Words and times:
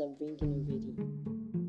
are 0.00 0.16
ringing 0.18 0.40
already. 0.40 0.96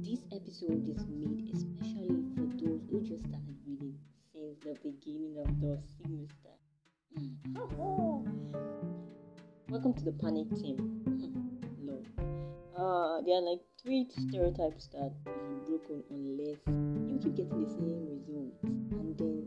This 0.08 0.24
episode 0.32 0.88
is 0.88 1.04
made 1.10 1.52
especially 1.54 2.24
for 2.34 2.48
those 2.64 2.88
who 2.90 3.02
just 3.02 3.28
started 3.28 3.58
reading 3.68 3.98
since 4.32 4.58
the 4.64 4.74
beginning 4.82 5.36
of 5.38 5.60
the 5.60 5.78
semester. 6.00 6.56
Welcome 9.68 9.94
to 9.96 10.04
the 10.06 10.14
panic 10.14 10.48
team. 10.56 10.80
Lord. 11.84 12.08
Uh, 12.78 13.20
there 13.26 13.36
are 13.36 13.42
like 13.42 13.60
three 13.84 14.08
stereotypes 14.10 14.88
that 14.94 15.12
will 15.26 15.50
be 15.50 15.60
broken 15.68 16.02
unless 16.10 16.60
you 17.12 17.20
keep 17.22 17.36
getting 17.36 17.66
the 17.66 17.70
same 17.70 18.08
results, 18.16 18.64
and 18.64 19.18
then 19.18 19.44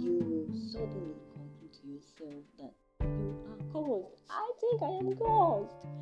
you 0.00 0.48
suddenly 0.72 1.20
conclude 1.34 1.72
to 1.74 1.86
yourself 1.88 2.42
that 2.58 2.72
you 3.02 3.36
are 3.50 3.60
caused. 3.70 4.22
I 4.30 4.50
think 4.60 4.82
I 4.82 4.96
am 4.96 5.14
caused. 5.14 5.92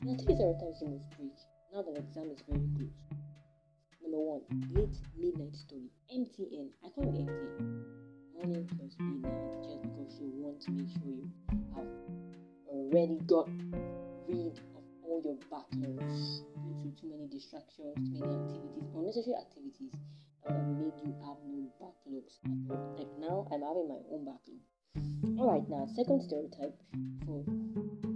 There 0.00 0.14
are 0.14 0.16
three 0.16 0.32
stereotypes 0.32 0.80
you 0.80 0.96
must 0.96 1.12
break 1.12 1.36
now 1.76 1.84
that 1.84 1.92
the 1.92 2.00
exam 2.00 2.32
is 2.32 2.40
very 2.48 2.64
close. 2.72 2.96
Number 4.00 4.16
one, 4.16 4.40
late 4.72 4.96
midnight 5.12 5.52
story. 5.52 5.92
MTN. 6.08 6.72
I 6.80 6.88
call 6.88 7.04
it 7.04 7.20
MTN. 7.20 7.84
Morning 8.32 8.64
plus 8.64 8.96
midnight, 8.96 9.60
just 9.60 9.84
because 9.84 10.16
you 10.16 10.32
want 10.40 10.56
to 10.64 10.72
make 10.72 10.88
sure 10.88 11.04
you 11.04 11.28
have 11.76 11.84
already 12.64 13.20
got 13.28 13.44
rid 14.24 14.56
of 14.72 14.84
all 15.04 15.20
your 15.20 15.36
backlogs 15.52 16.48
due 16.64 16.80
to 16.80 16.88
too 16.96 17.12
many 17.12 17.28
distractions, 17.28 17.92
too 18.00 18.24
many 18.24 18.40
activities, 18.40 18.88
unnecessary 18.96 19.36
activities 19.36 19.92
that 20.48 20.56
have 20.56 20.80
made 20.80 20.96
you 21.04 21.12
have 21.28 21.36
no 21.44 21.68
backlogs 21.76 22.40
at 22.48 22.72
all. 22.72 22.96
Like 22.96 23.12
now, 23.20 23.44
I'm 23.52 23.60
having 23.60 23.84
my 23.84 24.00
own 24.08 24.24
backlog. 24.24 24.64
Alright, 24.96 25.68
now, 25.68 25.86
second 25.94 26.20
stereotype 26.20 26.74
for 27.24 27.44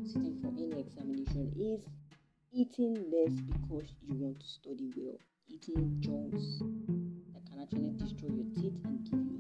sitting 0.02 0.40
for 0.42 0.48
any 0.58 0.80
examination 0.80 1.52
is 1.54 1.86
eating 2.52 2.94
less 3.14 3.30
because 3.30 3.94
you 4.02 4.18
want 4.18 4.40
to 4.40 4.46
study 4.46 4.90
well. 4.96 5.14
Eating 5.46 5.98
junks 6.00 6.58
that 7.32 7.46
can 7.46 7.62
actually 7.62 7.94
destroy 7.94 8.28
your 8.34 8.50
teeth 8.58 8.74
and 8.84 9.04
give 9.06 9.22
you 9.22 9.38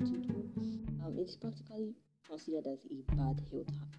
a. 1.02 1.06
Um, 1.06 1.18
it 1.18 1.28
is 1.28 1.36
practically 1.36 1.94
considered 2.24 2.66
as 2.68 2.86
a 2.86 3.02
bad 3.16 3.42
health 3.50 3.66
habit. 3.82 3.98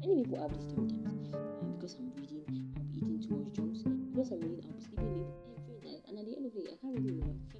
Many 0.00 0.24
people 0.24 0.42
have 0.42 0.50
these 0.50 0.66
stereotypes. 0.74 1.30
Um, 1.30 1.78
because 1.78 1.94
I'm 2.02 2.10
reading, 2.18 2.42
I'll 2.74 2.82
be 2.82 2.98
eating 2.98 3.22
too 3.22 3.36
much 3.38 3.54
junks. 3.54 3.86
Because 3.86 4.32
I'm 4.32 4.40
reading, 4.42 4.66
I'll 4.66 4.74
be 4.74 4.82
sleeping 4.82 5.12
late 5.14 5.30
every 5.54 5.78
night. 5.86 6.02
And 6.08 6.18
at 6.18 6.24
the 6.26 6.34
end 6.34 6.46
of 6.46 6.52
the 6.52 6.66
day, 6.66 6.74
I 6.74 6.76
can't 6.82 6.98
really 6.98 7.14
remember 7.14 7.59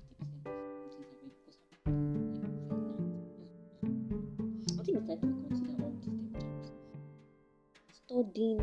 Studying 8.20 8.60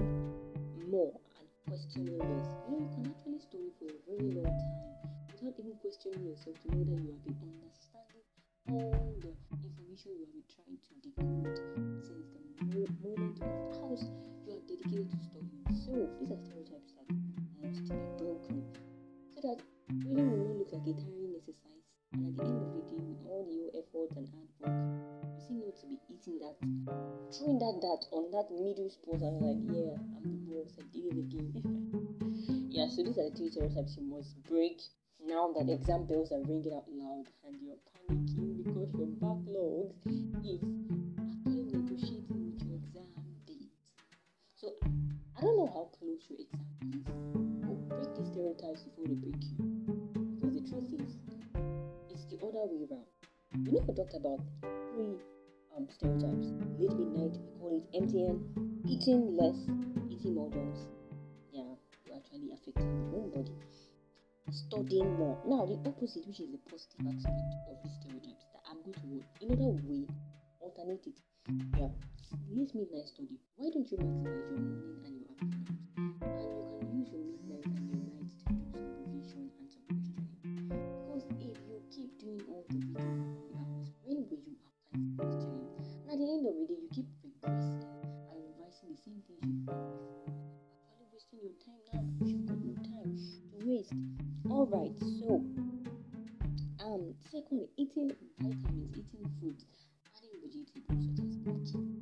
more 0.85 1.17
and 1.41 1.49
questioning 1.65 2.21
less. 2.21 2.45
You 2.69 2.77
know, 2.77 2.85
you 2.85 2.93
can 2.93 3.09
actually 3.09 3.41
study 3.41 3.73
for 3.81 3.89
a 3.89 3.97
very 4.05 4.29
long 4.37 4.53
time 4.53 4.85
without 5.33 5.57
even 5.57 5.73
questioning 5.81 6.29
yourself 6.29 6.61
to 6.61 6.77
know 6.77 6.85
that 6.85 7.01
you 7.01 7.09
have 7.09 7.25
been 7.25 7.41
understanding 7.57 8.21
all 8.69 9.17
the 9.17 9.33
information 9.57 10.13
you 10.13 10.29
have 10.29 10.33
been 10.37 10.45
trying 10.45 10.77
to 10.77 10.93
decode 11.01 11.57
since 12.05 12.29
the 12.37 12.45
moment 13.01 13.41
of 13.41 13.73
how 13.81 13.97
you 13.97 14.53
are 14.53 14.61
dedicated 14.69 15.09
to 15.09 15.17
studying. 15.25 15.65
So 15.73 16.05
these 16.21 16.29
are 16.29 16.37
stereotypes 16.37 16.93
that 16.93 17.09
have 17.65 17.81
to 17.81 17.93
be 17.97 18.09
broken 18.13 18.61
so 19.33 19.41
that 19.41 19.57
reading 20.05 20.37
will 20.37 20.53
not 20.53 20.53
look 20.53 20.69
like 20.69 20.85
a 20.85 20.93
tiring 21.01 21.33
exercise. 21.33 21.81
And 22.13 22.29
at 22.29 22.37
the 22.37 22.45
end 22.45 22.61
of 22.61 22.77
the 22.77 22.83
day, 22.93 23.01
with 23.09 23.25
all 23.25 23.49
your 23.49 23.73
effort 23.73 24.13
and 24.21 24.29
hard 24.29 24.53
that, 26.35 26.55
throwing 27.31 27.59
that 27.59 27.79
dart 27.81 28.03
on 28.11 28.31
that 28.31 28.51
middle 28.51 28.89
spot 28.89 29.21
and 29.21 29.39
like, 29.39 29.61
yeah, 29.71 29.95
I'm 29.95 30.23
the 30.27 30.37
boss, 30.51 30.75
I 30.75 30.83
did 30.91 31.05
it 31.07 31.17
again. 31.17 32.69
yeah, 32.69 32.89
so 32.89 33.03
these 33.03 33.17
are 33.17 33.29
the 33.29 33.35
three 33.35 33.49
stereotypes 33.49 33.95
you 33.97 34.03
must 34.03 34.35
break 34.43 34.81
now 35.25 35.51
that 35.57 35.71
exam 35.71 36.05
bells 36.05 36.31
are 36.31 36.43
ringing 36.43 36.73
out 36.73 36.85
loud 36.91 37.25
and 37.47 37.55
you're 37.63 37.79
panicking 37.95 38.63
because 38.63 38.93
your 38.93 39.07
backlog 39.23 39.91
is 40.05 40.19
actually 41.17 41.65
negotiating 41.71 42.51
with 42.51 42.61
your 42.67 42.75
exam 42.75 43.07
date. 43.47 43.71
So 44.55 44.73
I 45.37 45.41
don't 45.41 45.57
know 45.57 45.71
how 45.73 45.89
close 45.97 46.21
your 46.29 46.39
exam 46.39 46.67
is, 46.91 47.07
but 47.63 47.89
break 47.89 48.15
these 48.15 48.27
stereotypes 48.27 48.83
before 48.83 49.07
they 49.07 49.15
break 49.15 49.41
you. 49.41 49.63
Because 50.35 50.53
the 50.59 50.69
truth 50.69 50.91
is, 50.99 51.15
it's 52.11 52.25
the 52.29 52.37
other 52.45 52.67
way 52.67 52.85
around. 52.91 53.07
You 53.65 53.71
know, 53.71 53.83
we 53.87 53.93
talked 53.95 54.13
about 54.13 54.39
three 54.93 55.17
um, 55.77 55.87
stereotypes. 55.93 56.47
Late 56.79 56.97
midnight, 56.97 57.37
we 57.37 57.59
call 57.59 57.71
it 57.77 57.85
MTN, 57.93 58.41
eating 58.89 59.37
less, 59.37 59.57
eating 60.09 60.33
more 60.35 60.49
junks. 60.49 60.89
Yeah, 61.53 61.77
you're 62.05 62.17
actually 62.17 62.49
affecting 62.51 62.89
your 62.97 63.21
own 63.21 63.29
body. 63.29 63.53
Studying 64.49 65.13
more. 65.17 65.37
Now, 65.45 65.65
the 65.65 65.77
opposite, 65.87 66.25
which 66.25 66.39
is 66.39 66.49
the 66.51 66.61
positive 66.65 67.05
aspect 67.05 67.41
of 67.69 67.77
these 67.83 67.93
stereotypes, 68.01 68.45
that 68.53 68.63
I'm 68.71 68.81
going 68.81 68.95
to 68.95 69.45
in 69.45 69.53
another 69.53 69.77
way 69.85 70.07
alternate 70.59 71.05
it. 71.05 71.19
Yeah, 71.77 71.93
late 72.49 72.73
midnight 72.73 73.07
study. 73.07 73.37
Why 73.55 73.69
don't 73.69 73.85
you 73.91 73.97
maximize 73.97 74.49
your 74.49 74.59
morning 74.59 74.97
and 75.05 75.13
your 75.19 75.29
afternoons? 75.35 75.77
And 76.25 76.47
you 76.57 76.63
can 76.73 76.81
use 76.95 77.09
your 77.11 77.23
midnight 77.27 77.65
and 77.67 77.85
your 77.91 78.01
night 78.07 78.31
to 78.39 78.45
do 78.47 78.63
some 78.63 78.95
revision 79.03 79.51
and 79.59 79.67
some 79.67 79.83
questioning. 79.91 80.25
Because 81.05 81.25
if 81.43 81.57
you 81.67 81.77
keep 81.91 82.11
doing 82.19 82.41
all 82.49 82.63
the 82.71 82.79
the 82.79 82.99
hours, 83.59 83.91
when 84.03 84.17
will 84.31 84.41
you 84.47 84.55
have 84.63 84.75
time 84.91 85.46
end 86.37 86.45
of 86.45 86.53
the 86.53 86.65
day, 86.67 86.77
you 86.79 86.89
keep 86.93 87.07
regressing 87.25 87.81
and 88.29 88.37
revising 88.45 88.93
the 88.93 88.97
same 89.01 89.21
things 89.25 89.41
you've 89.41 89.65
read 89.65 89.89
before. 89.97 90.29
Actually 90.85 91.09
wasting 91.13 91.41
your 91.41 91.57
time 91.65 91.81
now 91.89 92.05
you've 92.21 92.45
got 92.45 92.61
no 92.61 92.73
time 92.85 93.09
to 93.17 93.65
waste. 93.65 93.93
Alright, 94.45 94.93
so 95.17 95.41
um 96.85 97.13
secondly, 97.31 97.69
eating 97.77 98.11
vitamins, 98.39 98.93
eating 98.93 99.25
fruits, 99.39 99.65
adding 100.15 100.45
vegetables 100.45 101.09
such 101.17 101.25
as 101.25 101.75
okay. 101.75 101.96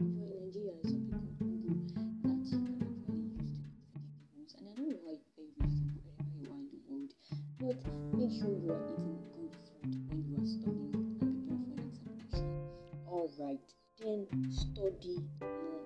Then 14.06 14.28
study 14.52 15.18
more, 15.42 15.82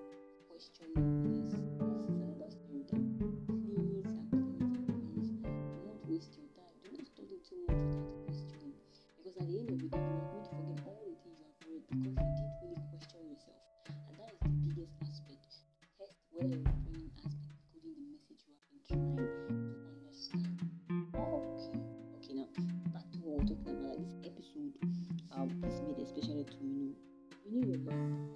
question 0.49 0.91
less. 0.97 1.18
And 27.73 27.87
are 27.87 27.93
you. 27.93 28.29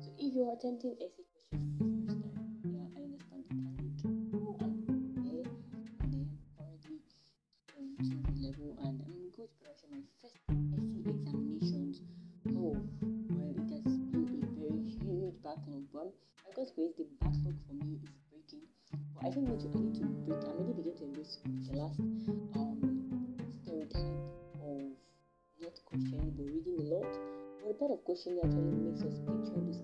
So 0.00 0.12
if 0.18 0.34
you're 0.34 0.52
attempting 0.52 0.96
essay 1.00 1.24
questions 1.32 1.64
for 1.64 1.80
the 1.80 1.96
first 1.96 2.28
time, 2.36 2.52
yeah, 2.68 2.84
I 2.92 3.00
understand 3.08 3.44
the 3.48 3.56
panic. 3.56 3.96
Oh, 4.36 4.56
I'm 4.60 4.76
and 6.00 6.12
then 6.12 6.28
currently 6.56 7.00
um, 7.78 7.96
to 8.04 8.12
the 8.20 8.32
level 8.44 8.76
and 8.84 9.00
I'm 9.00 9.24
going 9.32 9.48
to 9.48 9.56
prepare 9.56 9.88
my 9.88 10.04
first 10.20 10.36
essay 10.52 11.08
examinations. 11.08 12.04
Oh, 12.52 12.76
well, 13.32 13.52
it 13.56 13.68
has 13.72 13.96
been 14.12 14.44
a 14.44 14.52
very 14.60 14.84
huge 14.84 15.40
backlog, 15.42 15.88
but 15.92 16.12
I 16.44 16.52
got 16.52 16.68
to 16.68 16.74
raise 16.76 16.96
The 17.00 17.08
backlog 17.20 17.56
for 17.64 17.75
I 19.26 19.28
think 19.28 19.48
need 19.48 19.58
to, 19.58 19.66
I 19.74 19.80
need 19.82 19.94
to 19.96 20.06
break. 20.22 20.38
I'm 20.46 20.54
already 20.54 20.72
beginning 20.86 20.98
to 20.98 21.04
embrace 21.04 21.38
the 21.66 21.76
last 21.76 21.98
um 21.98 22.78
stereotype 23.58 24.22
of 24.62 24.94
not 25.58 25.74
questioning 25.84 26.30
but 26.38 26.46
reading 26.46 26.78
a 26.78 26.94
lot. 26.94 27.10
But 27.58 27.66
the 27.66 27.74
part 27.74 27.90
of 27.90 28.04
questioning 28.04 28.38
actually 28.38 28.70
makes 28.86 29.02
us 29.02 29.18
picture 29.26 29.58
those 29.66 29.82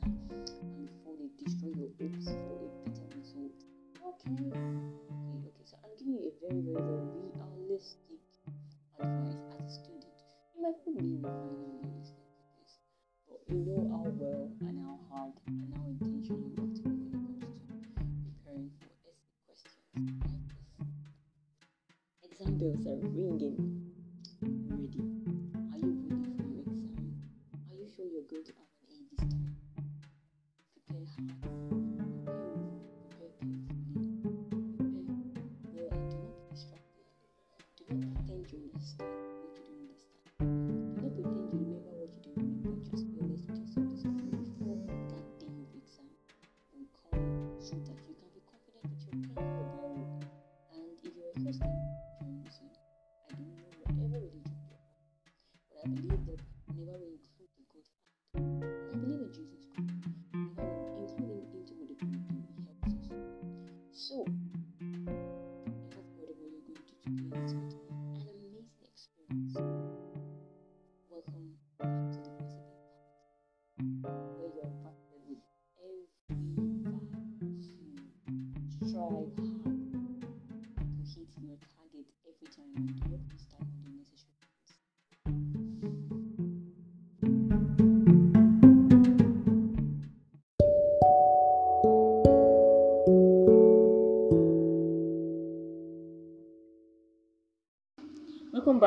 you 0.00 0.41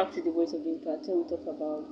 back 0.05 0.13
to 0.13 0.21
the 0.21 0.29
Voice 0.29 0.53
of 0.53 0.61
Impact, 0.61 1.09
where 1.09 1.17
we 1.17 1.25
talk 1.25 1.49
about. 1.49 1.89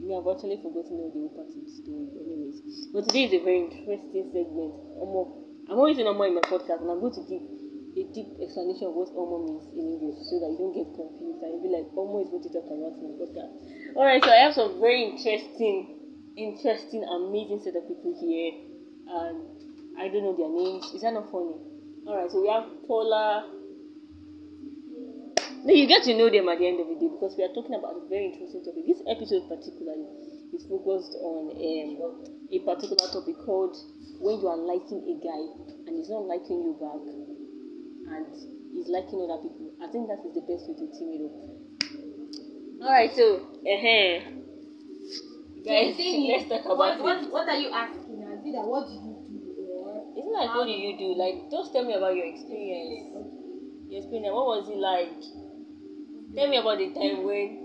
we 0.00 0.08
have 0.16 0.24
actually 0.24 0.56
forgotten 0.64 0.96
all 1.04 1.12
the 1.12 1.28
Impact 1.28 1.52
story, 1.68 2.08
anyways. 2.16 2.88
But 2.96 3.12
today 3.12 3.28
is 3.28 3.36
a 3.36 3.44
very 3.44 3.68
interesting 3.68 4.32
segment. 4.32 4.72
Omo, 4.96 5.44
I'm 5.68 5.76
always 5.76 6.00
saying 6.00 6.08
Omo 6.08 6.24
in 6.24 6.40
my 6.40 6.46
podcast, 6.48 6.80
and 6.80 6.88
I'm 6.88 7.04
going 7.04 7.12
to 7.12 7.24
give 7.28 7.44
a 7.44 8.02
deep 8.16 8.40
explanation 8.40 8.88
of 8.88 8.96
what 8.96 9.12
Omo 9.12 9.36
means 9.44 9.68
in 9.76 9.84
English 9.84 10.16
so 10.32 10.40
that 10.40 10.48
you 10.48 10.64
don't 10.64 10.72
get 10.72 10.88
confused 10.96 11.44
and 11.44 11.60
you'll 11.60 11.66
be 11.68 11.68
like, 11.68 11.92
Omo 11.92 12.24
is 12.24 12.32
what 12.32 12.40
you 12.40 12.52
talk 12.56 12.64
about 12.72 12.96
in 12.96 13.04
my 13.04 13.14
podcast. 13.20 13.52
Alright, 14.00 14.24
so 14.24 14.32
I 14.32 14.40
have 14.40 14.56
some 14.56 14.80
very 14.80 15.04
interesting, 15.04 16.00
interesting, 16.40 17.04
amazing 17.04 17.60
set 17.60 17.76
of 17.76 17.84
people 17.84 18.16
here, 18.16 18.64
and 19.12 19.44
I 20.00 20.08
don't 20.08 20.24
know 20.24 20.32
their 20.40 20.48
names. 20.48 20.88
Is 20.96 21.04
that 21.04 21.12
not 21.12 21.28
funny? 21.28 21.60
Alright, 22.08 22.32
so 22.32 22.40
we 22.40 22.48
have 22.48 22.64
Paula. 22.88 23.59
No, 25.60 25.74
you 25.76 25.86
get 25.86 26.02
to 26.04 26.16
know 26.16 26.30
them 26.32 26.48
at 26.48 26.56
the 26.56 26.66
end 26.66 26.80
of 26.80 26.88
the 26.88 26.96
day 26.96 27.12
because 27.12 27.36
we 27.36 27.44
are 27.44 27.52
talking 27.52 27.76
about 27.76 27.92
a 27.92 28.08
very 28.08 28.32
interesting 28.32 28.64
topic. 28.64 28.80
This 28.88 29.04
episode 29.04 29.44
particularly 29.44 30.08
is 30.56 30.64
focused 30.64 31.12
on 31.20 31.52
um, 31.52 32.24
a 32.48 32.58
particular 32.64 33.04
topic 33.12 33.36
called 33.44 33.76
when 34.24 34.40
you 34.40 34.48
are 34.48 34.56
liking 34.56 35.04
a 35.04 35.16
guy 35.20 35.42
and 35.84 36.00
he's 36.00 36.08
not 36.08 36.24
liking 36.24 36.64
you 36.64 36.80
back 36.80 37.04
and 37.04 38.24
he's 38.72 38.88
liking 38.88 39.20
other 39.20 39.36
people. 39.44 39.68
I 39.84 39.92
think 39.92 40.08
that 40.08 40.24
is 40.24 40.32
the 40.32 40.44
best 40.48 40.64
way 40.64 40.80
to 40.80 40.86
team 40.96 41.10
it 41.12 41.28
up. 41.28 41.60
Alright, 42.80 43.12
so 43.12 43.44
uh-huh. 43.60 44.16
guys, 45.60 45.92
let's 46.00 46.48
talk 46.48 46.64
about 46.72 47.04
what, 47.04 47.20
it. 47.20 47.28
what 47.28 47.44
are 47.52 47.60
you 47.60 47.68
asking? 47.68 48.16
That 48.56 48.64
what 48.64 48.88
did 48.88 48.96
you 49.04 49.20
do? 49.28 49.52
Isn't 50.16 50.32
like 50.32 50.56
what 50.56 50.64
did 50.64 50.80
you 50.80 50.96
do? 50.96 51.12
Like 51.20 51.52
just 51.52 51.76
tell 51.76 51.84
me 51.84 51.92
about 51.92 52.16
your 52.16 52.24
experience. 52.24 53.12
Your 53.92 54.00
experience. 54.00 54.32
What 54.32 54.48
was 54.48 54.64
it 54.72 54.80
like? 54.80 55.39
Tell 56.34 56.48
me 56.48 56.56
about 56.56 56.78
the 56.78 56.88
time 56.94 57.24
when 57.24 57.58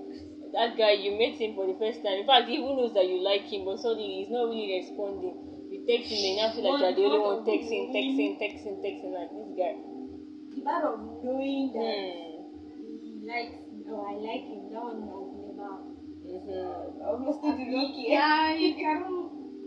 that 0.53 0.75
guy 0.77 0.91
you 0.91 1.11
met 1.11 1.35
him 1.39 1.53
for 1.53 1.65
the 1.67 1.75
first 1.77 2.01
time. 2.03 2.17
In 2.19 2.25
fact, 2.25 2.47
he 2.47 2.55
even 2.55 2.75
knows 2.77 2.93
that 2.93 3.07
you 3.07 3.19
like 3.21 3.45
him, 3.51 3.65
but 3.65 3.79
suddenly 3.79 4.23
he's 4.23 4.29
not 4.29 4.47
really 4.49 4.79
responding. 4.79 5.35
You 5.69 5.83
text 5.85 6.09
him 6.11 6.17
and 6.17 6.29
you 6.33 6.35
now 6.37 6.49
feel 6.49 6.63
like 6.63 6.81
you're 6.81 6.93
the 6.95 7.03
only 7.05 7.19
one 7.19 7.41
texting, 7.45 7.91
texting, 7.93 8.31
texting, 8.39 8.75
texting. 8.81 9.11
Like 9.13 9.29
this 9.33 9.51
guy. 9.57 9.73
the 10.55 10.61
part 10.61 10.83
of 10.85 10.99
knowing 11.23 11.71
that 11.73 11.83
Hmm. 11.83 12.95
he 13.01 13.21
likes 13.27 13.57
me 13.73 13.83
or 13.91 14.07
I 14.07 14.13
like 14.15 14.45
him, 14.47 14.69
that 14.71 14.81
one 14.81 15.01
has 15.03 15.27
never. 15.35 15.95
Mm-hmm. 16.25 17.01
Obviously, 17.05 17.51
to 17.51 17.57
be 17.57 17.75
okay. 17.75 18.05
Yeah, 18.09 18.53
you 18.53 18.73
can. 18.73 18.97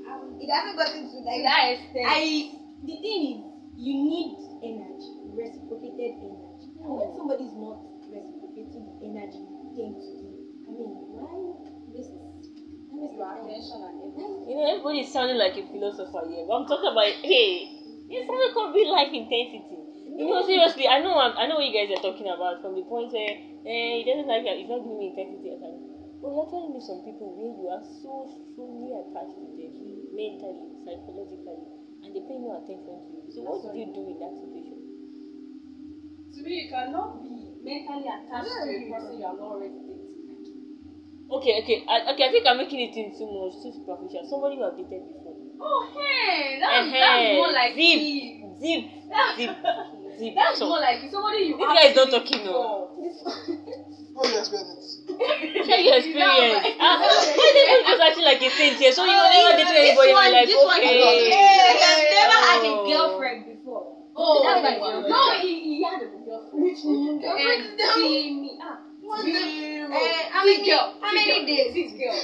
Um, 0.09 0.39
it 0.41 0.49
hasn't 0.51 0.77
gotten 0.77 1.07
to 1.07 1.17
like 1.23 1.43
that 1.43 1.63
extent. 1.73 2.07
I. 2.09 2.51
The 2.83 2.97
thing 3.03 3.21
is, 3.31 3.39
you 3.79 3.95
need 3.95 4.39
energy, 4.63 5.13
reciprocated 5.35 6.19
energy. 6.19 6.67
And 6.83 6.95
when 6.99 7.11
somebody's 7.15 7.55
not 7.55 7.79
reciprocating 7.79 7.87
the 7.87 7.88
energy 9.09 9.41
you 9.41 9.73
tend 9.73 9.97
to 9.97 10.11
give, 10.21 10.37
I 10.67 10.71
mean, 10.77 10.93
why 11.17 11.33
waste? 11.89 12.13
Why 12.93 13.01
waste 13.01 13.17
your 13.17 13.33
attention 13.33 13.79
everything? 13.89 14.31
You 14.49 14.55
know, 14.57 14.67
everybody 14.69 15.01
is 15.01 15.11
sounding 15.13 15.37
like 15.41 15.57
a 15.57 15.65
philosopher 15.65 16.25
here, 16.29 16.45
but 16.45 16.55
I'm 16.55 16.67
talking 16.69 16.91
about 16.93 17.13
hey, 17.25 17.69
it's 18.09 18.27
something 18.27 18.53
called 18.53 18.75
real 18.75 18.91
life 18.93 19.13
intensity. 19.13 19.81
You 20.19 20.27
know, 20.27 20.43
seriously, 20.43 20.89
I 20.89 20.99
know 20.99 21.15
I'm, 21.17 21.37
I 21.39 21.47
know 21.47 21.57
what 21.63 21.67
you 21.69 21.73
guys 21.73 21.93
are 21.95 22.03
talking 22.03 22.27
about 22.27 22.61
from 22.61 22.75
the 22.75 22.83
point 22.83 23.13
where 23.13 23.39
eh, 23.65 24.03
he 24.03 24.05
doesn't 24.05 24.27
like 24.27 24.43
it, 24.43 24.59
he's 24.59 24.69
not 24.69 24.83
giving 24.83 24.99
me 24.99 25.15
intensity 25.15 25.55
or 25.55 25.59
something. 25.63 25.95
But 26.19 26.35
you're 26.35 26.51
telling 26.51 26.75
me 26.75 26.81
some 26.83 27.07
people 27.07 27.31
where 27.39 27.55
you 27.55 27.71
are 27.71 27.85
so 28.03 28.27
strongly 28.27 28.91
attached 28.91 29.39
to 29.39 29.47
them 29.55 29.73
mentally, 30.11 30.67
psychologically, 30.83 31.63
and 32.03 32.11
they 32.11 32.23
pay 32.27 32.43
no 32.43 32.59
attention 32.59 32.99
to 32.99 33.11
you. 33.15 33.23
So 33.31 33.47
what 33.47 33.63
do 33.63 33.71
you 33.79 33.87
do 33.95 34.03
in 34.11 34.19
that 34.19 34.35
situation? 34.35 34.79
To 36.35 36.39
me, 36.43 36.67
you 36.67 36.69
cannot 36.71 37.23
be 37.23 37.38
mentally 37.69 38.09
attached 38.09 38.49
to 38.49 38.69
a 38.73 38.91
person 38.91 39.19
you 39.21 39.27
are 39.27 39.37
not 39.37 39.49
already 39.53 39.79
dating. 39.85 40.09
Okay, 41.31 41.61
okay, 41.61 41.85
I, 41.87 42.13
okay. 42.13 42.25
I 42.25 42.31
think 42.33 42.47
I'm 42.47 42.57
making 42.57 42.81
it 42.81 42.97
in 42.97 43.13
too 43.13 43.29
much, 43.29 43.61
too 43.61 43.71
superficial. 43.71 44.25
Somebody 44.25 44.57
you 44.57 44.63
have 44.65 44.77
dated 44.77 45.05
before. 45.13 45.37
Oh, 45.61 45.81
hey, 45.93 46.57
that's, 46.59 46.87
Eh-heh, 46.89 46.99
that's 46.99 47.35
more 47.37 47.53
like 47.53 47.75
deep. 47.77 48.01
zip, 48.59 48.85
zip, 49.37 49.51
zip. 50.19 50.35
That's 50.35 50.59
So- 50.59 50.69
more 50.69 50.81
like 50.81 50.99
somebody 51.11 51.39
you 51.49 51.57
This 51.57 51.67
guy 51.67 51.87
is 51.89 51.97
not 51.97 52.09
actually 52.15 52.21
talking, 52.21 52.45
saw. 52.47 52.89
How 54.19 54.25
you 54.27 54.39
explain 54.39 54.67
it? 54.67 54.83
Share 55.67 55.79
your 55.79 55.97
experience. 55.99 56.75
Ah, 56.81 56.99
why 56.99 57.51
did 57.55 57.67
you 57.71 57.79
just 57.87 58.03
acting 58.03 58.25
like 58.27 58.43
a 58.43 58.51
saint 58.51 58.77
here? 58.79 58.93
So 58.93 59.05
you 59.07 59.13
know, 59.15 59.31
you 59.31 59.53
dated 59.55 59.67
this 59.69 59.95
anybody, 59.95 60.13
one- 60.13 60.25
you're 60.27 60.35
like, 60.35 60.47
this 60.51 60.65
one- 60.65 60.81
okay. 60.83 61.31
Hey, 61.31 61.79
I've 61.79 62.11
never 62.19 62.39
had 62.43 62.61
a 62.67 62.71
Oh. 62.75 62.83
girlfriend 62.89 63.47
before. 63.47 63.83
Oh, 64.19 64.43
That's 64.43 64.59
okay. 64.59 64.75
my 64.75 64.75
girlfriend. 64.83 65.09
no, 65.15 65.23
he, 65.39 65.51
he 65.63 65.83
had 65.87 66.03
a 66.03 66.07
girlfriend. 66.11 66.77
Funke. 66.83 67.31
And 67.31 67.79
Jimmy. 67.79 68.59
Ah, 68.61 68.79
What 69.01 69.23
Jimmy. 69.25 69.87
the- 69.87 69.95
Eh, 69.95 70.23
how 70.35 70.43
See 70.43 70.59
many- 70.59 70.67
girl, 70.69 70.95
how 71.01 71.11
see 71.11 71.15
many 71.15 71.39
girl, 71.39 71.47
days? 71.47 71.73
See 71.73 71.87
girl. 71.95 72.19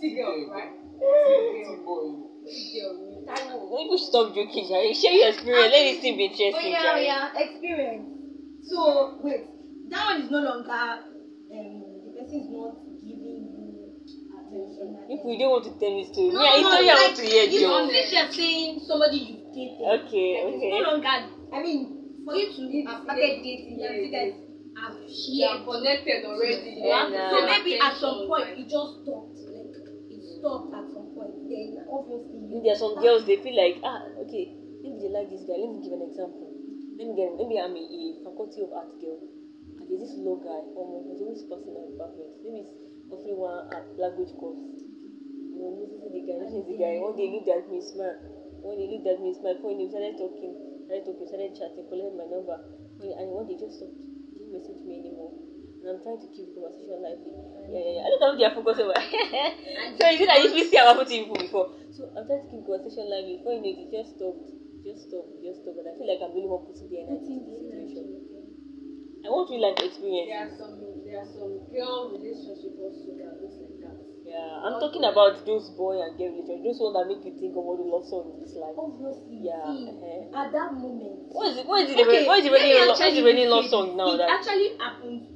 See 0.00 0.10
girl, 0.18 0.34
right? 0.50 0.72
See 0.74 1.62
girl. 1.62 2.30
See. 2.48 2.82
People 3.26 3.96
should 3.98 4.06
stop 4.06 4.34
joking, 4.34 4.66
Jerry. 4.68 4.94
Share 4.94 5.12
your 5.12 5.28
experience. 5.28 5.72
Let 5.72 5.82
this 5.84 5.98
thing 5.98 6.16
be 6.16 6.22
Oh 6.24 6.26
interesting, 6.26 6.70
yeah, 6.70 6.92
oh 6.94 7.00
yeah, 7.00 7.28
experience. 7.34 8.06
So 8.62 9.14
wait, 9.20 9.44
that 9.90 10.04
one 10.04 10.20
is 10.22 10.30
no 10.30 10.40
longer 10.40 11.02
um 11.50 12.02
the 12.04 12.10
person 12.22 12.40
is 12.40 12.50
not 12.50 12.74
giving 13.02 13.38
you 13.50 13.94
attention. 14.30 14.96
If 15.08 15.24
we 15.24 15.38
don't 15.38 15.50
want 15.50 15.64
to 15.64 15.70
tell 15.78 15.94
this 15.96 16.08
story, 16.08 16.28
no, 16.30 16.42
yeah, 16.42 16.54
it's 16.54 16.62
no, 16.62 16.70
story 16.70 16.88
I 16.88 16.94
like, 16.94 17.02
want 17.02 17.16
to 17.16 17.26
hear, 17.26 17.44
you 17.44 17.60
Joe. 17.60 17.88
since 17.90 18.12
you're 18.12 18.30
saying 18.30 18.80
somebody 18.86 19.16
you 19.18 19.34
dated. 19.54 19.80
Okay, 20.06 20.42
like, 20.42 20.54
okay. 20.54 20.70
It's 20.70 20.82
no 20.82 20.90
longer. 20.90 21.16
I 21.52 21.58
mean, 21.62 21.80
for 22.24 22.34
you 22.34 22.46
to 22.46 22.90
have 22.90 23.02
started 23.02 23.42
dating, 23.42 23.78
yes, 23.78 23.92
you 24.02 24.10
guys 24.10 24.32
have 24.76 24.94
You 25.06 25.44
are 25.44 25.56
shared. 25.56 25.64
connected 25.64 26.24
already. 26.24 26.74
Yeah, 26.82 27.08
nah. 27.10 27.30
So 27.30 27.46
maybe 27.46 27.78
at 27.78 27.94
some 27.96 28.26
point 28.26 28.48
it 28.58 28.66
just 28.68 29.02
stopped. 29.02 29.34
Like 29.46 29.74
it 30.10 30.22
stopped 30.38 30.74
at 30.74 30.86
some 30.94 31.08
point. 31.14 31.34
Then 31.48 31.86
obviously. 31.90 32.35
There 32.50 32.72
are 32.72 32.76
some 32.76 32.94
girls 32.96 33.24
they 33.26 33.36
feel 33.36 33.56
like 33.56 33.78
ah 33.82 34.00
okay 34.22 34.44
maybe 34.82 34.96
they 35.02 35.08
like 35.10 35.28
this 35.30 35.42
guy. 35.44 35.56
Let 35.58 35.70
me 35.74 35.78
give 35.82 35.92
an 35.92 36.02
example. 36.02 36.48
Let 36.98 37.06
me 37.08 37.14
get 37.16 37.30
maybe 37.36 37.58
I'm 37.58 37.74
a, 37.76 37.82
a 37.82 38.02
faculty 38.24 38.62
of 38.62 38.72
art 38.72 38.90
girl 39.00 39.18
and 39.78 39.84
there's 39.88 40.00
this 40.00 40.14
low 40.18 40.36
guy. 40.36 40.60
Oh, 40.76 41.04
he's 41.08 41.20
always 41.20 41.42
passing 41.44 41.74
my 41.74 41.84
department. 41.90 42.30
Maybe 42.44 42.58
he's 42.64 42.72
offering 43.10 43.36
one 43.36 43.66
uh, 43.74 43.82
language 43.98 44.32
course. 44.38 44.60
You 45.52 45.58
know, 45.60 45.70
noticing 45.80 46.12
the 46.12 46.22
guy, 46.22 46.36
noticing 46.38 46.66
the 46.66 46.76
guy. 46.78 46.98
One 46.98 47.16
day 47.16 47.26
he 47.28 47.32
looked 47.36 47.48
at 47.48 47.68
me, 47.68 47.80
smile. 47.80 48.16
One 48.62 48.76
day 48.76 48.86
he 48.86 48.92
looked 48.96 49.06
at 49.08 49.20
me, 49.20 49.32
smile. 49.34 49.56
When 49.62 49.78
he 49.80 49.88
started 49.88 50.16
talking, 50.16 50.54
started 50.86 51.04
talking, 51.04 51.26
started 51.26 51.52
chatting, 51.56 51.84
collected 51.88 52.14
my 52.16 52.26
number. 52.28 52.58
When, 53.00 53.12
and 53.18 53.30
one 53.32 53.46
he 53.46 53.56
just 53.56 53.76
stopped. 53.80 53.96
He 54.32 54.38
didn't 54.38 54.52
message 54.52 54.82
me 54.84 54.98
anymore. 55.00 55.32
And 55.86 55.94
I'm 55.94 56.02
trying 56.02 56.18
to 56.18 56.26
keep 56.34 56.50
the 56.50 56.58
conversation 56.58 56.98
lively. 56.98 57.30
Yeah, 57.70 57.78
yeah, 57.78 57.92
yeah. 57.94 58.02
I 58.02 58.08
don't 58.10 58.18
know 58.18 58.32
if 58.34 58.38
they 58.42 58.46
are 58.50 58.50
focusing 58.58 58.90
on 58.90 58.98
So 59.98 60.02
is 60.10 60.18
it 60.18 60.26
that 60.26 60.38
you 60.42 60.50
usually 60.50 60.66
see 60.66 60.74
what 60.82 60.90
happened 60.90 61.06
to 61.06 61.14
people 61.14 61.38
before? 61.38 61.66
So 61.94 62.10
I'm 62.10 62.26
trying 62.26 62.42
to 62.42 62.48
keep 62.50 62.66
the 62.66 62.66
conversation 62.66 63.06
lively. 63.06 63.38
Before 63.38 63.54
you 63.54 63.62
know 63.62 63.70
it, 63.70 63.78
it 63.86 63.90
just 63.94 64.18
stopped. 64.18 64.50
Just 64.82 65.06
stopped. 65.06 65.30
Just 65.46 65.62
stopped. 65.62 65.78
And 65.78 65.86
I 65.86 65.94
feel 65.94 66.10
like 66.10 66.18
I'm 66.18 66.34
really 66.34 66.50
more 66.50 66.58
putting 66.66 66.90
the 66.90 66.98
energy 67.06 67.38
into 67.38 67.54
the 67.54 67.62
situation. 67.70 68.02
I 69.22 69.30
want 69.30 69.46
real 69.50 69.62
life 69.62 69.78
experience. 69.78 70.26
There 70.30 70.42
are 70.42 70.50
some 70.58 70.74
there 71.06 71.18
are 71.22 71.26
some 71.30 71.52
girl 71.70 72.10
relationship 72.14 72.74
also 72.78 73.10
that 73.18 73.38
looks 73.42 73.58
like 73.62 73.78
that. 73.82 73.96
Yeah, 74.26 74.66
I'm 74.66 74.78
talking 74.82 75.02
about 75.06 75.38
those 75.46 75.70
boy 75.70 76.02
and 76.02 76.18
girl 76.18 76.30
relationships. 76.34 76.66
Those 76.66 76.78
ones 76.82 76.94
that 76.98 77.06
make 77.10 77.22
you 77.26 77.34
think 77.38 77.54
of 77.54 77.62
all 77.62 77.78
the 77.78 77.86
love 77.86 78.06
song 78.06 78.34
in 78.34 78.42
this 78.42 78.54
life. 78.58 78.74
Obviously, 78.78 79.50
Yeah, 79.50 79.66
see, 79.70 79.86
uh-huh. 79.90 80.34
at 80.34 80.50
that 80.50 80.70
moment. 80.74 81.30
What 81.30 81.46
is 81.50 81.62
it? 81.62 81.66
What 81.66 81.78
is 81.86 81.90
it? 81.94 81.98
Okay, 82.02 82.26
what 82.26 82.38
is 82.38 82.46
me 82.46 82.50
raining? 82.54 82.86
What 82.86 82.98
is 83.02 83.22
raining 83.22 83.46
say 83.46 83.54
love 83.54 83.66
song 83.66 83.96
now? 83.96 84.14
It 84.14 84.18
That 84.18 84.30
actually 84.30 84.74
happens 84.78 85.35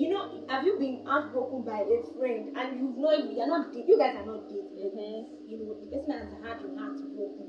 You 0.00 0.08
know, 0.08 0.22
have 0.48 0.64
you 0.64 0.78
been 0.78 1.02
heartbroken 1.04 1.62
by 1.62 1.80
a 1.80 1.98
friend 2.16 2.48
and 2.56 2.78
you've 2.80 2.96
not 2.96 3.18
you're 3.36 3.46
not 3.46 3.74
you 3.74 3.98
guys 3.98 4.14
are 4.16 4.24
not 4.24 4.48
dating. 4.48 4.72
Mhm. 4.96 5.26
You 5.46 5.56
know, 5.60 5.72
the 5.80 5.86
person 5.92 6.10
has 6.16 6.30
had 6.42 6.56
your 6.64 6.72
heart 6.78 6.96
broken. 7.14 7.46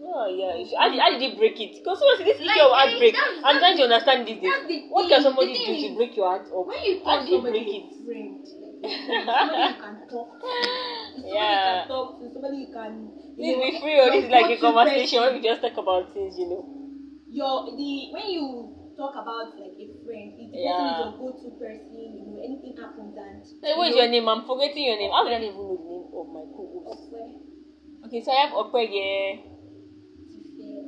Oh 0.00 0.26
yeah. 0.26 0.54
How 0.78 0.88
did, 0.88 1.00
how 1.00 1.10
did 1.10 1.22
you 1.22 1.36
break 1.36 1.58
it? 1.60 1.72
Because 1.74 1.98
what's 2.00 2.18
this 2.22 2.38
issue 2.38 2.46
Like, 2.46 2.60
of 2.60 2.70
eh, 2.70 2.74
heartbreak? 2.74 3.14
that's- 3.14 3.40
I'm 3.44 3.58
trying 3.58 3.76
to 3.78 3.82
understand 3.84 4.26
this. 4.28 4.38
Thing. 4.38 4.86
What 4.88 5.08
can 5.08 5.22
somebody 5.22 5.54
do 5.54 5.88
to 5.88 5.94
break 5.94 6.14
your 6.16 6.26
heart 6.26 6.46
up? 6.46 6.66
When 6.66 6.78
you 6.84 7.00
How 7.04 7.20
do 7.24 7.30
you 7.30 7.40
break 7.40 7.68
it? 7.78 7.86
friend, 8.04 8.38
somebody 8.84 9.62
you 9.72 9.78
can 9.84 9.94
talk 10.10 10.28
to, 10.40 10.46
somebody 11.14 11.34
Yeah. 11.34 11.50
you 11.50 11.78
can 11.78 11.88
talk 11.88 12.18
to, 12.20 12.30
somebody 12.32 12.56
you 12.58 12.70
can. 12.72 12.92
You 13.36 13.56
Please 13.56 13.56
know, 13.56 13.62
be 13.72 13.80
free, 13.80 13.98
or 14.00 14.10
this 14.10 14.24
is 14.24 14.30
like 14.30 14.50
a 14.50 14.60
conversation 14.60 15.20
where 15.20 15.32
we 15.32 15.40
just 15.40 15.60
talk 15.62 15.76
about 15.76 16.12
things, 16.12 16.38
you 16.38 16.46
know. 16.48 16.62
your 17.28 17.64
the 17.76 18.08
when 18.12 18.26
you 18.30 18.44
talk 18.96 19.14
about 19.14 19.58
like 19.58 19.76
a 19.78 19.86
friend, 20.04 20.32
if 20.38 20.50
the 20.50 20.58
Yeah. 20.58 20.78
person 20.78 20.88
is 20.88 20.98
your 20.98 21.12
go-to 21.18 21.50
person, 21.58 22.00
you 22.16 22.22
know, 22.26 22.38
anything 22.42 22.74
happens 22.76 23.14
and 23.16 23.42
Hey, 23.62 23.74
what 23.76 23.88
is 23.88 23.94
you 23.96 24.02
your 24.02 24.10
name? 24.10 24.28
I'm 24.28 24.42
forgetting 24.46 24.84
your 24.84 24.96
name. 24.98 25.10
How 25.10 25.24
did 25.24 25.34
I 25.34 25.44
even 25.46 25.56
know 25.56 25.76
the 25.76 25.88
name 25.90 26.06
of 26.14 26.26
my 26.30 26.44
co-host? 26.54 27.10
Okwe, 27.12 28.06
Okay, 28.06 28.20
so 28.22 28.30
I 28.32 28.40
have 28.46 28.52
Okwege, 28.52 29.40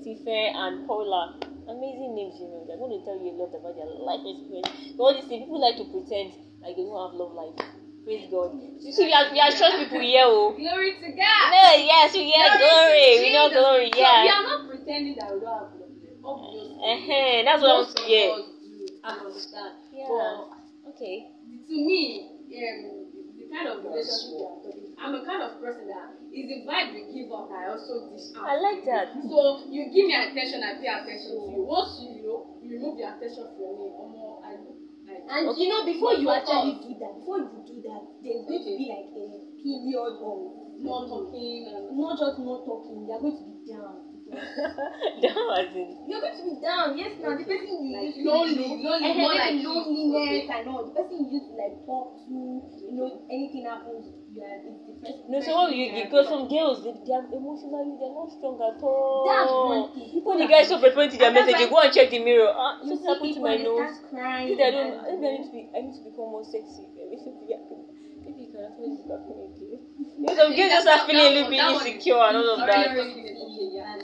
Tife, 0.05 0.25
Tife, 0.25 0.53
and 0.55 0.87
Paula. 0.87 1.35
Amazing 1.69 2.15
names, 2.15 2.39
you 2.39 2.47
know. 2.47 2.63
They're 2.69 2.79
going 2.79 2.95
to 2.95 3.03
tell 3.05 3.19
you 3.19 3.35
a 3.35 3.37
lot 3.43 3.51
about 3.51 3.75
their 3.75 3.91
life 3.91 4.23
experience. 4.23 4.95
But 4.97 5.03
all 5.03 5.15
these 5.15 5.27
things, 5.27 5.43
people 5.43 5.59
like 5.61 5.77
to 5.81 5.85
pretend 5.91 6.31
like 6.63 6.77
they 6.77 6.85
don't 6.87 6.95
have 6.95 7.19
love 7.19 7.35
life. 7.35 7.59
Praise 8.07 8.31
God. 8.31 8.55
You 8.79 8.93
see, 8.93 9.07
we 9.11 9.13
are, 9.13 9.27
we 9.33 9.41
are 9.41 9.51
church 9.51 9.75
people 9.83 9.99
here, 9.99 10.23
oh. 10.31 10.55
Glory 10.55 10.95
to 11.03 11.09
God. 11.11 11.47
No, 11.51 11.65
yes, 11.75 12.15
we 12.15 12.31
get 12.31 12.55
glory. 12.55 13.19
We 13.19 13.35
know 13.35 13.51
glory, 13.51 13.91
So 13.91 13.99
we 13.99 14.03
yeah. 14.07 14.31
are 14.31 14.47
not 14.47 14.69
pretending 14.71 15.17
that 15.19 15.35
we 15.35 15.41
don't 15.43 15.59
have 15.59 15.75
love. 15.75 15.86
Obviously. 16.27 16.75
Uh-huh, 16.83 17.43
that's 17.47 17.63
what 17.63 17.87
I. 18.03 18.43
I 19.07 19.11
understand. 19.23 19.73
Yeah. 19.93 20.07
But 20.11 20.91
Okay. 20.91 21.27
to 21.47 21.77
me, 21.79 22.27
um, 22.27 23.07
the 23.39 23.47
kind 23.51 23.69
of 23.71 23.85
relationship 23.87 24.35
we 24.35 24.43
are 24.43 24.59
talking, 24.63 24.91
I'm 24.99 25.15
a 25.15 25.23
kind 25.23 25.43
of 25.43 25.61
person 25.63 25.87
that 25.87 26.11
is 26.35 26.47
the 26.51 26.67
vibe 26.67 26.95
you 26.95 27.07
give 27.15 27.31
up, 27.31 27.51
I 27.51 27.71
also 27.71 28.11
dish 28.11 28.35
out. 28.35 28.47
I 28.51 28.59
like 28.59 28.83
that. 28.87 29.15
So 29.15 29.63
you 29.71 29.87
give 29.95 30.07
me 30.11 30.15
attention, 30.15 30.63
I 30.63 30.75
pay 30.83 30.91
attention 30.91 31.39
to 31.39 31.47
you. 31.55 31.63
Once 31.63 32.03
you, 32.03 32.19
you 32.19 32.23
know, 32.27 32.59
you 32.63 32.75
remove 32.75 32.99
your 32.99 33.15
attention 33.15 33.47
from 33.55 33.71
me, 33.79 33.87
omo, 33.95 34.43
I 34.43 34.59
like. 34.59 34.83
And 35.07 35.49
Okay. 35.49 35.63
you 35.63 35.69
know, 35.71 35.85
before 35.87 36.15
you 36.15 36.31
actually 36.31 36.83
do 36.83 36.91
that, 36.99 37.15
before 37.23 37.39
you 37.39 37.63
do 37.67 37.77
that, 37.87 38.03
there's 38.23 38.43
going 38.47 38.63
to 38.67 38.73
be 38.75 38.87
like 38.91 39.11
a 39.15 39.27
period 39.63 40.19
of 40.19 40.39
not 40.83 41.07
talking 41.07 41.67
and 41.71 41.95
not 41.99 42.19
just 42.19 42.39
not 42.43 42.67
talking, 42.67 43.07
you're 43.07 43.19
going 43.23 43.39
to 43.39 43.45
be 43.47 43.71
down. 43.71 44.16
That 44.27 45.35
was 45.39 45.71
it. 45.71 45.95
You're 46.07 46.19
going 46.21 46.35
to 46.35 46.43
be 46.43 46.55
down, 46.59 46.99
yes, 46.99 47.15
now 47.23 47.37
the 47.39 47.45
person 47.47 47.79
you 47.87 47.95
Like 47.95 48.11
used 48.11 48.19
to 48.19 48.25
lonely, 48.27 48.67
you 48.67 48.83
know, 48.83 48.91
lonely, 48.91 49.07
and 49.07 49.19
more 49.23 49.31
then 49.31 49.39
like 49.39 49.59
loneliness 49.63 50.43
okay. 50.51 50.59
and 50.59 50.65
all. 50.69 50.83
The 50.83 50.95
person 50.99 51.17
you 51.23 51.31
used 51.39 51.47
to 51.47 51.55
like 51.55 51.77
talk 51.87 52.19
to, 52.27 52.35
you 52.91 52.95
know, 52.99 53.23
anything 53.31 53.65
happens, 53.71 54.11
you 54.35 54.43
are 54.43 54.59
it's 54.67 54.83
the 54.83 54.95
first. 54.99 55.31
No, 55.31 55.39
so 55.39 55.51
what 55.55 55.71
will 55.71 55.79
you 55.79 55.89
give? 55.95 56.11
Because 56.11 56.27
some 56.27 56.49
girls, 56.51 56.83
they, 56.83 56.91
they 57.07 57.15
are 57.15 57.23
emotionally, 57.31 57.95
they're 58.03 58.11
not 58.19 58.27
strong 58.35 58.59
at 58.59 58.83
all. 58.83 59.31
That's 59.31 59.47
one 59.55 59.87
thing. 59.95 60.11
People 60.11 60.35
When 60.35 60.39
the 60.43 60.51
are- 60.51 60.55
guy 60.59 60.61
is 60.67 60.69
so 60.75 60.79
frequent 60.83 61.09
to 61.15 61.19
their 61.23 61.29
And 61.31 61.37
that's 61.39 61.47
message, 61.47 61.61
you 61.63 61.71
why- 61.71 61.83
go 61.83 61.87
and 61.87 61.93
check 61.95 62.09
the 62.11 62.19
mirror. 62.19 62.51
Ah, 62.51 62.83
You 62.83 62.89
something 62.91 62.99
see 62.99 63.07
happened 63.07 63.31
to 63.31 63.39
people 63.39 63.47
my 63.47 63.55
and 63.55 63.63
they 63.63 63.71
nose. 63.71 63.95
start 63.95 64.11
crying. 64.11 64.49
Maybe 64.51 64.63
I 64.67 64.71
don't. 64.75 64.91
and- 64.91 65.07
Maybe 65.07 65.27
I 65.27 65.33
need 65.39 65.47
to 65.47 65.53
be. 65.55 65.63
I 65.71 65.79
need 65.87 65.95
to 65.95 66.03
become 66.03 66.29
more 66.35 66.43
sexy. 66.43 66.83
Maybe 66.99 67.15
I 67.15 67.19
should 67.23 67.39
be 67.39 67.47
happy. 67.55 67.79
Maybe 68.27 68.41
you 68.43 68.51
can 68.51 68.63
actually 68.67 68.91
look 68.99 69.07
at 69.07 69.23
me 69.31 69.35
again. 69.47 69.79
You 70.19 70.27
know, 70.27 70.35
some 70.35 70.51
girls 70.51 70.71
just 70.75 70.83
start 70.83 71.07
feeling 71.07 71.27
a 71.31 71.31
little 71.31 71.47
bit 71.51 71.63
insecure 71.63 72.19
and 72.27 72.35
all 72.43 72.49
of 72.59 72.67
that. 72.67 72.91
Yeah, 72.91 73.97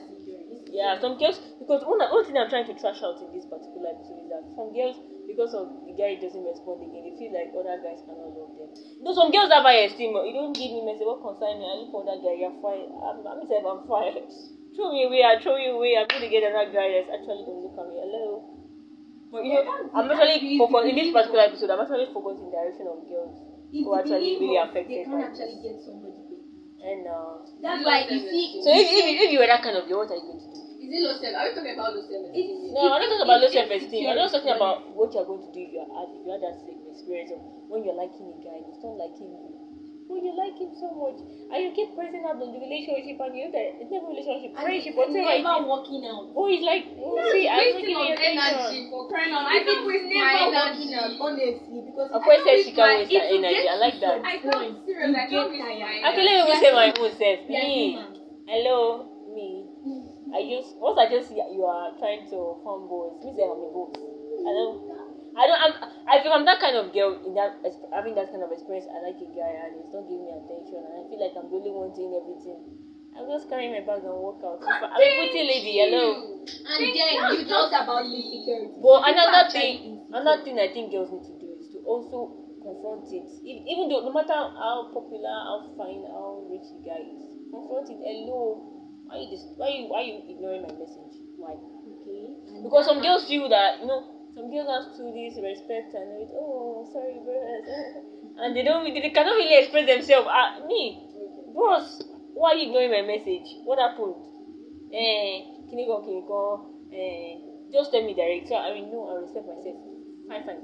some 1.00 1.20
girls 1.20 1.36
because 1.60 1.84
one, 1.84 2.00
one 2.00 2.24
thing 2.24 2.36
I'm 2.40 2.48
trying 2.48 2.64
to 2.66 2.74
trash 2.80 3.04
out 3.04 3.20
in 3.20 3.28
this 3.36 3.44
particular 3.44 3.92
episode 3.92 4.24
is 4.24 4.28
that 4.32 4.42
some 4.56 4.72
girls, 4.72 4.96
because 5.28 5.52
of 5.52 5.68
the 5.84 5.92
guy 5.92 6.16
doesn't 6.16 6.40
respond 6.44 6.80
again, 6.88 7.04
they 7.04 7.14
feel 7.20 7.32
like 7.36 7.52
other 7.52 7.76
guys 7.84 8.00
cannot 8.08 8.32
love 8.32 8.56
them. 8.56 8.70
No, 9.04 9.12
some 9.12 9.28
girls 9.30 9.52
have 9.52 9.62
high 9.68 9.84
esteem. 9.84 10.16
You 10.16 10.32
don't 10.32 10.56
give 10.56 10.72
me 10.72 10.80
message. 10.88 11.04
What 11.04 11.20
concern 11.20 11.60
me? 11.60 11.68
I 11.68 11.74
look 11.84 11.92
for 11.92 12.02
that 12.08 12.18
guy. 12.24 12.34
You're 12.40 12.56
fine. 12.64 12.88
I'm, 12.88 13.20
I'm 13.20 13.38
myself. 13.44 13.64
I'm 13.68 13.82
fine. 13.84 14.16
Throw 14.74 14.88
me 14.88 15.04
away. 15.04 15.20
I 15.20 15.36
throw 15.36 15.60
you 15.60 15.76
away. 15.76 16.00
I'm 16.00 16.08
going 16.08 16.24
to 16.24 16.32
get 16.32 16.48
another 16.48 16.72
guy 16.72 16.88
that's 16.96 17.12
actually 17.12 17.44
going 17.44 17.60
to 17.60 17.64
look 17.68 17.76
at 17.76 17.86
me. 17.92 17.96
Hello. 18.00 18.56
But 19.28 19.44
you 19.44 19.52
know, 19.52 19.68
I'm 19.92 20.08
actually 20.08 20.56
focused 20.56 20.88
in 20.88 20.96
this 20.96 21.12
particular 21.12 21.44
episode. 21.44 21.68
I'm 21.68 21.80
actually 21.84 22.08
focused 22.08 22.40
in 22.40 22.48
the 22.48 22.56
direction 22.56 22.88
of 22.88 23.04
girls 23.04 23.36
If 23.68 23.84
who 23.84 23.92
you 23.92 24.00
actually 24.00 24.32
really 24.40 24.56
affected 24.56 24.88
They 24.92 25.04
can't 25.04 25.24
actually 25.28 25.60
this. 25.60 25.76
get 25.76 25.76
somebody. 25.84 26.40
And 26.84 27.04
uh, 27.04 27.44
That's 27.60 27.84
why 27.84 28.08
you 28.08 28.18
see. 28.18 28.60
so 28.64 28.68
if, 28.72 28.88
if, 28.88 29.04
if 29.24 29.28
you 29.32 29.38
were 29.40 29.46
that 29.48 29.60
kind 29.62 29.76
of 29.76 29.84
girl, 29.88 30.04
what 30.04 30.10
are 30.10 30.16
you 30.16 30.24
going 30.24 30.40
to 30.40 30.48
do? 30.56 30.61
Is 30.92 31.00
it 31.00 31.08
low 31.08 31.16
self? 31.16 31.32
Are 31.40 31.48
we 31.48 31.54
talking 31.56 31.72
about 31.72 31.96
low 31.96 32.04
self? 32.04 32.24
It's- 32.36 32.68
No, 32.76 32.80
I'm 32.92 33.00
not 33.00 33.08
talking 33.08 33.24
about 33.24 33.40
low 33.40 33.48
it's 33.48 33.56
self 33.56 33.70
esteem. 33.72 34.04
I'm 34.12 34.16
just 34.20 34.34
talking 34.36 34.52
about 34.52 34.76
what 34.92 35.08
you're 35.16 35.24
going 35.24 35.40
to 35.40 35.50
do 35.56 35.60
if 35.64 35.72
you 35.72 35.80
had 35.80 35.88
if 36.12 36.20
you 36.20 36.28
had 36.36 36.42
that 36.44 36.56
same 36.68 36.84
experience 36.92 37.32
of 37.32 37.40
when 37.72 37.80
you're 37.88 37.96
liking 37.96 38.28
a 38.28 38.36
guy 38.44 38.60
and 38.60 38.68
he's 38.68 38.84
not 38.84 39.00
liking 39.00 39.32
you. 39.32 39.56
When 40.12 40.20
you 40.28 40.34
like 40.36 40.58
him 40.60 40.74
so 40.76 40.92
much 40.92 41.16
and 41.24 41.56
you 41.64 41.70
keep 41.72 41.96
pressing 41.96 42.20
out 42.28 42.36
on 42.36 42.44
the 42.52 42.60
relationship 42.60 43.16
and 43.16 43.32
you 43.32 43.48
know 43.48 43.52
that 43.56 43.80
it's 43.80 43.88
never 43.88 44.10
a 44.10 44.12
relationship, 44.12 44.52
And 44.52 44.60
friendship, 44.60 44.92
it's 44.92 44.98
whatever 45.00 45.24
it 45.32 45.40
never 45.40 45.64
is. 45.64 45.72
working 45.72 46.02
out. 46.04 46.24
Oh, 46.36 46.46
he's 46.52 46.60
like, 46.68 46.84
oh, 47.00 47.16
see, 47.32 47.48
I'm 47.48 47.56
wasting 47.56 47.80
giving 47.80 47.96
of 47.96 48.04
you 48.04 48.12
attention. 48.12 48.52
energy 48.52 48.80
for 48.92 49.08
crying 49.08 49.32
out. 49.32 49.48
I 49.48 49.56
I 49.56 49.64
think 49.64 49.78
waste 49.88 50.04
it's 50.04 50.12
my 50.12 50.28
never 50.36 50.52
energy. 50.52 50.84
working 50.84 50.92
out, 51.00 51.12
honestly, 51.16 51.80
because 51.88 52.08
Of 52.12 52.20
course, 52.28 52.42
I 52.42 52.44
says 52.44 52.60
she 52.68 52.72
can't 52.76 52.92
like- 52.92 53.08
waste 53.08 53.16
her 53.16 53.26
energy. 53.40 53.64
I 53.72 53.76
like 53.80 53.96
that. 54.04 54.16
some 54.20 54.26
I 54.28 54.36
point, 54.42 54.52
can't 54.52 54.84
serious. 54.84 55.08
you 55.08 55.16
I 55.16 55.24
get 55.24 55.30
can't 55.32 55.48
waste 55.48 55.64
tired. 55.64 55.80
my 55.80 56.08
Okay, 56.12 56.22
let 56.28 56.34
me 56.36 56.40
even 56.44 56.58
say 56.60 56.70
my 56.76 56.88
own 56.92 57.10
self. 57.16 57.38
We 57.48 57.54
Me, 57.56 57.72
hello, 58.52 58.76
me. 58.92 59.11
I 60.32 60.40
just 60.48 60.80
once 60.80 60.96
I 60.96 61.06
just 61.12 61.28
see 61.28 61.36
you 61.36 61.64
are 61.68 61.92
trying 62.00 62.24
to 62.32 62.56
form 62.64 62.88
boys, 62.88 63.20
me 63.20 63.36
say 63.36 63.44
I'm 63.44 63.60
a 63.60 63.68
boss. 63.68 63.92
I 63.92 64.52
don't. 64.56 64.76
I 65.36 65.44
don't. 65.44 65.60
I'm. 65.60 65.74
I 66.08 66.14
feel 66.24 66.32
I'm 66.32 66.44
that 66.48 66.60
kind 66.60 66.76
of 66.76 66.92
girl 66.92 67.20
in 67.20 67.36
that 67.36 67.60
having 67.92 68.16
that 68.16 68.32
kind 68.32 68.40
of 68.40 68.52
experience. 68.52 68.88
I 68.88 69.04
like 69.04 69.20
a 69.20 69.28
guy 69.32 69.52
and 69.68 69.76
he's 69.76 69.92
not 69.92 70.08
giving 70.08 70.24
me 70.24 70.32
attention, 70.32 70.80
and 70.80 70.94
I 70.96 71.02
feel 71.08 71.20
like 71.20 71.36
I'm 71.36 71.52
the 71.52 71.56
only 71.56 71.72
one 71.72 71.92
doing 71.92 72.16
everything. 72.16 72.60
I'm 73.12 73.28
just 73.28 73.44
carrying 73.52 73.76
my 73.76 73.84
bag 73.84 74.08
and 74.08 74.16
walk 74.16 74.40
out. 74.40 74.56
If 74.64 74.80
I'm 74.80 74.88
a 74.88 75.08
pretty 75.20 75.44
lady. 75.44 75.84
Hello. 75.84 76.40
And 76.48 76.80
then 76.80 77.12
you 77.36 77.44
talked 77.44 77.76
about 77.76 78.08
insecurity. 78.08 78.72
But 78.80 79.04
People 79.04 79.04
another 79.04 79.44
thing, 79.52 80.00
another 80.08 80.40
thing 80.40 80.56
I 80.56 80.72
think 80.72 80.96
girls 80.96 81.12
need 81.12 81.28
to 81.28 81.36
do 81.36 81.52
is 81.60 81.68
to 81.76 81.84
also 81.84 82.40
confront 82.64 83.04
it. 83.12 83.28
If, 83.44 83.56
even 83.68 83.92
though 83.92 84.00
no 84.08 84.16
matter 84.16 84.32
how 84.32 84.88
popular, 84.96 85.28
how 85.28 85.76
fine, 85.76 86.08
how 86.08 86.48
rich 86.48 86.72
the 86.72 86.80
guy 86.88 87.04
is, 87.04 87.20
confront 87.52 87.92
it. 87.92 88.00
Hello, 88.00 88.71
why 89.12 89.18
you 89.20 89.28
dis- 89.28 89.52
why 89.56 89.68
you 89.68 89.84
why 89.88 90.00
you 90.00 90.24
ignoring 90.28 90.62
my 90.62 90.72
message? 90.72 91.20
Why? 91.36 91.52
Okay. 91.52 92.32
Because 92.62 92.86
some 92.86 93.00
girls 93.02 93.24
feel 93.28 93.48
that 93.48 93.80
you 93.80 93.86
know 93.86 94.08
some 94.34 94.48
girls 94.50 94.68
have 94.72 94.88
to 94.96 95.02
this 95.12 95.36
respect 95.36 95.92
and 95.92 96.22
it, 96.22 96.28
oh 96.32 96.88
sorry 96.92 97.20
bros 97.20 97.68
and 98.40 98.56
they 98.56 98.62
don't 98.62 98.88
they 98.88 99.10
cannot 99.10 99.36
really 99.36 99.58
express 99.58 99.84
themselves. 99.86 100.26
Ah 100.30 100.56
me, 100.66 100.96
bros, 101.52 102.00
why 102.32 102.52
are 102.52 102.56
you 102.56 102.66
ignoring 102.68 102.90
my 102.90 103.02
message? 103.02 103.60
What 103.64 103.78
happened? 103.78 104.24
Eh, 104.92 105.44
kiniko 105.68 106.00
kiniko. 106.04 106.64
Eh, 106.92 107.36
just 107.72 107.90
tell 107.92 108.02
me 108.02 108.14
direct. 108.14 108.48
So 108.48 108.56
I 108.56 108.72
mean 108.72 108.90
no, 108.90 109.08
I 109.12 109.20
respect 109.20 109.46
myself. 109.46 109.76
Fine, 110.28 110.44
fine. 110.44 110.62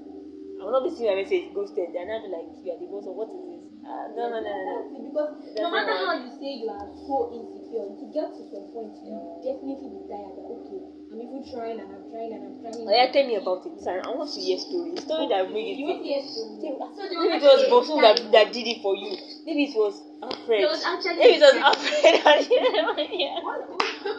I 0.61 0.65
will 0.65 0.73
not 0.73 0.83
be 0.83 0.91
seeing 0.91 1.09
my 1.09 1.15
message 1.15 1.53
ghosted 1.55 1.95
and 1.95 2.11
I'll 2.11 2.21
be 2.21 2.29
like, 2.35 2.49
you 2.65 2.73
are 2.73 2.79
the 2.81 2.87
boss 2.91 3.07
of 3.07 3.15
what 3.15 3.31
is 3.31 3.43
this? 3.47 3.63
Ah, 3.87 4.11
no, 4.11 4.27
no, 4.27 4.41
no, 4.43 4.51
no, 4.51 4.63
no. 4.75 4.79
Because 5.07 5.55
no 5.55 5.71
matter 5.71 5.95
how 5.95 6.19
you 6.19 6.31
say 6.35 6.59
you 6.59 6.67
are 6.69 6.91
so 7.07 7.31
insecure, 7.71 7.97
to 8.01 8.07
get 8.13 8.29
to 8.37 8.43
some 8.51 8.65
point, 8.73 8.93
you 9.05 9.13
will 9.13 9.41
definitely 9.45 9.89
be 9.93 10.01
tired 10.09 10.33
that 10.37 10.49
okay, 10.49 10.81
I'm 11.13 11.21
even 11.21 11.45
trying 11.45 11.79
and 11.81 11.93
I'm 11.93 12.05
trying 12.11 12.33
and 12.33 12.43
I'm 12.45 12.57
trying. 12.61 12.89
Oh, 12.89 12.93
yeah, 12.93 13.11
tell 13.13 13.27
me 13.27 13.35
about 13.37 13.67
it. 13.67 13.79
Sorry, 13.81 14.01
I 14.01 14.09
want 14.11 14.33
to 14.35 14.41
hear 14.41 14.59
story. 14.59 14.97
Story 14.97 15.29
that 15.29 15.53
made 15.53 15.69
it. 15.73 15.79
You 15.79 15.87
want 15.87 16.03
to 16.03 16.09
hear 16.09 16.23
story? 16.23 16.59
So 16.97 17.09
they 17.09 17.17
maybe 17.17 17.37
it 17.37 17.43
was 17.43 17.69
Bosun 17.69 18.01
that, 18.03 18.33
that 18.33 18.53
did 18.53 18.67
it 18.67 18.81
for 18.83 18.97
you. 18.97 19.17
Maybe 19.47 19.65
it 19.65 19.75
was 19.77 20.03
Alfred. 20.23 20.61
There 20.63 20.71
was 20.71 20.85
actually 20.85 21.17
Maybe 21.17 21.37
it 21.37 21.41
was 21.45 21.55
a- 21.55 21.65
Alfred. 21.65 22.15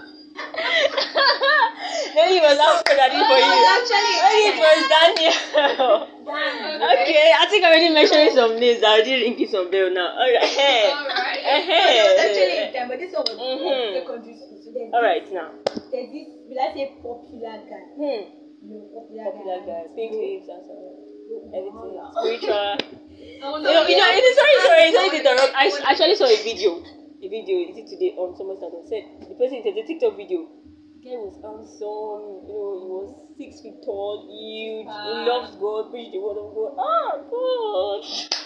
that 0.39 0.71
did 0.71 0.89
it 0.89 1.11
for 1.11 1.19
you. 1.19 2.15
Maybe 2.15 2.35
it 2.39 2.43
was 2.43 2.57
Alfred 2.59 2.97
that 2.97 3.09
did 3.11 3.23
for 3.27 3.37
you. 3.39 3.49
was 3.49 3.65
actually 3.75 4.15
it 4.49 4.57
was 4.59 4.79
Daniel. 4.89 5.35
okay, 6.29 7.33
I 7.33 7.45
think 7.49 7.63
I'm 7.65 7.71
already 7.73 7.89
mentioning 7.93 8.31
some 8.35 8.59
names. 8.59 8.83
I 8.83 9.01
already 9.01 9.13
ringing 9.23 9.47
some 9.49 9.69
bell 9.71 9.89
now. 9.91 10.13
Alright. 10.13 10.43
Alright. 10.43 11.41
There 11.43 12.05
was 12.05 12.19
actually 12.19 12.57
a 12.69 12.87
but 12.87 12.97
this 12.99 13.11
one 13.13 13.25
was 13.25 13.37
Mhm. 13.37 13.65
like 13.65 14.03
secondary 14.05 14.35
school. 14.37 14.57
So 14.63 14.69
Alright 14.93 15.25
now. 15.33 15.49
there's 15.91 16.09
this, 16.13 16.27
will 16.47 16.59
I 16.59 16.67
say 16.73 16.85
popular 17.01 17.57
guy? 17.65 17.83
Hmm. 17.97 18.21
You 18.59 18.75
know, 18.75 18.91
popular, 18.93 19.23
Popular 19.31 19.59
guy. 19.65 19.81
Pink 19.95 20.11
lips 20.19 20.47
and 20.51 20.61
so 20.67 20.73
on. 20.75 20.95
Everything. 21.53 21.93
Wow. 21.95 22.11
Spiritual. 22.11 22.75
I 23.39 23.45
want 23.49 23.63
You 23.63 23.71
know, 23.73 23.87
you 23.87 23.97
know, 23.97 24.09
it 24.11 24.23
is 24.23 24.35
sorry, 24.35 24.57
sorry, 24.67 24.87
sorry 24.93 25.09
to 25.09 25.17
interrupt. 25.23 25.53
I 25.55 25.67
s- 25.67 25.81
actually 25.85 26.15
saw 26.15 26.25
a 26.27 26.37
video, 26.43 26.83
a 27.29 27.41
video, 27.41 27.69
is 27.69 27.77
it 27.77 27.87
today 27.87 28.13
on 28.17 28.35
someone's 28.35 28.59
status 28.59 28.89
said 28.89 29.05
the 29.29 29.35
person 29.35 29.61
said 29.63 29.75
the 29.77 29.83
TikTok 29.85 30.17
video. 30.17 30.49
The 30.99 31.09
guy 31.09 31.15
was 31.15 31.37
handsome, 31.39 32.43
you 32.43 32.53
know, 32.57 32.75
he 32.75 32.87
was 32.91 33.09
six 33.37 33.61
feet 33.61 33.79
tall, 33.85 34.25
huge, 34.27 34.89
he 34.89 35.13
loves 35.29 35.55
God, 35.55 35.91
preached 35.93 36.11
the 36.11 36.19
word 36.19 36.35
of 36.41 36.51
God. 36.51 36.75
Ah, 36.75 37.15
God. 37.23 38.01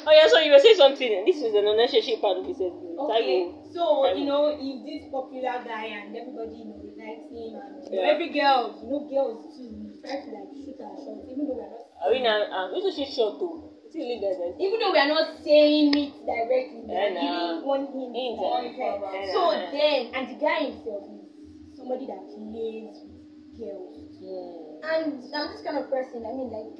Oh 0.05 0.11
yeah, 0.13 0.27
so 0.27 0.37
you 0.37 0.51
were 0.51 0.59
saying 0.59 0.75
something, 0.77 1.25
this 1.25 1.41
is 1.41 1.55
an 1.55 1.65
unnecessary 1.65 2.17
part 2.21 2.37
of 2.37 2.45
the 2.45 2.53
said 2.53 2.69
Okay, 2.93 3.49
so 3.73 4.05
Time. 4.05 4.17
you 4.21 4.25
know, 4.29 4.53
if 4.53 4.75
this 4.85 5.09
popular 5.09 5.63
guy 5.65 5.97
and 5.97 6.13
everybody 6.13 6.61
you 6.61 6.65
know 6.69 6.77
likes 6.93 7.25
him, 7.31 7.57
and 7.57 7.89
Yeah. 7.89 8.13
every 8.13 8.29
girl, 8.29 8.77
you 8.83 8.89
know, 8.91 9.01
girls 9.09 9.49
too, 9.57 9.97
try 10.05 10.21
to 10.21 10.29
like 10.29 10.53
shoot 10.53 10.77
our 10.77 10.93
shots, 10.93 11.25
even 11.25 11.47
though 11.49 11.57
we're 11.57 11.71
not. 11.73 12.05
Are 12.05 12.11
we 12.13 12.21
now? 12.21 12.69
This 12.69 12.85
is 12.85 12.93
shit 13.01 13.09
short 13.09 13.39
too. 13.41 13.72
It's 13.93 14.01
really 14.01 14.17
good. 14.25 14.41
guys. 14.41 14.57
Even 14.57 14.79
though 14.81 14.91
we 14.91 14.97
are 14.97 15.07
not 15.07 15.37
saying 15.45 15.93
it 15.93 16.13
directly, 16.25 16.81
we 16.81 16.97
are 16.97 17.13
giving 17.13 17.61
one 17.61 17.85
hint. 17.93 18.17
Hint, 18.17 18.41
yeah. 18.41 19.29
So 19.29 19.53
then, 19.69 20.09
and 20.17 20.23
the 20.33 20.37
guy 20.41 20.65
himself 20.73 21.05
is 21.13 21.77
somebody 21.77 22.09
that 22.09 22.25
plays 22.25 22.89
with 23.05 23.53
girls. 23.53 24.17
Hmm. 24.17 24.81
And 24.81 25.21
I'm 25.29 25.45
this 25.53 25.61
kind 25.61 25.77
of 25.77 25.93
person, 25.93 26.25
I 26.25 26.33
mean, 26.33 26.49
like, 26.49 26.73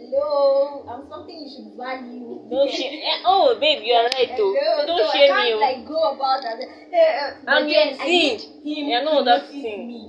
hello, 0.00 0.88
I'm 0.88 1.04
something 1.12 1.36
you 1.36 1.50
should 1.52 1.76
value. 1.76 2.40
Don't 2.48 2.70
share. 2.72 2.88
Eh, 2.88 3.20
oh, 3.28 3.60
babe, 3.60 3.84
you 3.84 3.92
are 3.92 4.08
right 4.08 4.32
too. 4.32 4.56
Hello, 4.56 4.86
Don't 4.88 5.04
so 5.04 5.12
share 5.12 5.28
I 5.28 5.44
can't 5.44 5.54
oh. 5.54 5.60
like 5.60 5.84
go 5.84 6.00
about 6.16 6.40
and 6.40 6.56
uh, 6.64 7.52
I'm 7.52 7.68
then 7.68 8.00
I 8.00 8.06
need 8.08 8.40
him 8.64 8.88
Yeah, 8.88 9.04
no, 9.04 9.20
to 9.20 9.24
that's 9.28 9.52
notice 9.52 9.60
thing. 9.60 9.88
me. 9.92 10.00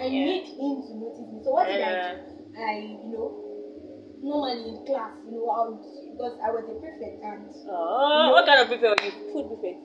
I 0.00 0.04
Yeah. 0.08 0.24
need 0.24 0.44
him 0.56 0.72
to 0.88 0.92
notice 1.04 1.28
me. 1.28 1.44
So 1.44 1.52
what 1.52 1.68
did 1.68 1.80
Yeah. 1.84 2.16
I 2.16 2.16
do? 2.16 2.40
I, 2.56 2.72
you 3.04 3.12
know, 3.12 3.49
normally 4.22 4.68
in 4.68 4.84
class, 4.86 5.12
you 5.24 5.32
know, 5.32 5.48
I 5.48 5.68
would 5.68 5.80
because 6.12 6.36
I 6.44 6.50
was 6.50 6.64
a 6.68 6.74
prefect 6.80 7.22
and 7.22 7.48
Oh, 7.68 8.30
what 8.32 8.46
kind 8.46 8.60
of 8.60 8.68
prefect 8.68 9.00
were 9.00 9.06
you? 9.06 9.12
Food 9.32 9.48
prefect. 9.48 9.80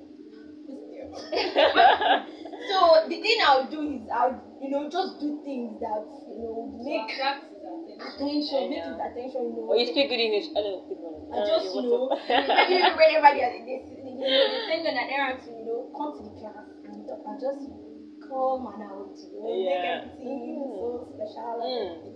so 2.70 2.78
the 3.08 3.18
thing 3.22 3.38
I'll 3.44 3.68
do 3.70 3.82
is 3.82 4.02
I'll 4.14 4.42
you 4.60 4.70
know, 4.70 4.90
just 4.90 5.20
do 5.20 5.40
things 5.44 5.80
that 5.80 6.04
you 6.28 6.38
know 6.42 6.66
would 6.66 6.84
make 6.84 7.12
attention, 8.00 8.70
make 8.70 8.84
his 8.84 8.98
attention, 9.00 9.42
you 9.52 9.56
know. 9.56 9.68
Oh, 9.72 9.76
you 9.76 9.86
speak 9.86 10.10
good 10.10 10.20
English. 10.20 10.46
Hello, 10.56 10.84
good 10.88 11.00
morning. 11.00 11.28
I 11.32 11.38
Uh, 11.40 11.46
just, 11.46 11.66
you 11.76 11.82
what's 11.82 11.92
know, 11.92 12.10
up? 12.12 12.20
maybe 12.70 12.92
whenever 12.96 13.30
they, 13.36 13.44
are- 13.44 13.54
they, 13.54 13.64
they, 13.64 14.10
you 14.10 14.28
know, 14.28 14.46
they 14.52 14.62
send 14.68 14.84
me 14.84 14.90
on 14.90 14.98
an 14.98 15.10
errand 15.10 15.40
to, 15.44 15.50
you 15.52 15.66
know, 15.66 15.90
come 15.96 16.12
to 16.18 16.24
the 16.24 16.34
class 16.40 16.66
and 16.86 17.08
talk 17.08 17.22
and 17.26 17.40
just 17.40 17.64
come 18.26 18.66
and 18.74 18.82
out, 18.84 19.14
you 19.22 19.30
know, 19.32 19.46
Yeah. 19.54 20.02
make 20.02 20.20
everything 20.20 20.66
Mm. 20.66 20.80
so 20.80 20.88
special. 21.14 21.56
Mm. 21.62 22.15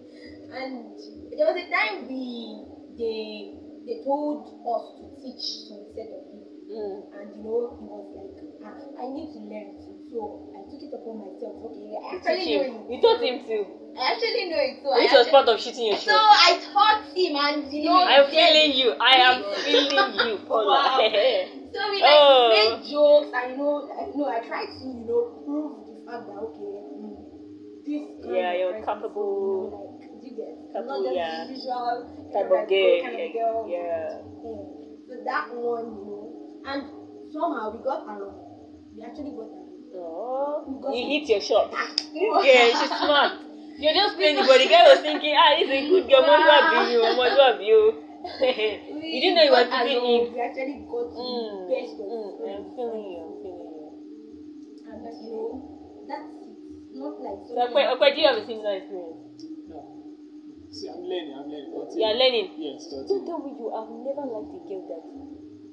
And, 0.52 0.98
there 1.38 1.46
was 1.48 1.56
a 1.56 1.68
time 1.70 2.08
we, 2.10 2.60
they, 2.98 3.54
they 3.86 4.04
told 4.04 4.44
us 4.66 4.84
to 4.98 5.04
teach 5.22 5.44
some 5.70 5.86
set 5.96 6.10
of 6.12 6.22
people. 6.32 6.58
Mm. 6.70 7.02
And 7.18 7.26
you 7.34 7.42
know, 7.42 7.66
it 7.74 7.82
was 7.82 8.06
like, 8.14 8.34
ah, 8.62 9.02
I 9.02 9.06
need 9.10 9.30
to 9.34 9.40
learn 9.42 9.74
too. 9.82 9.98
So 10.12 10.52
I 10.54 10.62
took 10.70 10.82
it 10.82 10.94
upon 10.94 11.18
myself. 11.26 11.58
Okay, 11.70 11.98
I 11.98 12.16
actually 12.18 12.46
know 12.46 12.62
it. 12.62 12.92
You 12.94 12.98
taught 13.02 13.22
him 13.22 13.38
too. 13.46 13.66
I 13.98 14.12
actually 14.14 14.46
know 14.50 14.62
it. 14.62 14.78
So 14.84 14.90
I 14.94 14.98
Which 15.02 15.12
was 15.12 15.26
actually- 15.26 15.32
part 15.32 15.48
of 15.50 15.60
shooting 15.60 15.86
your 15.90 15.98
So 15.98 16.12
shot. 16.14 16.22
I 16.22 16.52
taught 16.62 17.02
him, 17.16 17.34
and 17.36 17.66
you 17.74 17.86
know, 17.90 17.98
I'm 18.06 18.26
feeling 18.30 18.72
you. 18.78 18.94
I 19.00 19.14
am 19.18 19.42
feeling 19.66 20.14
you, 20.28 20.38
Paula. 20.46 20.78
Wow. 20.78 21.02
So 21.70 21.80
we 21.92 22.02
like 22.02 22.10
Oh. 22.10 22.50
made 22.50 22.84
jokes, 22.90 23.30
and 23.34 23.52
you 23.52 23.58
know, 23.58 23.86
you 23.86 24.18
know, 24.18 24.26
I 24.26 24.40
tried 24.42 24.66
to, 24.74 24.86
you 24.90 25.06
know, 25.06 25.22
prove 25.46 25.86
the 25.86 26.02
fact 26.06 26.26
that 26.26 26.38
okay, 26.42 26.79
this 27.90 28.06
kind 28.22 28.36
Yeah, 28.36 28.54
you're 28.54 28.74
capable. 28.86 29.70
Like, 29.74 30.24
you 30.24 30.32
get? 30.38 30.54
I'm 30.76 30.86
not 30.86 31.04
just 31.04 31.16
yeah. 31.16 31.48
usual 31.48 32.30
Type 32.34 32.46
know, 32.46 32.56
of 32.56 32.62
like, 32.62 32.70
girl. 32.70 33.02
Kind 33.02 33.20
of 33.20 33.34
girl. 33.34 33.66
yeah. 33.68 34.22
Yeah. 34.46 34.64
So 35.10 35.14
that 35.26 35.46
one, 35.50 35.86
you 35.98 36.06
know, 36.06 36.26
and 36.66 36.86
somehow 37.34 37.72
we 37.74 37.80
got 37.84 38.06
along. 38.06 38.38
We 38.94 39.02
actually 39.02 39.32
got 39.34 39.50
along. 39.50 39.66
Oh, 39.96 40.80
got 40.82 40.94
you 40.96 41.06
hit 41.08 41.30
your 41.30 41.42
shot. 41.42 41.74
Yeah, 42.14 42.42
Yeah, 42.46 42.80
she's 42.80 42.94
smart. 42.94 43.34
You're 43.80 43.94
just 43.94 44.16
playing 44.16 44.36
the 44.36 44.44
body. 44.44 44.68
Guy 44.68 44.84
was 44.84 45.00
thinking, 45.00 45.34
ah, 45.36 45.56
he's 45.56 45.70
a 45.70 45.88
good 45.88 46.08
girl. 46.10 46.22
Do 46.22 46.28
I 46.28 46.90
you? 46.92 47.00
Do 47.02 47.22
I 47.22 47.58
you? 47.60 47.96
You 49.10 49.20
didn't 49.22 49.36
know 49.36 49.44
you 49.44 49.52
were 49.52 49.64
teaching 49.64 50.04
him. 50.06 50.34
We 50.34 50.40
actually 50.40 50.84
got 50.86 51.08
to 51.10 51.18
Mm, 51.18 51.70
best 51.72 51.94
of 52.00 52.06
mm, 52.06 52.30
I'm 52.44 52.66
feeling 52.76 53.06
you. 53.10 53.20
I'm 53.24 53.34
feeling 53.42 53.72
you. 53.74 53.88
And 54.92 55.00
you 55.24 55.32
know, 55.32 56.06
that's. 56.08 56.39
Not 57.00 57.16
like 57.24 57.40
So, 57.48 57.56
Okwe, 57.56 58.12
do 58.14 58.20
you 58.20 58.28
have 58.28 58.36
a 58.36 58.46
similar 58.46 58.76
experience? 58.76 59.48
No. 59.72 59.80
See, 60.70 60.90
I'm 60.92 61.00
learning, 61.08 61.32
I'm 61.32 61.48
learning. 61.48 61.72
You 61.72 62.04
are 62.04 62.14
learning. 62.14 62.48
Yes, 62.60 62.92
Don't 62.92 63.24
tell 63.26 63.40
me 63.40 63.56
you 63.56 63.72
have 63.72 63.88
never 63.88 64.28
liked 64.28 64.52
a 64.52 64.62
girl 64.68 64.84
that 64.92 65.02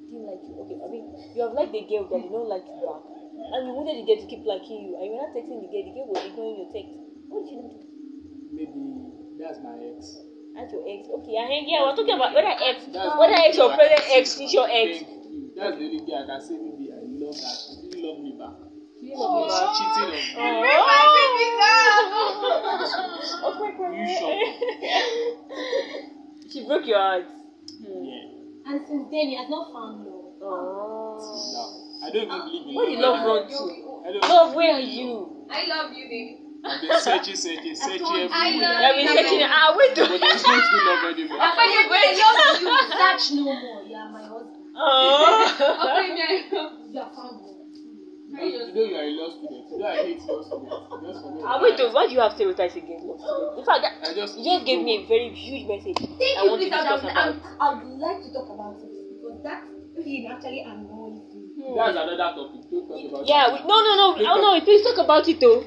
didn't 0.07 0.23
like 0.23 0.39
you. 0.47 0.55
Okay, 0.63 0.79
I 0.79 0.87
mean, 0.87 1.03
you 1.35 1.41
have 1.43 1.51
liked 1.51 1.75
a 1.75 1.83
girl 1.83 2.07
that 2.07 2.21
did 2.23 2.31
not 2.31 2.47
like 2.47 2.63
you 2.63 2.79
back. 2.79 3.03
And 3.37 3.67
you 3.67 3.73
wanted 3.75 3.99
the 3.99 4.05
girl 4.07 4.19
to 4.23 4.27
keep 4.31 4.43
liking 4.47 4.79
you. 4.87 4.95
And 4.95 5.05
you 5.05 5.11
were 5.19 5.23
not 5.27 5.35
texting 5.35 5.59
the 5.59 5.67
girl, 5.67 5.83
the 5.83 5.93
girl 5.99 6.07
was 6.15 6.23
ignoring 6.23 6.57
your 6.63 6.71
text. 6.71 6.95
What 7.27 7.43
did 7.43 7.51
you 7.51 7.59
do? 7.59 7.77
Maybe 8.55 8.81
that's 9.35 9.59
my 9.59 9.75
ex. 9.83 10.23
That's 10.55 10.71
your 10.71 10.87
ex. 10.87 11.11
Okay, 11.11 11.35
and 11.35 11.67
yeah, 11.67 11.83
we're 11.83 11.91
talking 11.91 12.15
about 12.15 12.31
whether 12.31 12.55
ex, 12.55 12.87
That's 12.87 13.19
whether 13.19 13.35
ex 13.35 13.59
or 13.59 13.69
I 13.69 13.75
present 13.75 14.03
ex 14.15 14.39
is 14.39 14.55
your 14.55 14.65
ex. 14.71 15.03
Thank 15.03 15.27
you. 15.27 15.51
That's 15.59 15.75
the 15.75 15.83
only 15.91 16.01
girl 16.07 16.23
I 16.23 16.25
can 16.25 16.39
say 16.39 16.55
maybe 16.55 16.87
I 16.95 17.03
love 17.03 17.35
that. 17.35 17.57
She 17.67 17.75
didn't 17.83 17.99
love 17.99 18.19
me 18.23 18.31
back. 18.39 18.66
She 19.07 19.13
didn't 19.13 19.47
love 19.47 19.71
you 19.71 19.77
She 19.77 19.83
back. 19.85 19.95
cheated 19.95 20.35
on 20.35 20.51
me. 20.51 20.67
You 23.97 24.07
shocked 24.19 24.45
She 26.51 26.59
broke 26.65 26.85
your 26.87 26.97
heart. 26.97 27.25
Yeah. 27.79 28.67
And 28.67 28.81
since 28.85 29.07
then, 29.11 29.27
he 29.31 29.35
has 29.37 29.47
not 29.49 29.71
found 29.71 30.03
love. 30.03 30.33
Oh. 30.41 31.17
No. 31.53 32.05
I 32.05 32.11
don't 32.11 32.27
even 32.27 32.39
believe 32.45 32.67
in 32.67 32.75
Where 32.75 32.89
did 32.89 32.99
love 32.99 33.25
run 33.25 33.47
to? 33.47 33.53
I 34.05 34.11
don't 34.11 34.21
Love, 34.27 34.53
where 34.53 34.73
are 34.73 34.79
you? 34.79 35.47
I 35.49 35.65
love 35.65 35.91
you, 35.93 36.05
baby. 36.05 36.37
I've 36.65 36.81
been 36.81 36.99
searching, 36.99 37.35
searching, 37.35 37.75
searching 37.79 38.05
everywhere. 38.05 38.33
I 38.33 38.59
love 38.59 38.83
I've 38.83 38.95
been 38.95 39.07
searching. 39.07 39.41
Ah, 39.43 39.73
wait. 39.77 39.95
But 39.95 40.19
there's 40.19 40.43
no 40.43 40.59
true 40.59 40.83
love 40.85 41.03
anymore. 41.15 41.39
After 41.39 41.63
you 41.63 41.79
I 41.79 42.11
love 42.27 42.61
you, 42.61 42.67
search 42.91 43.35
no 43.35 43.43
more. 43.43 43.83
You 43.83 43.95
are 43.95 44.09
my 44.11 44.21
husband. 44.27 44.67
Oh. 44.75 45.47
Okay, 45.87 46.09
man. 46.13 46.43
You 46.91 46.99
are 46.99 47.11
found 47.15 47.39
love. 47.41 47.56
You 48.37 48.73
know, 48.73 48.83
you 48.83 48.95
are 48.95 49.03
a 49.03 49.11
law 49.17 49.29
student. 49.29 49.65
You 49.71 49.77
know 49.79 49.85
I 49.87 49.95
hate 49.97 50.21
law 50.27 50.41
students. 50.41 50.75
Just 51.07 51.21
forget 51.23 51.43
Ah, 51.43 51.55
about 51.57 51.61
wait, 51.63 51.73
it. 51.73 51.77
though, 51.77 51.91
why 51.91 52.05
do 52.07 52.13
you 52.13 52.19
have 52.19 52.31
stereotypes 52.33 52.75
against 52.75 53.05
love 53.05 53.19
students? 53.19 53.57
In 53.57 53.65
fact, 53.65 53.81
that, 53.81 53.93
I 54.09 54.13
just 54.13 54.37
you 54.37 54.43
just 54.45 54.65
gave 54.65 54.81
me 54.81 54.93
a 54.97 55.03
very 55.07 55.29
huge 55.33 55.65
message. 55.67 55.97
Thank 55.97 56.37
I 56.37 56.43
you, 56.43 56.49
want 56.49 56.61
to 56.61 56.67
please. 56.67 56.73
I 56.73 56.81
discuss 56.81 57.01
would, 57.03 57.11
about. 57.11 57.35
I 57.59 57.67
would 57.73 57.99
like 57.99 58.19
to 58.23 58.29
talk 58.33 58.49
about 58.53 58.77
it 58.77 58.91
because 58.93 59.37
that 59.43 59.59
thing 60.03 60.27
actually 60.29 60.61
annoys 60.61 61.21
me. 61.33 61.73
That's 61.75 61.91
another 61.97 62.17
topic. 62.17 62.61
Don't 62.69 62.87
talk 62.87 62.99
about 63.09 63.25
Yeah, 63.27 63.47
it. 63.47 63.53
we, 63.53 63.59
no, 63.65 63.75
no, 63.81 63.91
no. 63.95 64.07
Oh 64.21 64.37
no, 64.41 64.61
please 64.61 64.81
talk 64.83 64.97
about 64.97 65.27
it 65.27 65.39
though. 65.39 65.63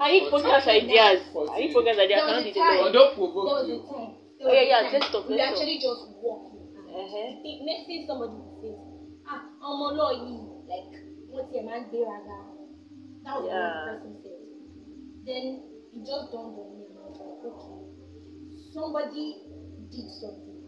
I 0.00 0.12
need 0.12 0.24
podcast 0.30 0.66
ideas. 0.68 1.20
I 1.32 1.58
need 1.64 1.72
podcast 1.72 1.98
ideas. 1.98 2.20
I 2.20 2.26
cannot 2.28 2.44
a 2.44 2.44
do 2.44 2.50
it 2.50 2.56
alone. 2.56 2.92
don't 2.92 3.14
provoke 3.14 3.64
a 3.64 3.76
time. 3.88 4.12
Oh, 4.44 4.52
yeah, 4.52 4.62
yeah, 4.62 4.82
was 4.82 4.90
a 4.92 4.98
let's 4.98 5.10
talk, 5.12 5.28
We 5.28 5.36
talk. 5.38 5.46
actually 5.54 5.78
just 5.78 6.02
walking. 6.20 6.58
Uh-huh. 6.92 7.28
Let's 7.62 7.86
say 7.86 8.04
somebody 8.06 8.36
says, 8.60 8.76
ah, 9.24 9.40
ọmọ 9.62 9.86
náà 9.96 10.10
yìí, 10.18 10.42
like, 10.68 10.92
tiẹ̀ 11.50 11.62
máa 11.66 11.78
ń 11.80 11.84
gbéraga. 11.88 12.38
That 13.24 13.34
was 13.36 13.46
Yeah. 13.46 13.54
what 13.54 13.70
the 13.72 13.78
person 13.88 14.12
said. 14.22 14.40
Then 15.24 15.44
it 15.92 16.00
just 16.04 16.30
dawned 16.30 16.56
on 16.58 16.68
me. 16.74 16.84
and 16.90 16.96
was 16.98 17.16
like, 17.18 17.38
okay, 17.44 17.76
somebody 18.72 19.38
did 19.90 20.08
something, 20.20 20.60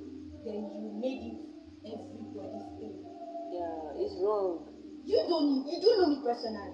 then 0.44 0.61
you 0.77 0.88
made 1.00 1.20
it 1.31 1.37
everybody's 1.85 2.66
thing. 2.79 2.94
Yeah, 3.50 3.92
it's 3.94 4.14
wrong. 4.20 4.61
You 5.05 5.18
don't 5.27 5.66
you 5.66 5.79
don't 5.81 5.98
know 5.98 6.07
me 6.07 6.18
personally. 6.22 6.72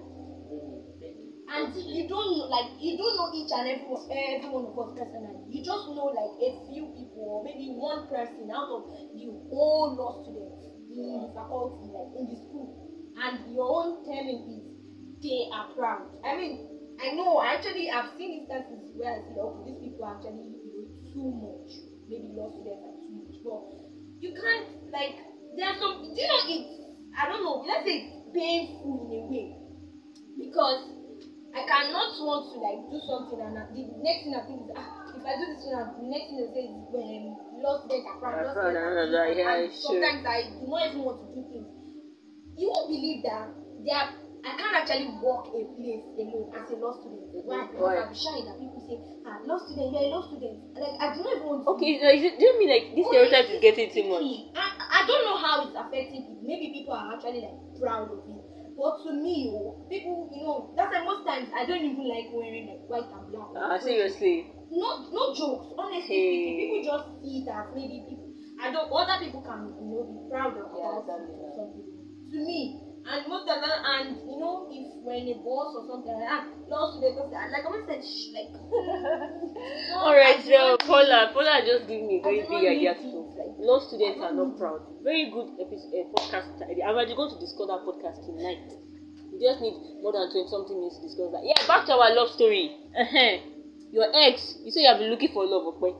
And 1.47 1.67
you 1.75 2.07
don't 2.07 2.37
know, 2.37 2.45
like 2.47 2.65
you 2.79 2.95
don't 2.95 3.15
know 3.17 3.27
each 3.33 3.51
and 3.51 3.67
every 3.67 3.83
one, 3.83 3.99
every 4.09 4.47
one 4.47 4.63
of 4.65 4.77
us 4.77 4.89
personally. 4.95 5.43
You 5.49 5.61
just 5.61 5.87
know 5.89 6.05
like 6.05 6.31
a 6.39 6.49
few 6.65 6.85
people 6.95 7.23
or 7.27 7.41
maybe 7.43 7.67
one 7.67 7.99
person 8.07 8.47
out 8.53 8.67
of 8.69 8.83
the 9.11 9.25
whole 9.49 9.91
law 9.95 10.11
students 10.23 10.55
in 10.89 11.19
the 11.19 11.27
mm, 11.27 11.33
faculty, 11.33 11.91
like 11.91 12.07
in 12.15 12.25
school. 12.35 12.50
And 13.21 13.53
your 13.53 13.69
own 13.69 14.03
terming 14.03 14.41
is 14.49 14.63
they 15.21 15.45
are 15.53 15.65
proud. 15.75 16.09
I 16.25 16.35
mean, 16.35 16.57
I 16.99 17.09
know 17.09 17.41
actually 17.41 17.89
I've 17.89 18.09
seen 18.17 18.41
instances 18.41 18.89
where 18.97 19.13
I 19.13 19.17
see 19.21 19.37
okay, 19.37 19.61
these 19.71 19.79
people 19.79 20.05
actually 20.05 20.57
you 20.65 20.71
know 20.73 20.85
too 21.13 21.29
much. 21.29 21.69
Maybe 22.09 22.33
law 22.33 22.49
students 22.49 22.81
are 22.83 22.97
too 23.05 23.13
much, 23.21 23.35
but 23.45 23.63
you 24.19 24.33
can't 24.33 24.67
like 24.91 25.15
there 25.55 25.67
are 25.69 25.77
some. 25.77 26.01
Do 26.01 26.09
you 26.19 26.27
know 26.27 26.41
it's 26.49 26.71
I 27.15 27.25
don't 27.27 27.43
know. 27.43 27.61
Let's 27.65 27.85
say 27.85 28.01
it's 28.01 28.11
painful 28.33 29.05
in 29.05 29.09
a 29.13 29.21
way 29.29 29.45
because 30.37 30.81
I 31.53 31.61
cannot 31.67 32.09
want 32.23 32.47
to 32.51 32.57
like 32.63 32.79
do 32.89 32.99
something 33.05 33.39
and 33.39 33.57
uh, 33.57 33.67
the 33.75 33.83
next 33.99 34.23
thing 34.23 34.33
I 34.35 34.43
think 34.47 34.63
is 34.63 34.71
ah 34.75 34.87
if 35.11 35.23
I 35.25 35.33
do 35.35 35.45
this 35.51 35.63
one 35.67 35.91
the 35.99 36.07
next 36.07 36.27
thing 36.31 36.37
they 36.39 36.49
say 36.55 36.65
is 36.71 36.79
when 36.87 37.35
lost 37.59 37.83
are 37.91 38.17
proud, 38.19 38.39
lost 38.39 38.55
debt 38.63 38.79
are 38.79 38.91
yeah, 39.35 39.55
it's 39.67 39.75
true. 39.83 39.99
sometimes 39.99 40.23
I 40.25 40.47
do 40.47 40.65
not 40.67 40.87
even 40.87 41.01
want 41.03 41.19
to 41.19 41.27
do 41.35 41.43
things. 41.51 41.70
You 42.57 42.67
won't 42.67 42.87
believe 42.89 43.23
that 43.23 43.47
there 43.83 43.95
are, 43.95 44.09
I 44.43 44.51
can't 44.57 44.75
actually 44.75 45.07
walk 45.21 45.47
a 45.53 45.61
place 45.77 46.03
alone 46.17 46.49
as 46.53 46.69
a 46.71 46.75
law 46.75 46.91
student. 46.97 47.29
Why? 47.45 47.67
Because? 47.69 47.97
I'm 47.97 48.13
shy 48.13 48.41
that 48.45 48.57
people 48.59 48.81
say 48.81 48.97
ah 49.25 49.37
law 49.45 49.57
student 49.57 49.93
you're 49.93 50.01
a 50.01 50.09
law 50.09 50.21
student 50.25 50.57
like 50.73 50.97
I 50.99 51.13
do 51.13 51.21
not 51.21 51.35
even 51.37 51.45
want 51.47 51.61
to 51.63 51.69
Okay, 51.77 51.99
so 52.01 52.09
is 52.09 52.23
it, 52.25 52.33
do 52.39 52.45
you 52.45 52.55
mean 52.59 52.69
like 52.73 52.89
this 52.89 53.05
stereotype 53.05 53.49
is 53.49 53.61
getting 53.61 53.89
too 53.89 54.03
much? 54.09 54.25
I, 54.57 54.65
I 54.81 55.05
don't 55.05 55.23
know 55.25 55.37
how 55.37 55.61
it's 55.61 55.75
affecting 55.77 56.25
people. 56.25 56.41
Maybe 56.41 56.73
people 56.73 56.93
are 56.93 57.13
actually 57.13 57.41
like 57.41 57.57
proud 57.79 58.09
of 58.09 58.25
it. 58.25 58.41
But 58.77 58.97
to 59.03 59.11
me, 59.13 59.45
oh, 59.51 59.77
people, 59.89 60.29
you 60.33 60.41
know, 60.41 60.71
that's 60.75 60.89
why 60.89 61.03
most 61.03 61.25
times 61.27 61.49
I 61.53 61.65
don't 61.65 61.83
even 61.85 62.07
like 62.07 62.25
wearing 62.31 62.65
like 62.65 62.81
white 62.87 63.09
and 63.13 63.29
black. 63.29 63.49
Ah, 63.55 63.77
seriously. 63.77 64.47
No, 64.71 65.05
no 65.11 65.33
jokes. 65.35 65.67
Honestly, 65.77 66.15
Hey. 66.15 66.57
people 66.57 66.81
just 66.81 67.05
see 67.21 67.43
as 67.45 67.65
maybe 67.75 68.01
people. 68.07 68.31
I 68.61 68.71
don't. 68.71 68.87
Other 68.89 69.17
people 69.19 69.41
can, 69.41 69.69
you 69.75 69.85
know, 69.91 70.03
be 70.07 70.17
proud 70.29 70.55
of 70.57 70.71
Yeah, 70.73 70.97
about 70.97 71.27
exactly, 71.27 71.83
To 72.31 72.37
me, 72.37 72.79
and 73.03 73.27
most 73.27 73.49
of 73.49 73.59
them, 73.59 73.75
and 73.83 74.15
you 74.29 74.39
know, 74.39 74.69
if 74.71 74.87
when 75.03 75.27
a 75.27 75.35
boss 75.43 75.75
or 75.75 75.83
something 75.89 76.13
like 76.15 76.29
that, 76.31 76.47
law 76.69 76.87
students, 76.95 77.19
like 77.33 77.59
I 77.59 77.65
always 77.67 77.83
said, 77.89 77.99
shh, 77.99 78.31
like. 78.31 78.51
Alright, 80.05 80.39
so 80.45 80.77
Paula, 80.87 81.31
Paula 81.33 81.59
just 81.65 81.87
gave 81.87 82.03
me 82.07 82.19
a 82.19 82.23
very 82.23 82.41
big 82.47 82.63
idea 82.63 82.91
it, 82.95 83.03
like- 83.03 83.59
Law 83.59 83.79
students 83.79 84.21
are 84.21 84.31
not 84.33 84.57
proud. 84.57 84.81
Very 85.03 85.29
good 85.29 85.59
episode, 85.59 85.91
uh, 85.91 86.07
podcast 86.15 86.61
idea. 86.69 86.85
I'm 86.85 86.95
already 86.95 87.15
going 87.15 87.29
to 87.35 87.39
discuss 87.39 87.67
that 87.67 87.83
podcast 87.83 88.23
tonight. 88.25 88.63
We 89.33 89.39
just 89.43 89.59
need 89.61 89.75
more 90.01 90.13
than 90.13 90.31
20 90.31 90.47
something 90.47 90.77
minutes 90.79 90.97
to 90.99 91.03
discuss 91.11 91.31
that. 91.35 91.43
Yeah, 91.43 91.59
back 91.67 91.85
to 91.87 91.93
our 91.99 92.15
love 92.15 92.29
story. 92.29 92.71
Uh-huh. 92.95 93.37
Your 93.91 94.07
ex, 94.15 94.55
you 94.63 94.71
say 94.71 94.81
you 94.81 94.87
have 94.87 94.99
been 94.99 95.09
looking 95.11 95.33
for 95.33 95.43
love, 95.45 95.67
okay? 95.75 95.91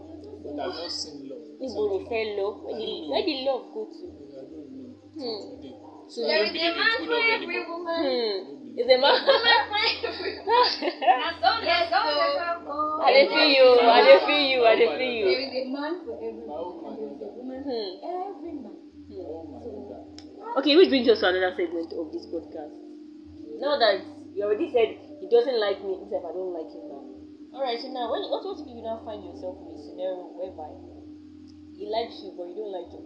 But 0.48 0.56
I've 0.64 0.80
not 0.80 0.92
seen 0.92 1.28
love. 1.28 1.44
Níbo 1.62 1.82
ni 1.92 2.00
fẹ́ 2.10 2.24
lọ? 2.38 2.48
Where 2.64 2.78
did, 2.80 3.10
where 3.10 3.24
did 3.26 3.40
love 3.46 3.64
go 3.74 3.82
to? 3.86 4.02
I 4.02 4.42
don't 4.50 4.72
know. 4.74 4.96
Hmm. 5.14 5.81
Today. 6.12 6.28
So 6.28 6.28
There 6.28 6.44
I 6.44 6.44
is 6.44 6.52
don't 6.52 6.60
a 6.60 6.76
man 6.76 6.98
for 7.08 7.16
every 7.16 7.56
anymore. 7.56 7.80
woman. 7.80 8.04
Hmm. 8.04 8.80
Is 8.80 8.88
a 8.88 8.98
man? 9.00 9.16
Woman 9.16 9.60
for 9.72 9.80
every 9.80 10.32
And 10.44 11.36
so 11.40 11.50
let's 11.64 11.88
go. 11.92 13.00
I 13.02 13.10
dey 13.16 13.26
feel 13.32 13.48
you. 13.48 13.68
I 13.80 14.00
dey 14.04 14.20
feel 14.28 14.44
you. 14.52 14.60
I 14.68 14.76
dey 14.76 14.90
feel 15.00 15.14
you. 15.20 15.28
is 15.32 15.52
a 15.56 15.64
man 15.72 15.94
for 16.04 16.16
every 16.20 16.44
My 16.48 16.60
own 16.60 16.76
man, 16.84 16.92
and 16.92 17.16
there 17.16 17.16
is 17.16 17.22
a 17.24 17.30
woman 17.36 17.60
Hmm. 17.64 17.90
for 17.96 18.12
every 18.28 18.54
man. 18.60 18.78
Oh. 19.12 20.60
Okay, 20.60 20.76
which 20.76 20.90
brings 20.90 21.08
us 21.10 21.20
to 21.20 21.28
another 21.28 21.54
segment 21.56 21.92
of 21.96 22.12
this 22.12 22.26
podcast. 22.32 22.76
Now 23.60 23.78
that 23.78 24.02
you 24.36 24.44
already 24.44 24.72
said 24.72 24.96
he 25.20 25.28
doesn't 25.30 25.60
like 25.60 25.84
me, 25.84 26.00
except 26.04 26.24
I 26.26 26.32
don't 26.32 26.52
like 26.56 26.72
him 26.72 26.88
now. 26.88 27.04
Alright, 27.54 27.80
so 27.84 27.92
now 27.92 28.08
when 28.12 28.24
what 28.32 28.40
what 28.44 28.56
if 28.60 28.68
you 28.72 28.80
now 28.82 29.04
find 29.04 29.20
yourself 29.24 29.60
in 29.68 29.76
a 29.76 29.80
scenario 29.80 30.32
whereby 30.40 30.72
he 31.76 31.84
likes 31.92 32.24
you 32.24 32.32
but 32.40 32.48
you 32.48 32.56
don't 32.56 32.72
like 32.72 32.88
him? 32.96 33.04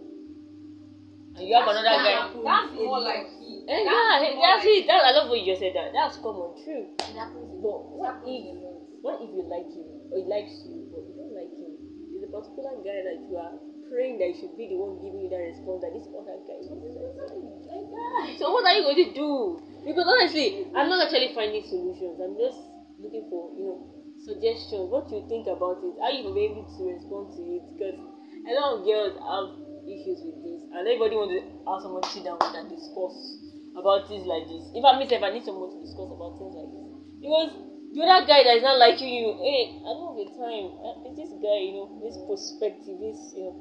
And 1.36 1.44
you 1.46 1.54
have 1.54 1.68
another 1.68 1.84
guy. 1.84 2.32
That's 2.32 2.72
more 2.72 3.00
like 3.00 3.28
he. 3.36 3.60
That's 3.68 3.84
yeah, 3.84 4.32
more 4.32 4.40
that's 4.40 4.64
like 4.64 4.80
it. 4.80 4.86
That, 4.88 5.04
I 5.04 5.10
love 5.12 5.28
what 5.28 5.38
you 5.38 5.46
just 5.52 5.60
said 5.60 5.76
that. 5.76 5.92
That's 5.92 6.16
common, 6.16 6.56
true. 6.64 6.88
It 6.96 7.12
happens 7.12 7.52
a 7.52 7.56
But 7.60 7.76
lot. 7.76 7.92
what 7.92 8.14
if 8.24 8.56
what 9.04 9.20
if 9.20 9.28
you 9.36 9.44
like 9.44 9.68
him 9.68 9.86
or 10.10 10.16
he 10.16 10.24
likes 10.24 10.64
you 10.64 10.88
but 10.88 11.04
you 11.04 11.12
don't 11.12 11.34
like 11.36 11.52
him? 11.52 11.72
There's 12.16 12.24
a 12.24 12.32
particular 12.32 12.72
guy 12.80 13.04
that 13.04 13.16
you 13.28 13.36
are 13.36 13.52
praying 13.92 14.16
that 14.18 14.32
he 14.32 14.34
should 14.40 14.56
be 14.56 14.66
the 14.72 14.80
one 14.80 14.96
giving 15.04 15.20
you 15.20 15.28
that 15.28 15.44
response 15.44 15.84
that 15.84 15.92
this 15.92 16.08
other 16.10 16.40
guy 16.48 16.56
is 16.56 16.72
like 16.72 17.86
that. 17.92 18.38
So 18.40 18.50
what 18.50 18.64
are 18.64 18.72
you 18.72 18.82
going 18.82 18.98
to 19.04 19.12
do? 19.12 19.60
Because 19.84 20.08
honestly, 20.08 20.64
I'm 20.74 20.88
not 20.88 21.04
actually 21.04 21.30
finding 21.36 21.62
solutions. 21.62 22.18
I'm 22.18 22.34
just 22.40 22.58
looking 22.98 23.28
for, 23.28 23.52
you 23.54 23.64
know, 23.68 23.78
suggestions. 24.18 24.88
What 24.90 25.06
do 25.12 25.20
you 25.20 25.24
think 25.28 25.46
about 25.46 25.78
it? 25.84 25.94
How 26.00 26.08
you 26.10 26.24
will 26.24 26.34
be 26.34 26.48
able 26.50 26.64
to 26.64 26.80
respond 26.88 27.30
to 27.36 27.42
it? 27.44 27.62
Because 27.76 28.00
a 28.00 28.52
lot 28.56 28.80
of 28.80 28.84
girls 28.88 29.14
have 29.20 29.65
issues 29.86 30.20
with 30.26 30.38
this, 30.42 30.60
and 30.74 30.82
everybody 30.82 31.14
wants 31.16 31.32
to 31.34 31.40
have 31.70 31.80
someone 31.82 32.02
sit 32.10 32.26
down 32.26 32.38
with 32.42 32.54
and 32.54 32.68
discuss 32.68 33.14
about 33.78 34.08
things 34.08 34.26
like 34.26 34.44
this. 34.50 34.64
If 34.74 34.82
I 34.82 34.98
myself, 34.98 35.22
I 35.22 35.30
need 35.30 35.44
someone 35.46 35.70
to 35.70 35.78
discuss 35.80 36.10
about 36.10 36.36
things 36.38 36.54
like 36.56 36.70
this. 36.70 36.86
Because 37.22 37.50
the 37.92 38.02
other 38.02 38.26
guy 38.26 38.42
that 38.44 38.56
is 38.60 38.64
not 38.66 38.76
liking 38.76 39.08
you, 39.08 39.36
hey, 39.40 39.72
I 39.84 39.90
don't 39.94 40.12
have 40.12 40.18
the 40.20 40.28
time. 40.36 40.66
Uh, 40.80 40.96
this 41.14 41.32
guy, 41.40 41.58
you 41.70 41.72
know, 41.80 41.86
this 42.02 42.16
perspective, 42.28 42.98
this, 43.00 43.32
you 43.36 43.48
know, 43.48 43.54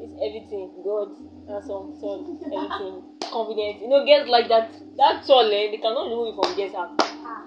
this 0.00 0.12
everything, 0.22 0.70
God, 0.84 1.12
handsome, 1.48 1.96
son, 2.00 2.40
everything, 2.46 2.94
confidence. 3.32 3.80
You 3.80 3.88
know, 3.90 4.04
girls 4.04 4.28
like 4.28 4.48
that, 4.48 4.70
that's 4.96 5.28
all, 5.28 5.44
eh? 5.44 5.72
They 5.72 5.80
cannot 5.80 6.08
remove 6.08 6.32
it 6.32 6.36
from 6.40 6.56
girls' 6.56 6.72
heart. 6.72 6.94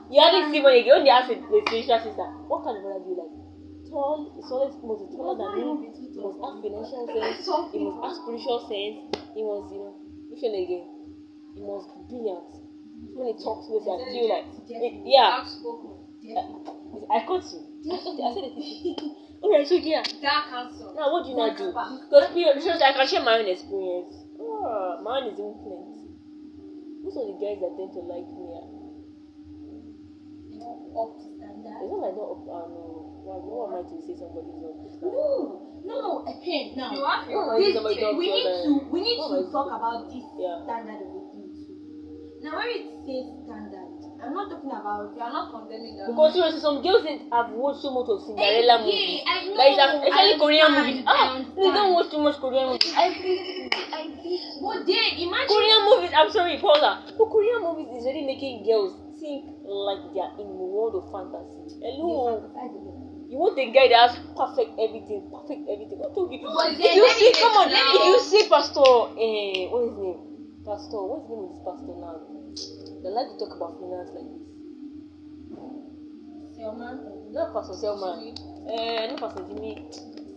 You 0.09 0.21
hardly 0.21 0.49
see 0.51 0.61
when 0.61 0.73
they 0.73 0.83
go, 0.83 0.97
when 0.97 1.05
they 1.05 1.13
ask 1.13 1.29
a, 1.29 1.37
a 1.37 1.61
spiritual 1.65 2.01
sister, 2.01 2.27
what 2.49 2.65
kind 2.65 2.77
of 2.77 2.83
brother 2.83 3.01
do 3.05 3.09
you 3.09 3.17
like? 3.17 3.48
Tall, 3.89 4.29
always 4.51 4.75
must 4.83 5.01
be 5.01 5.17
taller 5.17 5.35
than 5.37 5.57
you. 5.57 5.71
He 6.13 6.19
must 6.21 6.39
have 6.39 6.61
financial 6.61 7.03
sense. 7.09 7.71
He 7.73 7.79
must 7.83 7.99
have 8.03 8.15
spiritual 8.21 8.59
sense. 8.69 8.97
He 9.33 9.41
must, 9.41 9.73
you 9.73 9.81
know, 9.81 9.97
one 10.29 10.55
again? 10.55 10.85
He 11.55 11.61
must 11.65 11.87
be 11.89 12.01
brilliant. 12.09 12.53
When 13.17 13.27
he 13.27 13.35
talks 13.41 13.65
with 13.69 13.83
you, 13.83 13.93
I 13.93 14.05
feel 14.11 14.27
like, 14.29 14.45
eh, 14.69 15.01
yeah. 15.05 15.41
outspoken. 15.41 15.99
I 17.09 17.25
caught 17.25 17.45
you. 17.49 17.65
I. 17.89 17.95
I 17.95 18.33
said 18.33 18.45
it. 18.45 19.15
Alright, 19.43 19.67
so 19.67 19.75
yeah. 19.75 20.03
Dark 20.21 20.45
handsome. 20.51 20.95
Now, 20.95 21.11
what 21.11 21.23
do 21.23 21.31
you 21.31 21.37
not 21.37 21.57
do? 21.57 21.71
Because 21.71 22.33
seriously, 22.33 22.83
I 22.83 22.93
can 22.93 23.07
share 23.07 23.23
my 23.23 23.39
own 23.39 23.47
experience. 23.47 24.13
Ah, 24.39 24.99
mine 25.01 25.31
is 25.31 25.39
even. 25.39 25.55
Most 27.01 27.17
of 27.17 27.27
the 27.27 27.33
guys 27.39 27.57
that 27.63 27.71
tend 27.79 27.93
to 27.95 28.03
like 28.03 28.27
me 28.27 28.51
are 28.51 28.67
know, 30.59 30.91
up 30.99 31.15
to 31.15 31.23
standard. 31.23 31.79
It's 31.79 31.87
not 31.87 32.03
like 32.03 32.15
not 32.19 32.35
up. 32.51 32.98
Uh, 33.29 33.37
no. 33.37 33.45
Why, 33.45 33.69
why 33.69 33.77
am 33.77 33.85
I 33.85 33.89
to 33.89 33.95
say 34.01 34.13
somebody's 34.17 34.57
not 34.57 34.73
up 34.73 34.89
to? 34.89 35.05
No, 35.05 35.85
no, 35.85 35.93
no. 36.01 36.11
Again, 36.25 36.73
now. 36.75 36.89
You 36.91 37.05
have 37.05 37.29
your 37.29 37.45
Oh, 37.45 37.57
this, 37.57 37.73
somebody 37.77 38.01
we 38.17 38.25
need 38.25 38.49
to 38.65 38.71
we 38.89 38.99
need 39.05 39.17
to 39.21 39.51
talk 39.53 39.69
about 39.69 40.09
this 40.09 40.25
Yeah. 40.37 40.63
standard 40.65 40.97
of 41.05 41.13
a 41.13 41.21
thing 41.29 41.45
too. 41.53 41.77
Now, 42.41 42.55
when 42.57 42.71
it 42.71 42.83
says 43.05 43.25
standard, 43.45 43.91
I'm 44.23 44.33
not 44.33 44.47
talking 44.49 44.71
about. 44.71 45.11
You 45.13 45.21
are 45.21 45.31
not 45.31 45.51
condemning 45.51 45.99
that. 45.99 46.07
Because 46.09 46.33
seriously, 46.33 46.59
some 46.63 46.81
girls 46.81 47.03
think 47.03 47.27
I've 47.31 47.51
watched 47.53 47.83
so 47.83 47.91
much 47.91 48.07
of 48.09 48.23
Cinderella 48.25 48.79
Eh, 48.79 48.83
movies. 48.83 49.21
yeah, 49.21 49.27
I 49.27 49.37
know, 49.45 49.55
Like, 49.59 49.75
especially 49.75 50.33
I 50.35 50.39
Korean 50.39 50.71
understand, 50.71 50.87
movies. 50.87 51.03
I 51.05 51.19
Ah, 51.19 51.35
they 51.55 51.69
don't 51.75 51.91
watch 51.93 52.09
too 52.11 52.21
much 52.23 52.37
Korean 52.39 52.65
movies. 52.71 52.93
I 52.95 53.07
feel, 53.11 53.39
I 53.93 54.03
feel. 54.23 54.39
But 54.63 54.79
then 54.87 55.09
imagine. 55.19 55.51
Korean 55.51 55.81
movies, 55.85 56.11
I'm 56.15 56.31
sorry, 56.31 56.55
Paula. 56.63 56.91
But 57.05 57.27
Korean 57.27 57.59
movies 57.61 57.89
is 57.99 58.03
really 58.07 58.23
making 58.25 58.63
girls 58.63 58.95
think 59.19 59.43
like 59.67 59.99
they're 60.15 60.31
in 60.39 60.47
a 60.47 60.67
world 60.75 60.95
of 60.95 61.11
fantasy. 61.11 61.75
Hello. 61.83 62.39
You 63.29 63.37
want 63.39 63.59
a 63.59 63.67
guy 63.71 63.87
that 63.89 64.11
has 64.11 64.19
perfect 64.35 64.73
everything, 64.79 65.23
perfect 65.31 65.63
everything. 65.69 65.99
What 65.99 66.15
told 66.15 66.31
you? 66.33 66.39
If 66.41 66.77
then 66.79 66.95
you 66.97 67.09
see, 67.11 67.29
me 67.29 67.33
come 67.39 67.53
on, 67.61 67.69
now- 67.71 67.93
you 68.05 68.19
see 68.19 68.43
Pastor, 68.49 68.81
eh, 69.17 69.67
what 69.69 69.83
is 69.85 69.89
his 69.91 69.99
name? 69.99 70.19
Pastor, 70.65 71.01
what's 71.05 71.27
the 71.29 71.35
name 71.37 71.49
this 71.49 71.61
pastor 71.65 71.95
now? 71.95 72.17
They 73.03 73.09
like 73.09 73.29
to 73.29 73.37
talk 73.39 73.55
about 73.55 73.79
finance 73.79 74.11
like 74.13 74.27
this. 74.27 74.43
Selman. 76.55 76.97
Not 77.31 77.53
Pastor 77.53 77.75
Selman. 77.75 78.35
Eh, 78.69 79.07
not 79.07 79.19
Pastor 79.19 79.43
Jimmy. 79.47 79.77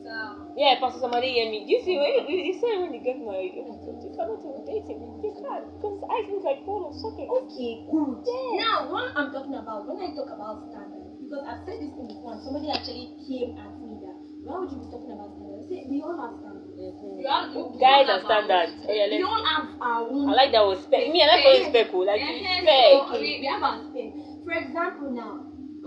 Um, 0.09 0.53
Yeah, 0.57 0.77
Pastor 0.81 1.01
Somebody 1.01 1.37
Yemi. 1.39 1.67
Do 1.67 1.73
you 1.73 1.81
see 1.81 1.97
when 1.99 2.29
you, 2.29 2.37
you 2.45 2.55
say 2.55 2.77
when 2.79 2.95
you 2.95 3.01
get 3.01 3.21
married, 3.21 3.55
oh 3.59 3.65
my 3.69 3.77
God, 3.85 4.03
you 4.03 4.11
cannot 4.17 4.41
even 4.45 4.65
date 4.67 4.87
him. 4.89 5.01
You 5.23 5.33
can't 5.33 5.67
because 5.75 5.95
his 5.95 6.05
eyes 6.11 6.27
look 6.31 6.45
like 6.45 6.65
ball 6.67 6.89
of 6.89 6.95
socket. 6.95 7.29
Okay, 7.31 7.83
good. 7.91 8.19
Now, 8.59 8.91
what 8.91 9.13
I'm 9.17 9.33
talking 9.33 9.55
about, 9.55 9.87
when 9.87 9.99
I 9.99 10.15
talk 10.15 10.31
about 10.31 10.63
standard, 10.71 11.02
because 11.33 11.49
I've 11.49 11.65
said 11.65 11.81
this 11.81 11.89
thing 11.97 12.09
before, 12.13 12.37
and 12.37 12.43
somebody 12.45 12.69
actually 12.69 13.09
came 13.25 13.57
at 13.57 13.73
me 13.81 13.97
that, 14.05 14.21
why 14.45 14.61
would 14.61 14.69
you 14.69 14.85
be 14.85 14.89
talking 14.93 15.17
about 15.17 15.33
standard? 15.33 15.57
I 15.57 15.65
said, 15.65 15.89
we 15.89 15.97
all 16.05 16.13
have 16.21 16.37
standards. 16.37 16.77
you 16.77 17.25
have 17.25 17.49
Guys 17.81 18.05
have 18.05 18.21
are 18.21 18.29
standards. 18.29 18.73
Oh, 18.85 18.93
yeah, 18.93 19.09
We 19.09 19.23
all 19.25 19.41
have 19.41 19.65
our 19.81 20.03
own. 20.13 20.29
I 20.29 20.33
like 20.37 20.53
that 20.53 20.61
word 20.69 20.77
spec. 20.85 21.09
Me, 21.09 21.25
I 21.25 21.27
like 21.33 21.41
calling 21.41 21.65
spec. 21.73 21.89
oh, 21.97 22.05
Like 22.05 22.21
Eh, 22.21 22.37
eh, 22.37 22.61
spec. 22.61 22.85
so- 22.93 23.17
Okay, 23.17 23.41
we 23.41 23.47
have 23.49 23.63
our 23.65 23.81
spec. 23.81 24.09
For 24.45 24.53
example, 24.61 25.09
now, 25.17 25.33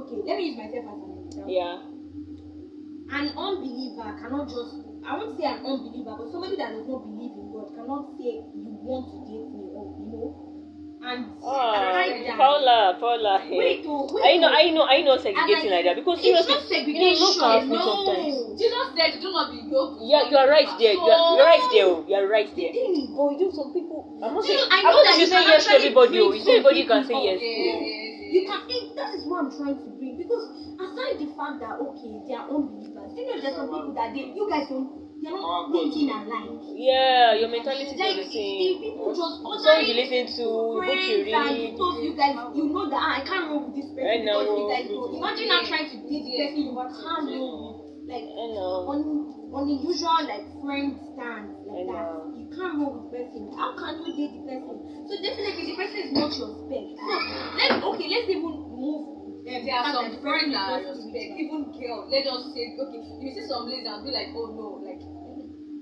okay, 0.02 0.18
let 0.26 0.34
me 0.42 0.50
use 0.50 0.58
myself 0.58 0.82
as 0.90 0.98
an 0.98 1.14
example. 1.30 1.54
Yeah. 1.54 1.78
an 3.06 3.26
unbeliever 3.38 4.18
cannot 4.18 4.50
just 4.50 4.82
I 5.06 5.14
won't 5.14 5.38
say 5.38 5.46
an 5.46 5.62
unbeliever, 5.62 6.16
but 6.18 6.32
somebody 6.34 6.58
that 6.58 6.74
does 6.74 6.88
not 6.90 7.06
believe 7.06 7.38
in 7.38 7.54
God 7.54 7.70
cannot 7.78 8.18
say 8.18 8.42
you 8.50 8.74
want 8.82 9.06
to 9.14 9.18
date 9.30 9.45
And 11.06 11.38
that. 11.38 12.34
Paula, 12.38 12.98
Paula. 13.00 13.38
Wait, 13.46 13.86
oh, 13.86 14.10
wait. 14.10 14.26
I 14.26 14.38
know, 14.42 14.50
oh. 14.50 14.58
I 14.58 14.70
know, 14.74 14.86
I 14.90 15.02
know 15.06 15.14
And 15.14 15.22
segregating 15.22 15.70
I- 15.70 15.76
like 15.78 15.86
that 15.86 15.96
because 16.02 16.18
it's 16.18 16.26
you 16.26 16.34
know, 16.34 16.42
look 16.42 16.66
segregation. 16.66 17.38
careful 17.38 17.78
sometimes. 17.78 18.34
No. 18.42 18.58
Jesus 18.58 18.86
said, 18.98 19.22
"Do 19.22 19.30
not 19.30 19.52
be 19.54 19.62
yoked." 19.70 20.02
with 20.02 20.10
Yeah, 20.10 20.26
you 20.26 20.38
are 20.38 20.50
right 20.50 20.72
there. 20.82 20.94
You 20.98 21.06
are, 21.06 21.22
you 21.38 21.42
are 21.42 21.46
right 21.46 21.68
there. 21.70 21.86
oh. 21.86 22.06
You 22.10 22.16
are 22.18 22.26
right 22.28 22.50
there. 22.58 22.72
is- 22.74 23.14
But 23.14 23.38
you 23.38 23.46
know, 23.46 23.52
some 23.54 23.70
people. 23.70 24.18
I'm 24.18 24.34
not 24.34 24.42
Do 24.42 24.50
you 24.50 24.58
saying. 24.58 24.72
I 24.74 24.82
know 24.82 25.04
that 25.06 25.18
you 25.22 25.26
say 25.30 25.42
yes 25.46 25.66
to 25.70 25.74
everybody. 25.78 26.18
oh. 26.20 26.32
It's 26.34 26.46
not 26.46 26.52
everybody 26.58 26.80
you 26.82 26.88
can 26.90 27.04
say 27.06 27.18
yes. 27.22 27.38
You 27.38 28.42
can. 28.50 28.60
It, 28.66 28.84
that 28.98 29.14
is 29.14 29.30
what 29.30 29.46
I'm 29.46 29.52
trying 29.54 29.78
to 29.78 29.88
bring 30.02 30.18
because 30.18 30.50
aside 30.82 31.22
the 31.22 31.30
fact 31.38 31.62
that 31.62 31.78
okay, 31.86 32.18
they 32.26 32.34
are 32.34 32.50
unbelievers. 32.50 33.14
You 33.14 33.30
know, 33.30 33.38
there's 33.38 33.54
some 33.54 33.70
people 33.70 33.94
that 33.94 34.10
they, 34.10 34.34
you 34.34 34.50
guys 34.50 34.66
don't. 34.74 35.05
They're 35.26 35.42
not. 35.42 36.54
Yeah, 36.76 37.34
your 37.34 37.50
mentality 37.50 37.90
is 37.90 37.98
Like 37.98 38.14
the 38.14 38.22
the 38.22 38.30
same. 38.30 38.78
people 38.78 39.10
just 39.10 39.42
Song 39.42 39.82
you 39.82 39.94
listen 39.98 40.30
to, 40.38 40.46
book 40.86 41.02
you 41.02 41.24
read. 41.26 41.74
stuff 41.74 41.98
you 41.98 42.14
guys 42.14 42.36
you 42.54 42.70
know 42.70 42.86
that 42.86 43.00
ah, 43.02 43.18
I 43.18 43.22
can't 43.26 43.50
roll 43.50 43.66
with 43.66 43.74
this 43.74 43.90
person 43.90 44.06
Right 44.06 44.22
now, 44.22 44.38
because 44.38 44.60
you 44.62 44.68
guys 44.70 44.86
know. 44.86 45.10
Imagine 45.10 45.48
not 45.50 45.66
trying 45.66 45.88
to 45.90 45.98
date 46.06 46.22
the 46.30 46.34
person 46.46 46.62
you 46.62 46.74
can't 46.78 47.26
roll 47.26 47.58
with. 47.58 48.06
Like 48.06 48.22
I 48.22 48.46
know. 48.54 48.86
on 48.86 48.98
on 49.50 49.62
the 49.66 49.74
usual 49.82 50.14
like 50.30 50.46
friend 50.62 50.94
stand 51.18 51.50
I 51.74 51.82
like 51.82 51.90
that. 51.90 52.06
know. 52.06 52.30
You 52.38 52.46
can't 52.54 52.78
roll 52.78 52.92
with 52.94 53.10
the 53.10 53.18
person. 53.18 53.50
How 53.58 53.74
can 53.74 53.98
you 54.06 54.14
date 54.14 54.34
the 54.38 54.44
person? 54.46 54.78
So 55.10 55.18
definitely 55.26 55.74
the 55.74 55.76
person 55.80 55.98
is 56.06 56.12
not 56.14 56.30
your 56.38 56.54
spec. 56.54 56.86
So 57.02 57.12
let's 57.58 57.82
okay, 57.82 58.06
let's 58.14 58.30
even 58.30 58.54
move 58.70 59.26
um, 59.46 59.62
There 59.66 59.76
are 59.78 59.90
some 59.94 60.10
friends 60.22 60.52
that 60.54 60.70
are 60.70 60.82
respect, 60.90 61.38
even 61.38 61.70
girls. 61.78 62.10
Let 62.10 62.26
us 62.26 62.50
say, 62.54 62.74
okay, 62.78 63.00
you 63.22 63.30
see 63.30 63.46
some 63.46 63.66
ladies 63.66 63.86
and 63.86 64.02
be 64.04 64.10
like, 64.10 64.30
oh 64.34 64.50
no, 64.50 64.82
like, 64.82 64.98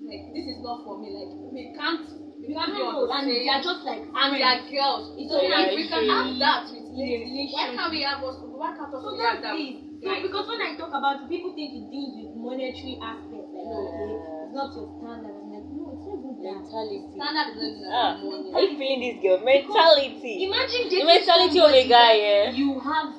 like 0.07 0.23
this 0.33 0.45
is 0.45 0.59
not 0.61 0.83
for 0.83 0.99
me. 0.99 1.09
Like 1.11 1.31
we 1.51 1.71
can't, 1.75 2.03
we 2.39 2.47
You 2.49 2.55
can't 2.55 2.71
be 2.75 2.81
on 2.83 3.09
and 3.11 3.27
they 3.27 3.47
are 3.47 3.61
just 3.63 3.81
like 3.87 4.03
And 4.13 4.29
they 4.35 4.43
are 4.43 4.59
girls. 4.67 5.03
It's 5.17 5.31
So 5.31 5.37
okay. 5.39 5.49
like, 5.49 5.75
we 5.75 5.83
can 5.87 6.03
have 6.09 6.27
that 6.39 6.63
with 6.71 6.85
ladies. 6.91 7.23
Why 7.53 7.71
relationship. 7.71 7.75
can't 7.79 7.91
we 7.91 8.01
have 8.03 8.19
us? 8.23 8.35
Why 8.43 8.69
can't 8.75 8.91
us 8.93 8.99
So 9.01 9.07
we 9.11 9.19
have 9.23 9.39
that? 9.41 9.55
it. 9.55 9.75
with 9.79 10.03
So 10.03 10.09
guys? 10.11 10.21
because 10.23 10.45
when 10.47 10.59
I 10.61 10.69
talk 10.75 10.91
about 10.91 11.15
it, 11.23 11.27
people 11.31 11.51
think 11.55 11.71
it 11.71 11.85
deals 11.87 12.13
with 12.19 12.31
monetary 12.35 12.95
aspects. 12.99 13.49
Like, 13.55 13.63
Yeah. 13.63 13.87
okay, 13.87 14.11
it's 14.43 14.53
not 14.53 14.67
your 14.75 14.87
standard. 14.99 15.33
I'm 15.39 15.47
like, 15.47 15.67
no, 15.71 15.83
it's 15.95 16.03
not 16.03 16.15
even 16.19 16.33
that. 16.43 16.59
Mentality. 16.59 17.15
standard 17.15 17.47
is 17.47 17.55
not 17.55 17.71
even 17.71 17.87
Ah, 17.87 18.11
money. 18.19 18.49
are 18.53 18.61
you 18.67 18.71
feeling 18.75 18.99
this 18.99 19.15
girl? 19.23 19.37
Mentality. 19.39 20.33
Imagine 20.43 20.83
The 20.83 20.89
dating 20.89 21.07
mentality 21.07 21.59
of 21.59 21.71
a 21.71 21.83
guy, 21.87 22.11
yeah. 22.19 22.43
You 22.51 22.79
have, 22.79 23.09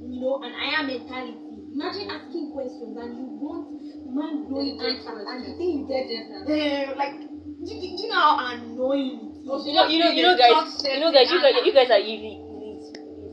you 0.00 0.20
know, 0.22 0.38
an 0.42 0.52
I 0.54 0.78
am 0.78 0.86
mentality. 0.86 1.58
Imagine 1.74 2.06
asking 2.10 2.50
questions 2.54 2.94
and 2.96 3.10
you 3.18 3.26
want 3.42 3.66
mind 4.14 4.48
blowing 4.48 4.78
answers, 4.80 5.24
and 5.26 5.44
the 5.44 5.52
thing 5.56 5.70
you 5.80 5.84
get 5.86 6.06
is 6.10 6.26
uh, 6.30 6.94
like, 6.96 7.20
do, 7.20 7.74
you- 7.74 7.96
do 7.96 8.02
you 8.04 8.08
know 8.08 8.20
how 8.20 8.36
annoying 8.54 9.30
it 9.30 9.48
is? 9.48 9.66
You 9.66 9.72
know, 9.74 9.86
you 9.86 9.98
know, 9.98 10.10
you 10.10 10.22
know, 10.22 10.36
guys. 10.36 10.82
You 10.84 11.00
know, 11.00 11.12
guys. 11.12 11.30
You 11.30 11.40
guys, 11.40 11.54
you 11.64 11.72
guys 11.72 11.90
are 11.90 11.98
easily 12.00 12.40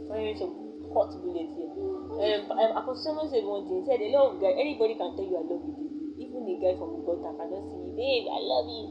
firing 0.07 0.35
some 0.37 0.53
hot 0.93 1.11
bullets 1.21 1.53
here. 1.55 1.71
Um, 2.17 2.51
um, 2.51 2.71
Apostle 2.77 2.95
Simon 3.03 3.29
said 3.29 3.43
one 3.45 3.65
thing. 3.67 3.81
He 3.81 3.85
said 3.85 4.01
a 4.01 4.09
lot 4.15 4.33
of 4.33 4.41
guys, 4.41 4.55
anybody 4.57 4.95
can 4.95 5.15
tell 5.15 5.25
you 5.25 5.37
I 5.37 5.45
love 5.45 5.61
you. 5.61 5.75
Even 6.17 6.49
a 6.49 6.55
guy 6.57 6.73
from 6.77 6.93
the 6.97 7.01
gutter 7.05 7.33
can 7.37 7.47
just 7.53 7.67
say, 7.69 7.83
babe, 7.93 8.25
I 8.25 8.39
love 8.41 8.67
you. 8.67 8.85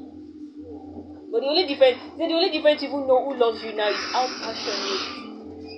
But 1.33 1.41
the 1.41 1.49
only 1.49 1.65
difference, 1.67 1.99
he 2.17 2.27
the 2.27 2.35
only 2.35 2.51
difference 2.51 2.83
you 2.83 2.89
even 2.89 3.07
know 3.07 3.23
who 3.23 3.35
loves 3.35 3.63
you 3.63 3.73
now 3.73 3.89
is 3.89 3.97
how 4.13 4.27
passionate 4.43 5.27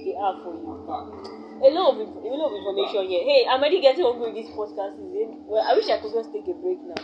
they 0.04 0.14
are 0.14 0.36
for 0.42 0.54
you. 0.54 1.37
A 1.62 1.70
lot 1.70 1.94
of 1.94 1.98
a 1.98 2.28
lot 2.36 2.50
of 2.50 2.54
information 2.56 3.08
here. 3.08 3.24
Hey, 3.24 3.46
I'm 3.48 3.60
already 3.60 3.80
getting 3.80 4.04
hungry 4.04 4.32
with 4.32 4.46
this 4.46 4.54
podcast 4.54 4.96
season. 4.96 5.36
Well, 5.46 5.62
I 5.66 5.74
wish 5.74 5.88
I 5.88 5.96
could 5.98 6.12
just 6.12 6.32
take 6.32 6.46
a 6.48 6.54
break 6.54 6.78
now. 6.84 6.94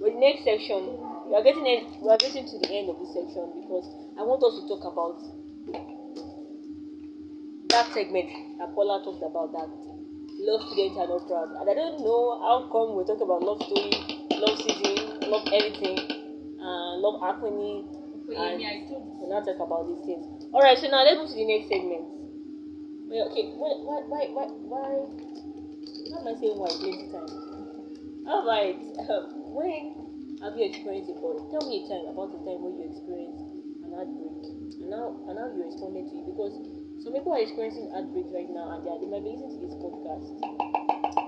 But 0.00 0.12
the 0.12 0.18
next 0.20 0.44
section, 0.44 0.84
we 1.28 1.34
are 1.34 1.42
getting 1.42 1.66
en- 1.66 1.86
we 2.00 2.08
are 2.10 2.16
getting 2.18 2.44
to 2.44 2.58
the 2.58 2.70
end 2.72 2.88
of 2.90 2.98
this 2.98 3.12
section 3.12 3.48
because 3.60 3.88
I 4.18 4.22
want 4.22 4.42
us 4.42 4.54
to 4.60 4.66
talk 4.68 4.84
about 4.84 5.16
that 7.68 7.86
segment 7.92 8.28
that 8.58 8.74
Paula 8.74 9.00
talked 9.02 9.22
about 9.22 9.52
that 9.52 9.68
love 10.38 10.60
students 10.70 10.96
are 10.98 11.06
not 11.06 11.26
proud. 11.26 11.48
And 11.60 11.70
I 11.70 11.74
don't 11.74 12.02
know 12.02 12.36
how 12.40 12.68
come 12.70 12.94
we 12.96 13.04
talk 13.04 13.20
about 13.20 13.42
love 13.42 13.62
story, 13.62 13.90
love 14.36 14.58
season, 14.58 15.30
love 15.30 15.46
everything, 15.52 15.98
uh, 16.60 16.96
love 16.96 17.20
happening, 17.20 17.84
and 18.36 18.60
we 19.20 19.26
now 19.28 19.40
talk 19.40 19.60
about 19.60 19.86
these 19.86 20.04
things. 20.04 20.26
Alright, 20.52 20.78
so 20.78 20.88
now 20.88 21.02
let's 21.04 21.18
move 21.18 21.28
to 21.30 21.34
the 21.36 21.44
next 21.44 21.68
segment. 21.68 22.21
Okay, 23.12 23.52
why, 23.60 23.76
why, 23.84 24.00
why, 24.08 24.24
why, 24.32 24.46
why, 24.64 24.88
why 26.08 26.16
am 26.16 26.26
I 26.28 26.34
saying 26.40 26.56
why? 26.56 26.72
Plenty 26.80 27.12
time. 27.12 27.28
Alright, 28.24 28.80
um, 29.12 29.52
when 29.52 30.40
have 30.40 30.56
you 30.56 30.64
experienced 30.64 31.12
a 31.12 31.20
boy? 31.20 31.36
Tell 31.52 31.60
me 31.68 31.84
a 31.84 31.88
time 31.92 32.08
about 32.08 32.32
the 32.32 32.40
time 32.40 32.64
when 32.64 32.80
you 32.80 32.88
experienced 32.88 33.44
an 33.84 33.92
heartbreak 33.92 34.48
and 34.80 34.96
how 34.96 35.12
and 35.28 35.36
how 35.36 35.52
you 35.52 35.60
responded 35.60 36.08
to 36.08 36.14
it 36.16 36.24
because 36.24 36.56
some 37.04 37.12
people 37.12 37.36
are 37.36 37.42
experiencing 37.44 37.92
heartbreak 37.92 38.32
right 38.32 38.48
now 38.48 38.72
and 38.72 38.80
they, 38.80 38.88
are, 38.88 38.96
they 38.96 39.10
might 39.12 39.20
be 39.20 39.36
listening 39.36 39.60
to 39.60 39.60
this 39.60 39.76
podcast 39.76 40.32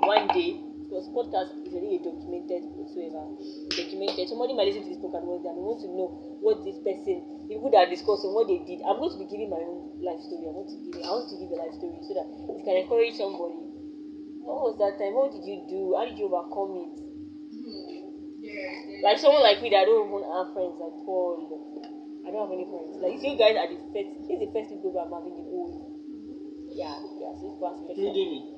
one 0.09 0.25
day 0.33 0.57
because 0.95 1.11
podcast 1.11 1.51
is 1.67 1.75
already 1.75 1.99
documented 1.99 2.63
whatsoever 2.79 3.27
documented 3.75 4.31
somebody 4.31 4.55
might 4.55 4.71
listen 4.71 4.87
to 4.87 4.95
this 4.95 5.03
podcast 5.03 5.27
day 5.27 5.51
and 5.51 5.59
they 5.59 5.67
want 5.67 5.83
to 5.83 5.91
know 5.91 6.07
what 6.39 6.63
this 6.63 6.79
person 6.79 7.19
the 7.51 7.59
people 7.59 7.67
that 7.75 7.83
are 7.83 7.91
discussing 7.91 8.31
what 8.31 8.47
they 8.47 8.63
did 8.63 8.79
i'm 8.87 9.03
going 9.03 9.11
to 9.11 9.19
be 9.19 9.27
giving 9.27 9.51
my 9.51 9.59
own 9.59 9.91
life 9.99 10.23
story 10.23 10.47
i 10.47 10.55
want 10.55 10.71
to 10.71 10.79
give 10.87 10.95
i 11.03 11.11
want 11.11 11.27
to 11.27 11.35
give 11.35 11.51
a 11.51 11.59
life 11.59 11.75
story 11.75 11.99
so 12.07 12.15
that 12.15 12.31
it 12.31 12.63
can 12.63 12.79
encourage 12.79 13.19
somebody 13.19 13.59
what 14.47 14.71
was 14.71 14.79
that 14.79 14.95
time 15.03 15.19
what 15.19 15.35
did 15.35 15.43
you 15.43 15.67
do 15.67 15.99
how 15.99 16.07
did 16.07 16.15
you 16.15 16.31
overcome 16.31 16.79
it 16.79 16.95
like 19.03 19.19
someone 19.19 19.43
like 19.43 19.59
me 19.63 19.75
that 19.75 19.85
don't 19.87 20.07
even 20.07 20.23
have 20.31 20.53
friends 20.53 20.77
at 20.81 20.93
all. 21.09 21.41
I 22.27 22.31
don't 22.31 22.45
have 22.45 22.53
any 22.53 22.65
friends. 22.69 22.97
Like 23.01 23.21
you 23.21 23.37
guys 23.37 23.57
are 23.57 23.69
the 23.69 23.81
first. 23.93 24.13
This 24.21 24.37
is 24.37 24.41
the 24.41 24.51
first 24.53 24.69
people 24.69 24.93
I'm 24.97 25.13
having 25.13 25.37
the 25.37 25.45
whole. 25.49 25.73
Yeah, 26.73 26.97
yeah. 27.21 27.33
So 27.37 27.49
it's 27.49 27.59
quite 27.59 27.77
special. 27.81 28.54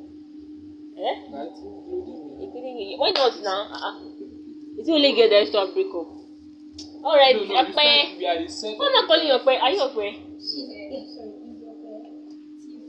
Including 0.97 1.37
me. 1.37 1.37
Eh? 1.37 1.45
Including 1.45 2.17
me. 2.39 2.45
Including 2.45 2.77
you. 2.79 2.99
Why 2.99 3.11
not 3.11 3.33
now? 3.43 3.69
Uh-uh. 3.71 4.01
It's 4.79 4.89
only 4.89 5.13
get 5.15 5.31
there 5.31 5.45
to 5.47 5.59
a 5.61 5.73
breakup. 5.73 6.09
All 7.05 7.17
right, 7.17 7.37
No, 7.37 7.45
no, 7.45 7.65
the 7.65 7.73
first- 7.73 8.19
we 8.19 8.27
are 8.27 8.39
the 8.43 8.49
second. 8.49 8.79
Why 8.79 8.87
am 8.87 9.05
I 9.05 9.07
calling 9.07 9.27
you 9.29 9.35
Okpe? 9.39 9.61
Are 9.63 9.71
you 9.71 9.81
Okpe? 9.81 10.09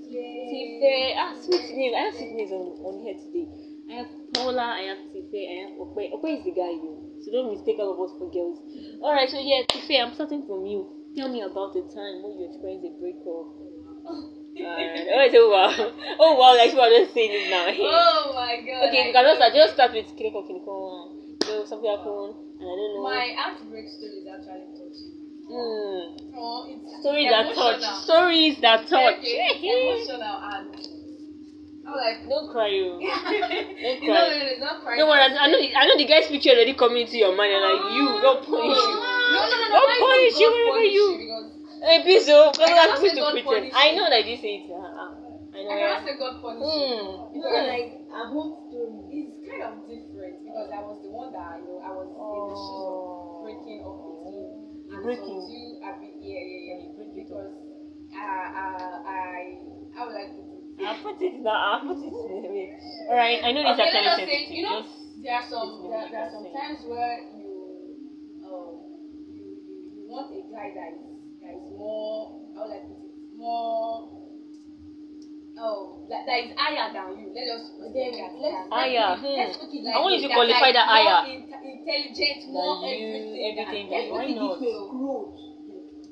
Tife. 0.07 1.15
Ah, 1.19 1.33
sweet 1.35 1.75
name. 1.75 1.93
I 1.95 1.99
have 2.07 2.15
sweet 2.15 2.33
names 2.33 2.51
on, 2.51 2.65
on 2.87 3.03
here 3.03 3.13
today. 3.19 3.47
I 3.91 3.93
have 4.03 4.09
Paula, 4.33 4.75
I 4.79 4.81
have 4.91 4.97
Tife, 5.13 5.35
I 5.35 5.67
have 5.67 5.73
Okpe. 5.77 6.11
Okpe 6.15 6.39
is 6.39 6.43
the 6.45 6.51
guy, 6.51 6.73
though. 6.81 6.97
So 7.21 7.31
don't 7.31 7.51
mistake 7.51 7.77
all 7.79 7.93
of 7.93 7.99
us 7.99 8.15
for 8.17 8.31
girls. 8.31 8.59
Alright, 9.03 9.29
so 9.29 9.37
yeah, 9.39 9.63
Tife, 9.69 9.91
I'm 9.99 10.13
starting 10.13 10.45
from 10.47 10.65
you. 10.65 10.87
Tell 11.15 11.29
me 11.29 11.41
about 11.41 11.73
the 11.73 11.81
time 11.93 12.23
when 12.23 12.39
you 12.39 12.47
experienced 12.47 12.87
a 12.87 12.93
breakup. 12.99 13.47
Alright. 14.65 15.31
Oh, 15.35 15.49
wow. 15.49 15.91
Oh, 16.19 16.33
wow, 16.35 16.57
like 16.57 16.71
people 16.71 16.83
are 16.85 16.89
just 16.89 17.13
saying 17.13 17.29
it 17.31 17.49
now. 17.49 17.67
Oh 17.69 18.33
my 18.33 18.57
god. 18.65 18.89
okay, 18.89 19.07
we 19.07 19.13
can 19.13 19.23
just, 19.23 19.55
just 19.55 19.73
start 19.73 19.93
with 19.93 20.07
Kineko 20.17 20.41
Kineko. 20.49 21.13
Know, 21.47 21.63
something 21.65 21.89
happened, 21.89 22.35
and 22.59 22.67
I 22.67 22.73
don't 22.75 22.93
know. 22.97 23.03
My 23.03 23.31
heartbreak 23.37 23.87
story 23.87 24.19
is 24.19 24.27
actually 24.27 24.67
touching. 24.73 25.17
Hmm. 25.47 26.35
Oh, 26.35 26.67
Stories 26.99 27.29
that 27.29 27.55
touch. 27.55 27.83
Stories 28.03 28.59
that 28.59 28.87
touch. 28.87 29.15
Okay, 29.23 29.47
it's 29.63 30.09
emotional 30.11 30.41
and 30.43 30.97
I'm 31.87 31.95
like, 31.95 32.27
Don't 32.27 32.51
cry, 32.51 32.67
you. 32.67 32.99
Don't 32.99 32.99
cry. 32.99 34.03
no, 34.03 34.13
no, 34.13 34.43
it's 34.43 34.59
not 34.59 34.83
crying. 34.83 34.99
Don't 34.99 35.07
worry, 35.07 35.21
I 35.23 35.47
know, 35.47 35.55
the, 35.61 35.71
I 35.71 35.87
know 35.87 35.95
the 35.95 36.03
guy's 36.05 36.27
picture 36.27 36.51
already 36.51 36.73
coming 36.73 37.07
into 37.07 37.15
your 37.15 37.31
mind. 37.31 37.53
and 37.53 37.63
like, 37.63 37.95
you, 37.95 38.05
don't 38.19 38.43
punish 38.43 38.75
you. 38.75 38.95
No, 39.31 39.39
no, 39.39 39.55
no, 39.55 39.67
no. 39.71 39.79
Don't 39.79 39.95
punish 40.03 40.35
you 40.35 40.49
wherever 40.51 40.83
you. 40.83 41.56
Because 41.79 41.89
Hey, 41.89 42.01
please, 42.03 42.29
oh, 42.29 42.49
I 42.49 42.51
because 42.51 42.69
I'm 42.69 42.75
cannot 42.75 42.97
supposed 42.97 43.15
say 43.15 43.15
to 43.15 43.21
God 43.21 43.33
pretend. 43.33 43.71
I 43.73 43.91
know 43.91 44.07
that 44.09 44.23
this 44.25 44.41
is. 44.43 44.63
Uh, 44.69 44.75
uh, 44.75 45.11
I 45.53 45.63
know. 45.63 45.69
I 45.69 45.77
Yeah. 45.77 45.87
cannot 45.87 46.03
say 46.05 46.15
God 46.17 46.33
punish 46.41 46.61
you. 46.61 46.67
Hmm. 46.67 47.35
You 47.35 47.39
know, 47.41 47.49
like 47.69 47.89
a 48.09 48.21
home 48.27 48.51
story. 48.67 48.99
It's 49.13 49.33
kind 49.45 49.61
of 49.63 49.73
different 49.87 50.35
because 50.43 50.69
I 50.73 50.81
was 50.81 50.97
the 51.01 51.09
one 51.11 51.31
that 51.31 51.59
you 51.61 51.65
know 51.69 51.79
I 51.85 51.91
was 51.93 52.07
in 52.09 52.43
the 52.49 52.55
shoes 52.57 52.85
of 52.89 53.41
breaking 53.43 53.79
up 53.85 53.97
with 54.01 54.19
him. 54.25 54.45
And 54.87 55.03
Breaking. 55.03 55.41
So 55.43 55.51
you, 55.51 55.77
I 55.83 55.89
be, 55.99 56.07
yeah, 56.19 56.39
yeah, 56.41 56.61
yeah. 56.67 56.77
You 56.83 56.89
break 56.95 57.11
it 57.11 57.27
because 57.27 57.51
uh, 58.15 58.47
uh, 58.55 58.95
I, 59.03 59.59
I 59.99 60.05
would 60.05 60.15
like 60.15 60.31
to 60.35 60.41
do. 60.47 60.55
I'll 60.85 60.95
put 61.03 61.21
it 61.21 61.35
now. 61.43 61.57
I'll 61.75 61.81
put 61.83 61.97
it 61.99 62.13
in. 62.13 62.69
Alright, 63.09 63.39
I 63.43 63.51
know 63.51 63.63
this 63.63 63.73
Okay, 63.75 63.83
actually 63.83 64.01
let 64.01 64.11
us 64.13 64.17
say, 64.17 64.25
sensitive. 64.27 64.55
you 64.55 64.63
know, 64.63 64.79
there 65.23 65.33
are 65.35 65.43
some 65.43 65.69
there, 65.89 66.07
there 66.11 66.21
are 66.23 66.29
some 66.31 66.47
times 66.53 66.79
where 66.85 67.19
you 67.35 67.51
um 68.45 68.79
you, 69.27 69.59
you, 69.65 69.75
you 69.91 70.03
want 70.07 70.31
a 70.31 70.41
guy 70.47 70.71
that 70.71 70.93
is 70.95 71.01
that 71.03 71.16
is 71.63 71.69
more 71.77 72.41
how 72.55 72.63
would 72.67 72.75
I 72.75 72.79
put 72.85 72.97
it 73.01 73.37
more 73.37 74.09
oh 75.57 76.05
that, 76.09 76.23
that 76.25 76.37
is 76.45 76.51
higher 76.55 76.87
than 76.93 77.19
you. 77.19 77.27
Let 77.35 77.47
us 77.57 77.63
like 77.75 77.91
that. 77.93 78.31
Let's, 78.39 78.69
Higher, 78.71 79.17
let's, 79.17 79.21
hmm. 79.21 79.35
let's 79.35 79.57
put 79.57 79.69
it 79.73 79.83
like 79.83 79.95
I 79.95 79.99
want 79.99 80.13
you 80.15 80.21
this, 80.21 80.29
to 80.29 80.35
qualify 80.37 80.71
that 80.71 80.85
more 80.87 80.95
higher. 80.95 81.19
in- 81.27 81.49
intelligent, 81.51 82.39
more 82.47 82.73
Than 82.81 82.95
you, 82.95 83.07
everything. 83.11 83.43
everything 83.51 83.85
than- 83.89 84.07
that- 84.07 84.11
why 84.13 84.25
not? 84.31 84.59
growth. 84.87 85.35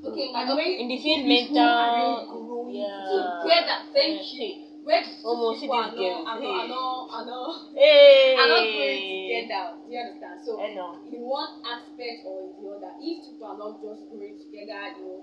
Okay, 0.05 0.27
my 0.33 0.41
And 0.45 0.49
when- 0.53 0.59
okay. 0.59 0.81
in 0.81 0.87
the 0.89 0.97
and 1.01 1.25
mental. 1.25 2.45
growing 2.45 2.75
Yeah. 2.75 3.41
Together, 3.41 3.77
thank 3.95 4.21
Yeah. 4.21 4.45
you. 4.45 4.53
two 4.85 5.25
Omo, 5.25 5.55
see 5.55 5.61
people 5.65 5.75
are 5.81 5.89
these 5.89 5.97
not, 5.97 5.97
girls, 5.97 6.27
are 6.29 6.39
not, 6.39 6.61
are 6.61 6.67
not, 6.67 7.09
are 7.09 7.25
not, 7.25 7.49
Hey. 7.73 8.35
are 8.39 8.49
not 8.53 8.61
going 8.61 9.01
together. 9.01 9.65
Do 9.81 9.89
you 9.89 9.97
understand? 9.97 10.37
So 10.45 10.51
I 10.61 10.73
know. 10.77 10.93
in 11.09 11.21
one 11.25 11.53
aspect 11.65 12.21
or 12.29 12.35
in 12.45 12.61
the 12.61 12.69
other, 12.69 12.93
if 13.01 13.17
people 13.25 13.47
are 13.49 13.57
not 13.57 13.81
just 13.81 14.01
growing 14.13 14.37
together, 14.37 14.81
you 14.93 15.05
know, 15.09 15.19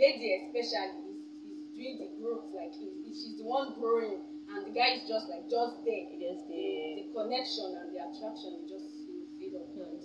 lady 0.00 0.32
especially 0.40 1.12
is, 1.12 1.20
is 1.44 1.60
doing 1.76 1.96
the 2.00 2.08
growth, 2.18 2.48
like 2.56 2.72
if 2.80 3.14
she's 3.14 3.36
the 3.36 3.44
one 3.44 3.72
growing 3.78 4.18
and 4.50 4.66
the 4.66 4.72
guy 4.74 4.96
is 4.98 5.04
just 5.06 5.28
like 5.28 5.44
just 5.48 5.84
there, 5.84 6.08
Just 6.18 6.48
the, 6.48 6.56
the. 6.56 7.04
the 7.04 7.06
connection 7.14 7.76
and 7.78 7.92
the 7.92 8.00
attraction 8.02 8.56
will 8.58 8.66
just 8.68 8.88
you 9.06 9.20
know, 9.20 9.28
fade 9.38 9.54
off. 9.54 9.70
Hmm. 9.76 10.00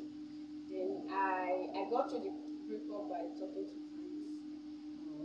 Then 0.70 0.90
I 1.10 1.70
I 1.74 1.82
got 1.90 2.10
through 2.10 2.28
the 2.28 2.34
breakup 2.68 3.10
by 3.10 3.26
talking 3.40 3.66
to 3.66 3.76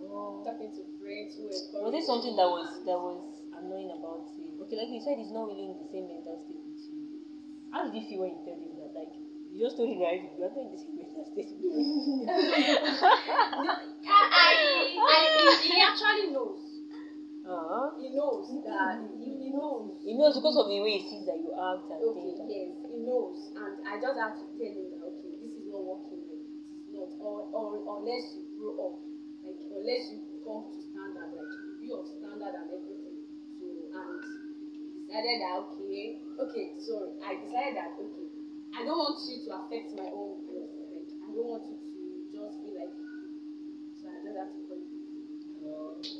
Oh. 0.00 0.42
talking 0.44 0.70
to 0.74 0.82
friends 0.98 1.36
who 1.36 1.44
Was 1.46 1.60
encouraged 1.70 1.94
it 2.02 2.04
something 2.06 2.34
me. 2.34 2.36
that 2.40 2.48
was 2.50 2.68
that 2.86 2.98
was 2.98 3.20
annoying 3.54 3.90
about 3.92 4.26
it? 4.38 4.62
Okay, 4.62 4.76
like 4.76 4.90
you 4.90 5.00
said, 5.00 5.18
he's 5.18 5.30
not 5.30 5.46
really 5.46 5.66
in 5.70 5.76
the 5.78 5.86
same 5.92 6.08
mental 6.08 6.36
state 6.40 6.58
with 6.64 6.80
you. 6.88 7.20
How 7.70 7.84
did 7.84 7.94
you 7.94 8.02
feel 8.08 8.20
when 8.26 8.30
you 8.34 8.40
told 8.44 8.58
him 8.58 8.74
that? 8.80 8.90
Like 8.96 9.14
you 9.52 9.64
just 9.66 9.76
told 9.76 9.88
him 9.90 9.98
that 9.98 10.14
you 10.14 10.44
are 10.44 10.50
same 10.54 10.70
mental 10.96 11.24
state. 11.26 11.50
I, 14.06 14.20
I, 14.30 14.50
he, 15.60 15.74
he 15.74 15.76
actually 15.82 16.30
knows. 16.32 16.60
Uh-huh. 17.40 17.90
He 17.98 18.14
knows 18.14 18.46
that 18.62 19.00
he, 19.18 19.26
he 19.42 19.50
knows. 19.50 19.96
He 20.04 20.14
knows 20.14 20.36
because 20.38 20.56
of 20.60 20.68
the 20.68 20.78
way 20.78 21.00
he 21.00 21.02
sees 21.02 21.24
that 21.26 21.40
you 21.40 21.50
act 21.56 21.88
and 21.90 21.98
Okay, 21.98 22.36
things. 22.36 22.46
yes, 22.46 22.70
he 22.86 23.00
knows, 23.02 23.50
and 23.56 23.74
I 23.82 23.96
just 23.98 24.14
have 24.20 24.36
to 24.38 24.44
tell 24.54 24.70
him 24.70 24.86
that 24.92 25.02
okay, 25.08 25.32
this 25.42 25.52
is 25.58 25.66
not 25.66 25.82
working. 25.82 26.20
Like 26.30 26.44
it 26.46 26.54
is 26.54 26.92
not, 26.94 27.10
or, 27.18 27.48
or 27.50 27.80
unless 27.98 28.36
you 28.38 28.44
grow 28.54 28.76
up, 28.86 28.94
like 29.42 29.56
unless 29.66 30.02
you 30.14 30.20
come 30.46 30.68
to 30.70 30.78
standard, 30.78 31.32
like 31.34 31.50
you 31.58 31.72
be 31.80 31.88
of 31.90 32.04
standard 32.06 32.54
and 32.54 32.68
everything. 32.70 33.18
So 33.58 33.66
and 33.98 34.20
decided 35.10 35.36
that 35.42 35.54
okay, 35.74 36.20
okay, 36.44 36.64
sorry, 36.78 37.10
I 37.24 37.34
decided 37.40 37.74
that 37.80 37.98
okay, 37.98 38.29
I 38.76 38.84
don't 38.84 38.98
want 38.98 39.18
you 39.28 39.38
to 39.44 39.50
affect 39.58 39.92
my 39.96 40.08
own 40.12 40.40
growth. 40.46 40.70
Like 40.90 41.10
I 41.22 41.28
don't 41.34 41.48
want 41.48 41.64
you 41.66 41.76
to 41.76 42.00
just 42.32 42.62
be 42.62 42.70
like, 42.78 42.94
so 43.98 44.08
I 44.08 44.16
just 44.24 44.36
have 44.38 44.50
to 44.54 44.60
call 44.68 44.78
you. 44.78 45.00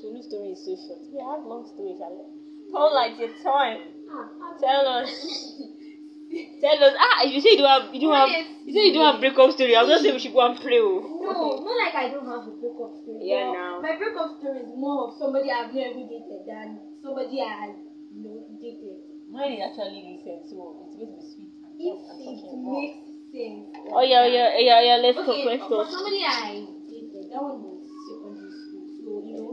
Tolu's 0.03 0.27
story 0.27 0.53
is 0.53 0.65
so 0.65 0.77
short. 0.77 1.01
We 1.13 1.19
have 1.21 1.45
long 1.47 1.65
stories. 1.67 1.99
Charlotte. 1.99 2.29
Don't 2.71 2.95
like 2.95 3.19
your 3.19 3.33
time. 3.43 3.79
Ah, 4.11 4.27
Tell 4.61 4.87
us. 4.87 5.09
Tell 6.61 6.79
us. 6.85 6.95
Ah, 6.99 7.23
you 7.25 7.41
say 7.41 7.51
you 7.51 7.57
don't 7.59 7.71
have. 7.83 7.95
You 7.95 8.01
don't 8.01 8.15
have. 8.15 8.29
You 8.65 8.73
say 8.75 8.87
you 8.87 8.93
don't 8.93 9.13
have 9.13 9.21
breakup 9.21 9.51
story. 9.53 9.75
I'm 9.75 9.89
not 9.89 10.01
saying 10.01 10.15
we 10.15 10.21
should 10.21 10.33
go 10.33 10.41
and 10.45 10.55
pray. 10.61 10.79
Oh. 10.79 11.01
No, 11.01 11.59
not 11.65 11.77
like 11.83 11.95
I 11.95 12.09
don't 12.11 12.27
have 12.27 12.47
a 12.47 12.53
breakup 12.53 12.95
story. 13.03 13.23
Yeah, 13.23 13.47
but 13.47 13.53
now. 13.59 13.81
My 13.81 13.97
breakup 13.97 14.39
story 14.39 14.61
is 14.61 14.71
more 14.77 15.09
of 15.09 15.15
somebody 15.17 15.51
I've 15.51 15.73
never 15.73 16.05
dated 16.07 16.47
than 16.47 16.79
somebody 17.03 17.41
I, 17.41 17.73
you 18.15 18.23
know, 18.23 18.45
dated. 18.61 18.99
Mine 19.31 19.53
is 19.59 19.63
actually 19.71 20.03
recent, 20.07 20.47
so 20.51 20.87
it's 20.87 20.97
going 20.97 21.11
to 21.11 21.19
be 21.19 21.27
sweet. 21.27 21.50
And 21.81 22.38
If 22.38 22.45
it 22.45 22.57
makes 22.57 22.97
sense. 23.33 23.64
Oh 23.93 24.03
yeah, 24.03 24.27
yeah, 24.27 24.51
yeah, 24.59 24.81
yeah. 24.81 24.97
Let's 24.97 25.16
talk. 25.16 25.29
Okay, 25.29 25.45
Let's 25.47 25.62
for 25.62 25.69
talk. 25.85 25.90
somebody 25.90 26.23
I 26.25 26.66
dated, 26.88 27.31
that 27.31 27.40
one 27.43 27.62
was 27.62 27.81
secondary 28.09 28.51
school. 28.53 28.87
So, 28.99 29.11
you 29.25 29.35
know, 29.37 29.51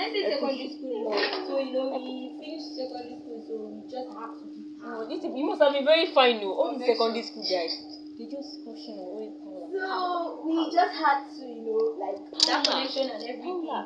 I 0.00 0.06
say 0.10 0.22
secondary 0.30 0.68
school, 0.68 1.12
so, 1.46 1.58
you 1.58 1.72
know, 1.72 1.86
we 1.92 2.32
finished 2.38 2.74
secondary 2.74 3.16
school, 3.20 3.38
so 3.46 3.54
we 3.68 3.82
just 3.90 4.08
have 4.08 4.32
to 4.40 4.46
Oh, 4.86 5.06
this 5.08 5.24
you 5.24 5.44
must 5.46 5.60
have 5.62 5.72
been 5.72 5.84
very 5.84 6.06
fine, 6.06 6.40
no? 6.40 6.52
All 6.52 6.76
these 6.76 6.86
secondary 6.86 7.22
school 7.22 7.42
guys, 7.48 7.72
they 8.18 8.26
just 8.26 8.62
caution 8.64 8.94
on 9.00 9.08
what 9.16 9.24
you 9.24 9.32
call 9.42 9.56
them. 9.60 9.70
So, 9.72 10.44
we 10.44 10.70
just 10.70 10.92
had 10.92 11.18
to, 11.36 11.42
you 11.44 11.62
know, 11.64 11.80
like, 11.98 12.20
that 12.46 12.64
connection 12.64 13.08
and 13.08 13.22
everything. 13.22 13.64
Yeah, 13.64 13.84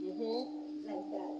Mm-hmm. 0.00 0.40
like 0.88 1.10
that. 1.12 1.30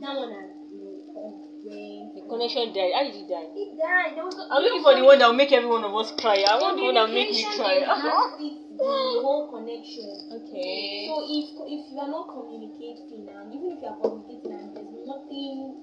That 0.00 0.16
one 0.16 0.30
has, 0.30 0.50
you 0.72 0.78
know, 0.78 1.34
The 1.64 2.05
connection 2.28 2.72
died. 2.72 2.92
How 2.94 3.02
did 3.04 3.14
it 3.14 3.28
die? 3.28 3.48
It 3.54 3.70
died. 3.78 4.14
There 4.14 4.24
was 4.24 4.36
I'm 4.50 4.62
looking 4.62 4.82
for 4.82 4.94
the 4.94 5.04
one 5.04 5.18
that 5.18 5.26
will 5.26 5.38
make 5.38 5.52
every 5.52 5.68
one 5.68 5.84
of 5.84 5.94
us 5.94 6.12
cry. 6.18 6.44
I 6.46 6.58
want 6.58 6.76
the 6.76 6.84
one 6.84 6.94
that 6.94 7.08
will 7.08 7.14
make 7.14 7.30
me 7.30 7.42
cry. 7.42 7.82
The 8.76 8.84
whole 9.24 9.48
connection. 9.48 10.04
okay. 10.28 11.08
So 11.08 11.24
if 11.24 11.48
if 11.64 11.82
you 11.88 11.96
are 11.96 12.12
not 12.12 12.28
communicating 12.28 13.24
and 13.24 13.48
even 13.48 13.72
if 13.72 13.80
you 13.80 13.88
are 13.88 13.96
communicating 13.96 14.52
and 14.52 14.68
there's 14.76 15.06
nothing, 15.08 15.80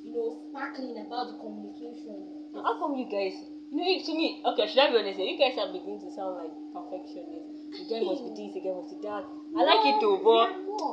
you 0.00 0.12
know, 0.16 0.40
sparkling 0.48 0.96
about 1.04 1.28
the 1.28 1.36
communication. 1.36 2.16
How 2.56 2.80
come 2.80 2.96
you 2.96 3.04
guys? 3.12 3.36
You 3.70 3.76
know, 3.76 3.86
to 4.02 4.12
me, 4.16 4.40
okay, 4.40 4.66
should 4.66 4.82
I 4.82 4.90
be 4.90 4.98
honest? 4.98 5.20
You 5.20 5.36
guys 5.38 5.54
are 5.60 5.68
beginning 5.70 6.00
to 6.00 6.10
sound 6.10 6.40
like 6.40 6.50
perfectionists. 6.74 7.70
The 7.76 7.84
guy 7.86 8.00
must 8.02 8.24
be 8.24 8.30
this, 8.40 8.50
the 8.56 8.60
guy 8.64 8.72
must 8.74 8.90
be 8.90 8.98
that. 9.04 9.22
I 9.28 9.60
like 9.62 9.84
it 9.86 10.00
too, 10.00 10.18
but, 10.24 10.48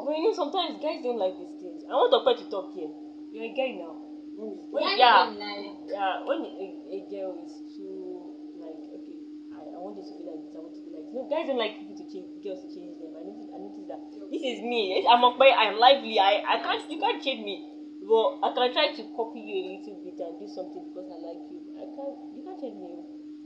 but 0.05 0.13
you 0.13 0.29
know, 0.29 0.33
sometimes 0.35 0.77
guys 0.83 0.99
don't 1.01 1.17
like 1.17 1.33
these 1.41 1.57
things. 1.57 1.81
I 1.89 1.95
want 1.95 2.11
Okpe 2.13 2.37
to 2.37 2.45
talk 2.51 2.75
here. 2.75 2.91
You're 3.31 3.49
a 3.49 3.53
guy 3.55 3.71
now. 3.81 4.06
When, 4.37 4.85
yeah, 4.97 5.25
yeah. 5.89 6.21
When 6.21 6.45
a, 6.45 6.65
a 6.93 6.99
girl 7.09 7.41
is 7.41 7.57
too 7.73 8.37
like, 8.61 8.77
okay, 9.01 9.17
I, 9.49 9.65
I 9.73 9.77
want 9.81 9.97
you 9.97 10.05
to 10.05 10.13
be 10.13 10.23
like 10.29 10.45
this. 10.45 10.53
I 10.53 10.61
want 10.61 10.77
you 10.77 10.85
to 10.85 10.85
be 10.85 10.93
like 10.93 11.05
this. 11.09 11.13
No, 11.17 11.25
guys 11.25 11.49
don't 11.49 11.57
like 11.57 11.73
people 11.81 11.97
to 11.97 12.05
change, 12.05 12.29
girls 12.45 12.61
to 12.61 12.69
change 12.69 13.01
them. 13.01 13.17
I 13.17 13.25
notice, 13.25 13.49
I 13.49 13.57
notice 13.57 13.87
that. 13.89 14.01
This 14.29 14.45
is 14.45 14.61
me. 14.61 15.01
I'm 15.09 15.25
Okpe. 15.25 15.49
I'm 15.57 15.81
lively. 15.81 16.21
I, 16.21 16.37
I 16.45 16.61
can't, 16.61 16.85
you 16.85 17.01
can't 17.01 17.17
change 17.17 17.41
me. 17.41 17.65
But 18.05 18.37
I 18.45 18.53
can 18.53 18.69
try 18.77 18.87
to 18.93 19.03
copy 19.17 19.41
you 19.41 19.57
a 19.57 19.63
little 19.73 19.97
bit 20.05 20.21
and 20.21 20.37
do 20.37 20.45
something 20.45 20.85
because 20.85 21.09
I 21.09 21.17
like 21.17 21.41
you. 21.49 21.57
I 21.73 21.89
can't. 21.97 22.17
You 22.37 22.41
can't 22.45 22.59
change 22.61 22.77
me. 22.77 22.93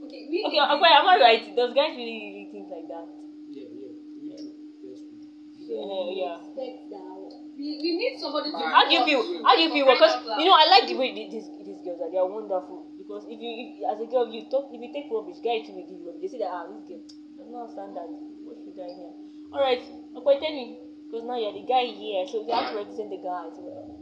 Okay, 0.04 0.28
we 0.28 0.44
Okay, 0.44 0.60
Okpe, 0.60 0.88
am 0.92 1.08
I 1.08 1.16
right? 1.16 1.40
Does 1.56 1.72
guys 1.72 1.96
really, 1.96 2.36
really 2.36 2.48
think 2.52 2.68
like 2.68 2.84
that? 2.92 3.08
Yeah, 3.48 3.64
yeah, 3.72 3.96
we 4.20 4.28
do. 4.36 4.44
Yes, 4.84 5.00
we 5.08 5.16
do. 5.16 5.24
So 5.56 5.72
Yeah, 5.72 6.04
we 6.04 6.14
yeah. 6.20 6.36
expect 6.36 6.84
that. 6.92 7.11
We, 7.62 7.78
we 7.78 7.90
need 7.94 8.18
somebody 8.18 8.50
to 8.50 8.58
How 8.58 8.82
do 8.88 8.92
you 8.94 9.04
feel? 9.06 9.22
How 9.46 9.54
do 9.54 9.62
you 9.62 9.70
feel? 9.70 9.86
Because 9.86 10.18
of, 10.18 10.38
you 10.38 10.46
know, 10.46 10.56
I 10.58 10.66
like 10.66 10.90
the 10.90 10.96
way 10.98 11.14
these 11.14 11.46
these 11.62 11.80
girls 11.86 12.02
are. 12.02 12.10
They 12.10 12.18
are 12.18 12.26
wonderful. 12.26 12.90
Because 12.98 13.22
if 13.30 13.38
you, 13.38 13.50
if, 13.62 13.70
as 13.86 14.02
a 14.02 14.06
girl, 14.10 14.26
you 14.26 14.42
talk, 14.50 14.66
if 14.74 14.82
you 14.82 14.90
take 14.90 15.06
rubbish, 15.10 15.38
guy 15.38 15.62
too 15.62 15.72
will 15.78 15.86
give 15.86 15.94
you 16.02 16.06
rubbish. 16.10 16.26
They 16.26 16.32
say 16.34 16.42
that 16.42 16.50
ah, 16.50 16.66
this 16.66 16.82
girl 16.90 16.98
does 17.38 17.48
not 17.54 17.70
understand 17.70 17.94
that. 17.94 18.10
What 18.42 18.58
should 18.66 18.74
I 18.82 18.90
here? 18.90 19.14
All 19.54 19.62
right, 19.62 19.82
okay, 20.18 20.34
tell 20.42 20.50
me. 20.50 20.74
Because 21.06 21.22
now 21.28 21.38
you're 21.38 21.54
the 21.54 21.62
guy 21.62 21.86
here, 21.86 22.26
so 22.26 22.42
you 22.42 22.50
have 22.50 22.70
to 22.72 22.76
represent 22.82 23.10
the 23.14 23.22
guys. 23.22 23.54
Well, 23.62 23.94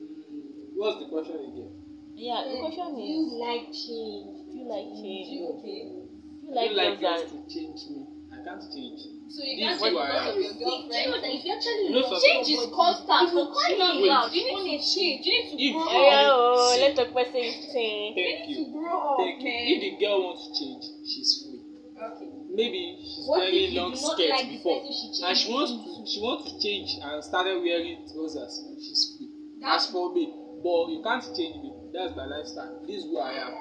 Mm, 0.00 0.74
what's 0.74 0.98
the 0.98 1.06
question 1.06 1.36
again? 1.36 1.70
yeah, 2.16 2.42
the 2.48 2.58
question 2.58 2.98
is. 2.98 2.98
Do 2.98 3.06
is, 3.06 3.32
you 3.32 3.38
like 3.38 3.66
change? 3.70 4.28
do 4.50 4.58
you 4.58 4.66
like 4.66 4.88
change? 4.98 5.28
You 5.30 5.42
okay? 5.54 5.80
Do 5.84 6.46
you 6.48 6.54
like 6.54 6.68
don't 6.70 6.76
like 6.76 7.00
girls 7.00 7.22
girls 7.22 7.32
to 7.32 7.54
change 7.54 7.80
me. 7.92 8.09
Can't 8.44 8.62
change. 8.72 9.00
So 9.28 9.42
you 9.44 9.56
can't 9.62 9.78
change 9.80 9.92
Do 9.92 10.64
you 10.64 10.88
that 10.88 11.22
if 11.22 11.44
you 11.44 11.52
actually 11.52 12.02
something? 12.02 12.20
Change 12.20 12.48
is 12.50 12.66
constant. 12.72 13.30
you 13.32 14.02
Wait. 14.02 14.08
loud, 14.08 14.32
you 14.32 14.42
need 14.64 14.80
to 14.80 14.84
change. 14.84 15.26
You 15.26 15.32
need 15.32 15.48
to 15.50 15.56
If- 15.62 15.72
grow 15.74 15.86
Oh, 15.86 16.08
up. 16.08 16.26
Oh, 16.32 16.72
see. 16.74 16.80
let 16.80 16.96
the 16.96 17.06
person 17.06 17.44
say. 17.70 18.12
Thank 18.16 18.48
you. 18.48 18.66
grow 18.72 18.98
up, 18.98 19.16
Thank 19.18 19.42
you. 19.42 19.76
If 19.76 19.80
the 19.80 19.90
girl 20.04 20.18
wants 20.24 20.48
to 20.48 20.50
change, 20.58 20.84
she's 21.06 21.30
free. 21.44 21.60
Okay. 22.00 22.28
Maybe 22.48 22.96
she's 22.98 23.28
What 23.28 23.40
wearing 23.40 23.74
long 23.74 23.90
do 23.92 23.96
skirts 23.98 24.30
like 24.30 24.48
before, 24.48 24.80
she 24.88 25.22
and 25.22 25.36
she 25.36 25.52
wants 25.52 25.70
to 25.70 26.06
she 26.08 26.18
wants 26.20 26.42
to 26.50 26.58
change 26.58 26.96
and 27.02 27.22
started 27.22 27.60
wearing 27.60 28.00
trousers. 28.10 28.64
She's 28.80 29.14
free. 29.16 29.28
That's- 29.60 29.84
As 29.86 29.92
for 29.92 30.10
me, 30.14 30.32
but 30.64 30.88
you 30.88 31.00
can't 31.04 31.22
change 31.36 31.60
me. 31.62 31.70
That's 31.92 32.16
my 32.16 32.24
lifestyle. 32.24 32.80
This 32.88 33.04
is 33.04 33.04
who 33.04 33.18
I 33.18 33.32
am. 33.44 33.52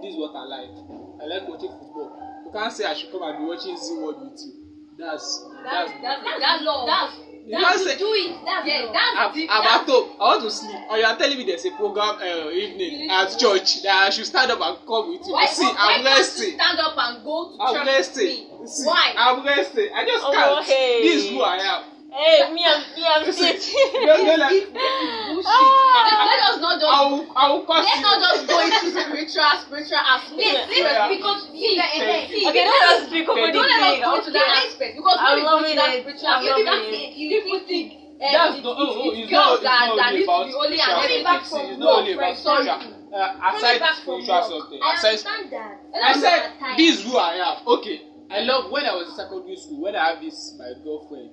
This 0.00 0.14
is 0.14 0.18
what 0.18 0.34
I 0.34 0.44
like. 0.48 0.72
I 1.20 1.24
like 1.26 1.46
watching 1.46 1.70
football. 1.70 2.10
Can't 2.52 2.72
say 2.72 2.84
I 2.84 2.94
should 2.94 3.10
come 3.10 3.22
and 3.22 3.38
be 3.38 3.44
watching 3.44 3.76
Z 3.76 3.94
World 3.94 4.30
with 4.30 4.40
you. 4.44 4.52
That's 4.98 5.46
That's 5.64 5.90
that's. 6.02 6.22
that's 6.24 6.40
that's 6.40 6.62
love. 6.62 6.86
That's 6.86 7.16
You 7.46 7.56
can't 7.58 7.80
say. 7.80 7.98
do 7.98 8.12
it. 8.12 8.36
That's 8.44 8.66
yeah. 8.68 8.80
love. 8.82 8.92
That's 8.92 9.16
I'm. 9.16 9.30
I'm 9.50 9.62
That's 9.64 9.82
at 9.82 9.88
home. 9.88 10.10
I 10.20 10.24
want 10.24 10.42
to 10.42 10.50
sleep. 10.50 10.76
And 10.90 10.98
you 11.00 11.04
are 11.06 11.16
telling 11.16 11.38
me 11.38 11.44
there's 11.44 11.64
a 11.64 11.70
program 11.72 12.14
uh, 12.20 12.50
evening 12.50 13.08
at 13.10 13.38
church 13.38 13.82
that 13.82 14.06
I 14.06 14.10
should 14.10 14.26
stand 14.26 14.50
up 14.50 14.60
and 14.60 14.76
come 14.86 15.10
with 15.10 15.26
you. 15.26 15.32
Why, 15.32 15.46
See, 15.46 15.64
why 15.64 15.74
I'm 15.78 16.04
resting. 16.04 16.54
stand 16.54 16.78
up 16.78 16.94
and 16.96 17.24
go 17.24 17.56
to 17.56 17.62
I'm 17.62 17.74
church 17.74 17.86
with 17.86 17.96
resting. 17.96 18.26
me? 18.26 18.66
See, 18.66 18.84
Why? 18.86 19.14
I'm 19.16 19.44
resting. 19.46 19.88
I 19.94 20.04
just 20.04 20.24
Oh, 20.26 20.32
can't. 20.32 20.66
hey. 20.66 21.02
This 21.02 21.24
is 21.24 21.30
who 21.30 21.40
I 21.40 21.56
am. 21.56 21.82
Hey, 22.12 22.52
me, 22.52 22.60
I'm 22.66 22.80
me, 22.94 23.02
I'm 23.08 23.32
sitting. 23.32 23.80
you're, 24.04 24.18
you're 24.20 24.36
like, 24.36 24.68
Bullshit. 24.68 25.48
Ah. 25.48 26.28
Let 26.28 26.40
us 26.52 26.60
not 26.60 26.76
just 26.80 26.92
I 26.92 27.00
will, 27.08 27.24
I 27.34 27.48
will 27.52 27.64
cost 27.64 27.88
let's 27.88 27.96
you. 27.96 28.02
not 28.04 28.20
just 28.20 28.46
go 28.46 28.60
into 28.60 28.86
spiritual 28.92 29.52
spiritual 29.64 29.96
aspect. 30.04 30.36
Let's- 30.36 30.76
Yeah. 30.76 31.08
because 31.08 31.40
see, 31.48 31.76
Thank 31.80 32.28
see, 32.28 32.46
Okay, 32.48 32.64
don't 32.64 32.80
let 32.84 33.00
us 33.00 33.06
speak 33.08 33.28
over 33.28 33.46
the 33.46 33.52
don't 33.52 33.70
let 33.80 33.80
us 33.80 34.04
go 34.04 34.20
to 34.20 34.30
that 34.32 34.48
aspect 34.68 34.92
because 34.96 35.16
when 35.24 35.34
we 35.36 35.40
go 35.40 35.46
loving 35.56 35.70
to 35.70 35.76
that 35.76 35.94
it. 35.94 36.00
spiritual 36.04 36.28
aspect, 36.28 37.16
people 37.16 37.60
think 37.64 37.88
uh, 38.22 38.30
That's 38.32 38.56
it- 38.58 38.64
oh, 38.66 38.76
oh, 38.76 39.10
it's 39.10 39.18
it's 39.18 39.30
girls 39.32 39.60
that 39.62 39.88
that 39.96 40.12
only 40.12 40.20
to 40.20 41.08
be 41.08 41.22
back 41.24 41.40
aspect. 41.42 41.48
from 41.48 41.70
It's 41.72 41.78
not 41.80 41.92
only 41.98 42.12
work 42.12 42.22
about 42.22 42.36
sorry 42.38 42.64
spiritual. 42.68 42.92
Uh, 43.12 43.28
aside 43.56 43.78
from 43.80 43.94
spiritual 44.20 44.42
something, 44.52 44.80
I 44.84 44.92
aside 44.94 45.08
understand 45.08 45.50
that. 45.50 45.74
I 45.96 46.12
said, 46.20 46.40
this 46.76 46.90
is 46.96 47.02
who 47.08 47.16
I 47.16 47.32
am. 47.40 47.56
Okay. 47.66 47.98
I 48.30 48.40
love 48.40 48.70
when 48.70 48.84
I 48.86 48.92
was 48.94 49.08
in 49.08 49.14
secondary 49.14 49.56
school, 49.56 49.80
when 49.80 49.96
I 49.96 50.08
have 50.08 50.20
this, 50.20 50.54
my 50.56 50.72
girlfriend, 50.84 51.30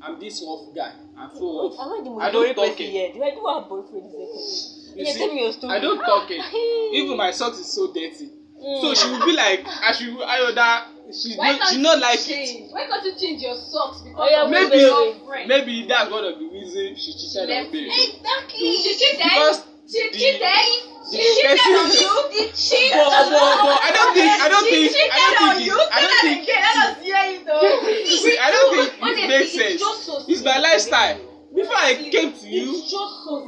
I'm 0.00 0.20
this 0.20 0.42
rough 0.46 0.74
guy. 0.74 0.92
I'm 1.16 1.30
so 1.34 1.72
am 1.72 1.92
I 1.92 2.00
the 2.04 2.10
most 2.10 2.22
I 2.22 2.30
don't 2.30 2.54
talk 2.54 2.80
it. 2.80 3.14
Do 3.14 3.22
I 3.22 3.30
do 3.30 3.46
have 3.46 3.68
boyfriend? 3.68 4.12
You 4.12 5.04
yeah, 5.04 5.12
see, 5.12 5.18
tell 5.18 5.34
me 5.34 5.42
your 5.42 5.52
story. 5.52 5.76
I 5.76 5.80
don't 5.80 5.98
talk 5.98 6.30
it. 6.30 6.94
Even 6.94 7.16
my 7.16 7.30
socks 7.30 7.58
is 7.58 7.72
so 7.72 7.88
dirty. 7.88 8.30
Mm. 8.62 8.80
So 8.80 8.94
she 8.94 9.10
would 9.10 9.24
be 9.24 9.32
like, 9.32 9.60
I 9.66 9.92
should, 9.92 10.08
I 10.22 10.38
know 10.38 10.52
that 10.52 10.88
she 11.12 11.34
Why 11.36 11.52
not, 11.52 11.60
can't 11.60 11.70
she 11.74 11.82
not 11.82 11.98
like 11.98 12.20
change? 12.20 12.68
it. 12.68 12.72
Why 12.72 12.86
can't 12.86 13.04
you 13.04 13.14
change 13.18 13.42
your 13.42 13.54
socks 13.54 14.00
because 14.00 14.16
Oh, 14.18 14.28
yeah, 14.28 14.46
Maybe, 14.48 15.46
maybe 15.46 15.86
that's 15.86 16.10
one 16.10 16.24
of 16.24 16.38
the 16.38 16.44
it 16.44 16.98
she 16.98 17.12
cheated 17.12 17.50
on 17.50 17.70
me. 17.70 17.86
Exactly. 17.86 18.72
She 18.76 18.96
cheated. 18.96 19.18
Because 19.18 19.62
she 19.88 20.08
the- 20.10 20.18
cheated. 20.18 20.82
She 21.06 21.22
cheated 21.22 21.58
on 21.78 21.86
you. 21.92 22.50
She 22.54 22.90
But, 22.90 23.30
but, 23.30 23.30
but 23.30 23.78
I 23.78 23.90
don't 23.94 24.12
think 24.14 24.26
I 24.42 24.48
don't 24.48 24.64
she 24.66 24.70
think 24.74 24.90
cheated 24.90 25.12
I 25.12 25.34
don't 25.38 25.54
on 25.54 25.60
you. 25.62 25.76
it, 25.78 25.88
I 25.92 26.00
don't 26.02 26.20
think. 26.20 26.46
Let 26.46 26.76
us 26.82 27.02
hear 27.02 27.22
it 27.30 27.44
though. 27.46 28.16
see, 28.26 28.38
I 28.38 28.50
don't 28.50 28.70
think 28.74 29.18
it 29.18 29.28
makes 29.28 29.52
sense. 29.54 29.82
It's 30.28 30.42
my 30.42 30.58
lifestyle. 30.58 31.20
Before 31.54 31.78
I 31.78 31.94
came 32.10 32.32
to 32.32 32.46
you, 32.48 32.74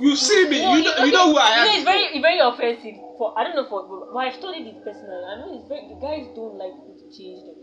you 0.01 0.17
see 0.17 0.47
me, 0.49 0.59
you 0.63 0.83
know 0.87 0.95
you 1.05 1.11
know 1.13 1.27
who 1.33 1.37
I 1.37 1.51
am. 1.61 1.67
it's 1.75 1.85
very, 1.85 2.03
it's 2.15 2.23
very 2.23 2.39
offensive. 2.39 2.95
For 3.19 3.35
I 3.37 3.43
don't 3.43 3.57
know 3.57 3.67
for, 3.69 3.83
but 4.15 4.19
I've 4.19 4.35
studied 4.35 4.65
it 4.71 4.79
personally. 4.85 5.25
I 5.27 5.35
know 5.37 5.51
it's 5.59 5.67
very. 5.69 5.83
The 5.91 5.99
guys 6.01 6.25
don't 6.39 6.57
like 6.57 6.73
to 6.87 6.93
change 7.11 7.43
them. 7.43 7.58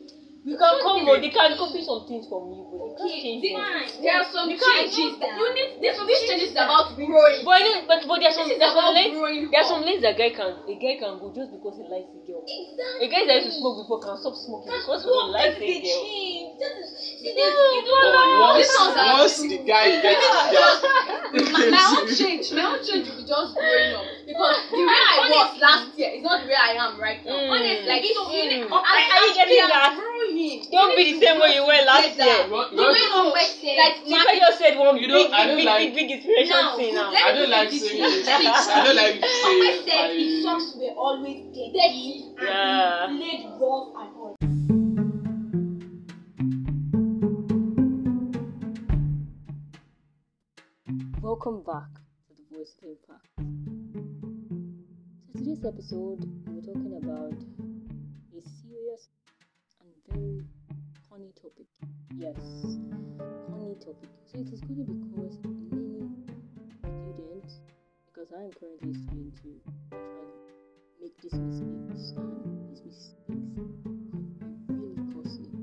You 0.45 0.55
can 0.57 0.77
come, 0.79 1.05
but 1.05 1.21
they 1.21 1.29
can 1.33 1.57
copy 1.57 1.81
some 1.81 2.05
things 2.05 2.27
from 2.29 2.53
you, 2.53 2.69
but 2.69 2.77
they 2.85 2.93
can't 2.93 3.17
change 3.17 3.41
them. 3.41 3.65
There 4.05 4.13
are 4.13 4.25
some 4.29 4.45
You 4.45 4.57
changes 4.61 5.17
that 5.17 5.33
you 5.41 5.47
need. 5.57 5.81
This 5.81 5.97
this 5.97 6.21
changes 6.29 6.51
about 6.53 6.93
growing. 6.95 7.41
But 7.43 7.51
I 7.57 7.61
know, 7.65 7.81
but 7.89 8.05
but 8.05 8.19
there's 8.21 8.35
some 8.37 8.45
This 8.45 8.53
is 8.53 8.59
there's 8.61 8.77
some 8.77 8.93
lengths 8.93 9.49
there's 9.49 9.65
up. 9.65 9.71
some 9.73 9.81
lengths 9.81 10.03
that 10.05 10.15
guy 10.17 10.29
can 10.29 10.53
a 10.69 10.75
guy 10.77 10.95
can 11.01 11.17
go 11.17 11.33
just 11.33 11.49
because 11.49 11.81
he 11.81 11.83
likes 11.89 12.13
a 12.13 12.21
girl. 12.43 13.01
A 13.01 13.07
guy 13.07 13.23
that 13.27 13.35
used 13.43 13.55
to 13.55 13.59
smoke 13.61 13.77
before 13.85 13.99
can 14.03 14.17
stop 14.17 14.35
smoking 14.35 14.71
because 14.71 15.03
he 15.03 15.09
likes 15.31 15.57
a 15.59 15.81
girl. 15.81 16.03
Our 17.25 18.39
once 19.19 19.41
the 19.41 19.57
guy 19.65 20.01
gets 20.01 20.25
my, 21.35 21.67
my 21.67 21.83
own 21.99 22.07
change, 22.15 22.51
my 22.53 22.63
own 22.63 22.79
change 22.85 23.07
will 23.09 23.17
be 23.17 23.25
just 23.27 23.55
growing 23.55 23.93
up 23.95 24.05
because 24.25 24.55
the 24.71 24.77
way 24.77 25.01
I 25.09 25.27
was 25.27 25.59
last 25.59 25.97
year 25.97 26.09
is 26.15 26.21
not 26.23 26.41
the 26.41 26.47
way 26.47 26.55
I 26.55 26.71
am 26.79 26.99
right 27.01 27.19
now. 27.25 27.33
Mm. 27.35 27.49
Honestly, 27.49 27.87
like 27.87 28.03
so 28.05 28.31
you 28.31 28.45
need, 28.49 28.63
Mm. 28.65 28.71
Are- 28.71 28.85
are 28.85 29.25
you 29.27 29.33
getting 29.35 29.57
we 29.57 29.67
that? 29.67 29.91
growing, 29.97 30.71
Don't 30.71 30.89
you 30.91 30.95
be 30.95 31.19
the 31.19 31.25
same 31.25 31.39
way 31.41 31.55
you 31.55 31.65
were 31.65 31.81
last 31.85 32.15
year. 32.17 32.47
What- 32.47 32.71
The 32.71 32.77
what- 32.77 32.93
way 32.93 32.99
you 33.03 33.35
sense, 33.35 33.77
like 33.77 33.95
Tika 34.05 34.31
just 34.39 34.57
said 34.59 34.77
one 34.77 34.95
You 34.97 35.07
big, 35.07 35.27
big, 35.27 35.33
I 35.33 35.47
don't 35.47 35.57
big, 35.57 35.65
like- 35.65 35.93
big, 35.93 35.95
big 35.95 36.11
inspiration 36.11 36.55
Now, 36.55 36.77
thing 36.77 36.93
now. 36.95 37.11
let 37.11 37.25
I 37.25 37.31
don't 37.33 37.49
like 37.49 37.71
saying 37.71 38.03
it 38.03 38.25
this. 38.25 38.67
I 38.69 38.83
don't 38.85 38.95
like 38.95 39.17
saying 39.25 39.83
said 39.83 40.09
his 40.15 40.45
I, 40.45 40.47
socks 40.47 40.75
were 40.77 40.93
always 40.95 41.41
Dirty. 41.55 42.24
And 42.37 42.47
Yeah. 42.47 43.07
played 43.07 43.45
and 43.95 44.15
all. 44.17 44.35
Welcome 51.21 51.63
back 51.63 51.89
to 52.27 52.33
the 52.35 52.43
Voice 52.55 52.75
of 52.81 52.89
Impact. 52.89 53.27
So 55.27 55.39
today's 55.39 55.65
episode, 55.65 56.25
we're 56.47 56.61
talking 56.61 56.99
about 57.03 57.33
a 58.33 58.41
serious 58.61 59.09
and 59.81 59.89
very 60.09 60.41
funny 61.09 61.31
topic. 61.41 61.67
Yes, 62.15 62.37
funny 63.49 63.75
topic. 63.79 64.09
So 64.25 64.39
it 64.39 64.49
is 64.53 64.61
going 64.61 64.85
to 64.85 64.91
be 64.91 64.99
because 65.09 65.37
many 65.71 66.09
students, 66.81 67.59
because 68.07 68.31
I 68.37 68.43
am 68.43 68.51
currently 68.51 68.91
a 68.91 68.95
student 68.95 69.35
too, 69.41 69.59
make 71.05 71.21
these 71.21 71.37
mistakes, 71.37 72.17
and 72.17 72.69
these 72.69 72.81
mistakes 72.81 73.13
can 73.29 74.73
really 74.73 74.97
costly. 75.13 75.53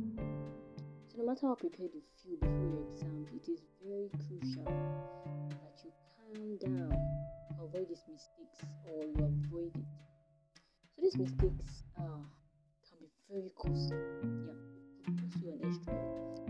So 1.11 1.19
no 1.19 1.27
matter 1.27 1.47
how 1.51 1.57
prepared 1.57 1.91
you 1.91 2.03
feel 2.23 2.39
before 2.39 2.71
your 2.71 2.87
exams, 2.95 3.27
it 3.35 3.51
is 3.51 3.59
very 3.83 4.07
crucial 4.23 4.71
that 5.51 5.75
you 5.83 5.91
calm 6.15 6.59
down, 6.63 6.95
avoid 7.59 7.89
these 7.91 8.07
mistakes, 8.07 8.63
or 8.87 9.03
you 9.03 9.19
avoid 9.19 9.75
it. 9.75 9.91
So 10.95 11.03
these 11.03 11.19
mistakes 11.19 11.83
uh, 11.99 12.23
can 12.87 13.03
be 13.03 13.11
very 13.27 13.51
costly. 13.59 13.99
Yeah, 14.47 14.55
it 15.03 15.19
cost 15.27 15.43
you 15.43 15.51
an 15.51 15.61
extra. 15.67 15.99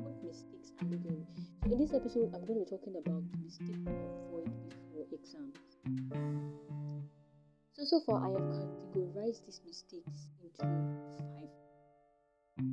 What 0.05 0.21
mistakes 0.21 0.69
are 0.77 0.87
you 0.93 1.01
doing? 1.01 1.27
So 1.65 1.73
in 1.73 1.79
this 1.81 1.95
episode, 1.95 2.29
I'm 2.37 2.45
going 2.45 2.61
to 2.61 2.65
be 2.69 2.71
talking 2.77 2.93
about 3.01 3.25
the 3.25 3.39
mistake 3.41 3.81
to 3.89 4.05
avoid 4.29 4.53
before 4.69 5.09
exams. 5.17 5.57
So 7.83 7.99
so 7.99 8.01
far, 8.07 8.23
I 8.23 8.31
have 8.31 8.47
categorized 8.95 9.43
these 9.45 9.61
mistakes 9.67 10.31
into 10.39 10.63
five 10.63 11.51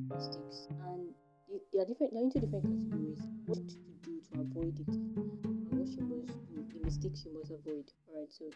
mistakes, 0.05 0.68
and 0.86 1.10
they, 1.49 1.82
are 1.82 1.86
different. 1.89 2.14
They 2.14 2.20
are 2.20 2.30
into 2.30 2.38
different 2.38 2.70
categories. 2.70 3.18
What 3.49 3.57
to 3.57 3.76
do 4.05 4.22
to 4.22 4.41
avoid 4.45 4.78
it, 4.78 4.93
and 4.93 5.74
what 5.74 5.89
you 5.89 6.05
must 6.05 6.30
do, 6.45 6.62
the 6.62 6.86
mistakes 6.86 7.26
you 7.26 7.34
must 7.34 7.49
avoid. 7.49 7.89
Alright, 8.05 8.30
so 8.30 8.53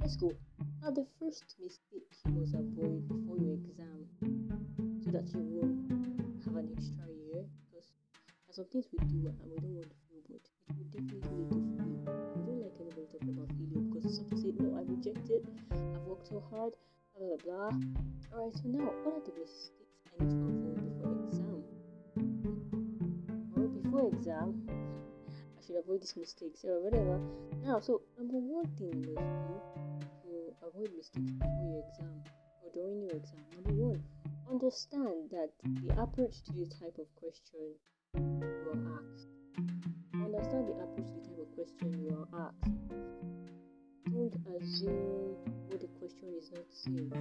let's 0.00 0.16
go. 0.16 0.34
Now, 0.82 0.90
the 0.90 1.06
first 1.22 1.54
mistake 1.62 2.10
you 2.26 2.32
must 2.34 2.54
avoid 2.58 3.06
before 3.06 3.38
your 3.38 3.54
exam, 3.62 4.02
so 5.06 5.14
that 5.14 5.30
you 5.30 5.38
won't 5.54 5.86
have 6.50 6.56
an 6.58 6.66
extra 6.74 7.06
year, 7.30 7.46
because 7.70 7.94
there's 8.50 8.58
some 8.58 8.66
things 8.74 8.90
we 8.90 8.98
do 9.06 9.30
and 9.30 9.38
we 9.46 9.54
don't 9.62 9.78
want 9.78 9.86
to 9.86 9.94
feel, 10.10 10.18
but 10.26 10.42
it 10.66 10.74
will 10.74 10.90
definitely 10.90 11.46
lead 11.46 11.54
to 11.54 11.62
fail. 11.78 11.94
We 12.34 12.42
don't 12.42 12.58
like 12.58 12.74
anybody 12.82 13.06
talking 13.06 13.38
about 13.38 13.54
failure 13.54 13.81
because 14.12 14.30
something 14.30 14.38
say, 14.38 14.52
No, 14.58 14.76
I 14.76 14.82
reject 14.82 15.30
it. 15.30 15.44
I've 15.72 16.02
worked 16.06 16.28
so 16.28 16.42
hard, 16.50 16.72
blah 17.16 17.28
blah 17.28 17.36
blah. 17.44 17.70
Alright, 18.32 18.54
so 18.54 18.62
now, 18.66 18.92
what 19.04 19.14
are 19.16 19.24
the 19.24 19.32
mistakes 19.40 19.72
I 20.20 20.24
need 20.24 20.30
to 20.30 20.68
avoid 20.68 20.84
before 20.84 21.16
exam? 21.28 21.62
Well, 23.56 23.68
before 23.68 24.08
exam, 24.08 24.68
I 24.68 25.66
should 25.66 25.76
avoid 25.76 26.00
these 26.02 26.16
mistakes 26.16 26.64
or 26.64 26.82
whatever. 26.82 27.20
Now, 27.64 27.80
so 27.80 28.02
number 28.18 28.38
one 28.38 28.66
thing 28.76 28.90
do 29.02 29.14
to 29.14 30.56
avoid 30.66 30.90
mistakes 30.96 31.32
before 31.32 31.64
your 31.64 31.84
exam 31.88 32.22
or 32.62 32.70
during 32.74 33.00
your 33.00 33.16
exam. 33.16 33.40
Number 33.56 33.82
one, 33.82 34.02
understand 34.50 35.30
that 35.30 35.50
the 35.64 35.92
approach 36.00 36.42
to 36.44 36.52
the 36.52 36.66
type 36.66 36.98
of 36.98 37.08
question 37.16 37.76
you 38.16 38.68
are 38.72 39.00
asked. 39.00 39.28
Understand 40.14 40.68
the 40.68 40.76
approach 40.84 41.08
to 41.08 41.16
the 41.16 41.28
type 41.28 41.40
of 41.40 41.54
question 41.56 41.88
you 42.02 42.26
are 42.32 42.48
asked. 42.48 42.72
Don't 44.10 44.34
assume 44.58 45.36
what 45.68 45.80
the 45.80 45.86
question 45.98 46.34
is 46.36 46.50
not 46.50 46.66
saying. 46.70 47.12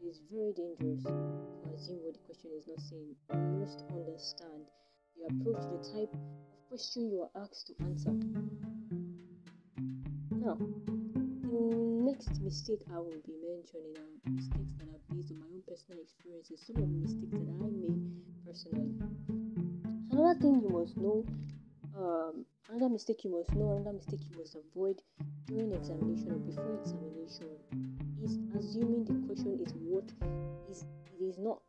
It 0.00 0.06
is 0.06 0.20
very 0.30 0.52
dangerous 0.52 1.02
to 1.04 1.74
assume 1.74 1.98
what 2.04 2.12
the 2.12 2.20
question 2.26 2.50
is 2.58 2.66
not 2.68 2.80
saying. 2.80 3.16
You 3.32 3.58
must 3.60 3.84
understand 3.90 4.68
the 5.16 5.24
approach 5.32 5.62
the 5.72 5.80
type 5.92 6.12
of 6.12 6.68
question 6.68 7.10
you 7.10 7.22
are 7.22 7.42
asked 7.42 7.68
to 7.68 7.84
answer. 7.84 8.12
Now, 10.30 10.58
the 10.58 11.76
next 12.04 12.40
mistake 12.42 12.82
I 12.92 12.98
will 12.98 13.22
be 13.24 13.36
mentioning 13.40 13.96
are 13.96 14.30
mistakes 14.30 14.72
that 14.78 14.88
are 14.88 15.00
based 15.14 15.32
on 15.32 15.38
my 15.40 15.46
own 15.46 15.62
personal 15.66 16.02
experiences, 16.02 16.60
some 16.66 16.76
of 16.76 16.88
the 16.88 16.98
mistakes 17.00 17.32
that 17.32 17.48
I 17.48 17.68
made 17.72 18.02
personally. 18.44 18.92
Another 20.10 20.38
thing 20.38 20.60
you 20.60 20.68
must 20.68 20.96
know, 20.98 21.24
um, 21.96 22.44
another 22.68 22.90
mistake 22.90 23.24
you 23.24 23.30
must 23.30 23.54
know, 23.54 23.72
another 23.72 23.94
mistake 23.94 24.20
you 24.30 24.38
must 24.38 24.56
avoid 24.56 25.00
during 25.46 25.72
examination 25.72 26.32
or 26.32 26.38
before 26.38 26.78
examination 26.80 27.50
is 28.22 28.38
assuming 28.58 29.04
the 29.04 29.18
question 29.26 29.58
is 29.64 29.72
what 29.74 30.06
is 30.70 30.84
it 31.18 31.22
is 31.22 31.38
not. 31.38 31.62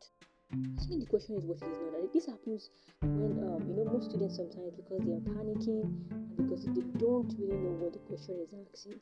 Assuming 0.78 1.00
the 1.00 1.10
question 1.10 1.36
is 1.36 1.44
what 1.44 1.58
it 1.58 1.68
is 1.68 1.78
not. 1.82 1.98
And 1.98 2.12
this 2.12 2.26
happens 2.26 2.70
when 3.02 3.42
um, 3.42 3.66
you 3.66 3.74
know 3.74 3.90
most 3.90 4.10
students 4.10 4.36
sometimes 4.36 4.74
because 4.76 5.02
they 5.02 5.14
are 5.18 5.26
panicking 5.34 5.90
because 6.36 6.64
they 6.66 6.86
don't 6.98 7.30
really 7.38 7.58
know 7.58 7.74
what 7.82 7.92
the 7.92 8.02
question 8.06 8.38
is 8.38 8.54
asking 8.54 9.00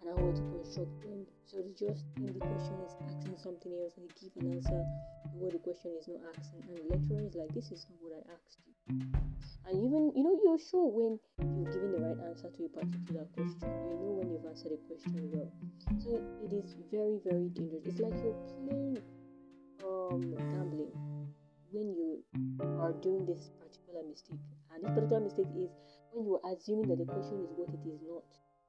and 0.00 0.06
how 0.12 0.28
to 0.32 0.42
construct 0.54 0.94
them. 1.02 1.26
So 1.44 1.60
they 1.60 1.72
just 1.76 2.04
think 2.16 2.32
the 2.32 2.44
question 2.44 2.76
is 2.84 2.94
asking 3.04 3.36
something 3.36 3.72
else 3.80 3.96
and 3.96 4.08
they 4.08 4.16
give 4.20 4.34
an 4.40 4.56
answer 4.56 4.80
to 4.80 5.34
what 5.40 5.52
the 5.52 5.60
question 5.60 5.92
is 5.96 6.08
not 6.08 6.24
asking. 6.36 6.64
And 6.68 6.76
the 6.80 6.86
lecturer 6.92 7.24
is 7.24 7.34
like, 7.36 7.52
This 7.52 7.72
is 7.72 7.84
not 7.88 8.00
what 8.00 8.12
I 8.16 8.22
asked 8.32 8.60
you. 8.64 8.75
And 8.88 9.82
even 9.82 10.12
you 10.14 10.22
know 10.22 10.38
you're 10.44 10.58
sure 10.58 10.86
when 10.86 11.18
you're 11.42 11.72
giving 11.72 11.90
the 11.90 11.98
right 11.98 12.18
answer 12.30 12.50
to 12.54 12.64
a 12.64 12.68
particular 12.70 13.26
question. 13.34 13.66
You 13.66 13.98
know 13.98 14.14
when 14.22 14.30
you've 14.30 14.46
answered 14.46 14.78
a 14.78 14.80
question 14.86 15.26
well. 15.34 15.50
So 15.98 16.22
it 16.46 16.54
is 16.54 16.78
very, 16.94 17.18
very 17.26 17.50
dangerous. 17.50 17.82
It's 17.82 17.98
like 17.98 18.14
you're 18.22 18.38
playing 18.62 19.02
um 19.82 20.22
gambling 20.54 20.94
when 21.74 21.98
you 21.98 22.22
are 22.78 22.94
doing 23.02 23.26
this 23.26 23.50
particular 23.58 24.06
mistake. 24.06 24.38
And 24.70 24.86
this 24.86 24.94
particular 24.94 25.18
mistake 25.18 25.50
is 25.58 25.74
when 26.14 26.22
you 26.22 26.38
are 26.38 26.54
assuming 26.54 26.86
that 26.94 27.02
the 27.02 27.10
question 27.10 27.42
is 27.42 27.50
what 27.58 27.74
it 27.74 27.82
is 27.82 27.98
not, 28.06 28.22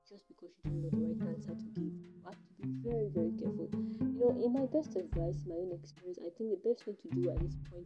just 0.10 0.26
because 0.34 0.50
you 0.66 0.82
don't 0.82 0.98
know 0.98 1.14
the 1.14 1.22
right 1.22 1.38
answer 1.38 1.54
to 1.54 1.68
give. 1.78 1.94
You 1.94 2.26
have 2.26 2.42
to 2.42 2.54
be 2.58 2.74
very, 2.82 3.14
very 3.14 3.38
careful. 3.38 3.70
You 4.02 4.18
know, 4.18 4.34
in 4.34 4.50
my 4.50 4.66
best 4.66 4.98
advice, 4.98 5.46
my 5.46 5.62
own 5.62 5.78
experience, 5.78 6.18
I 6.18 6.34
think 6.34 6.58
the 6.58 6.62
best 6.66 6.90
thing 6.90 6.98
to 7.06 7.10
do 7.14 7.30
at 7.30 7.38
this 7.38 7.54
point 7.70 7.86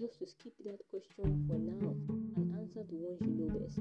just 0.00 0.18
to 0.18 0.26
skip 0.26 0.56
that 0.64 0.80
question 0.88 1.28
for 1.44 1.60
now 1.60 1.92
and 2.40 2.56
answer 2.56 2.80
the 2.88 2.96
ones 2.96 3.20
you 3.20 3.36
know 3.36 3.52
best. 3.52 3.76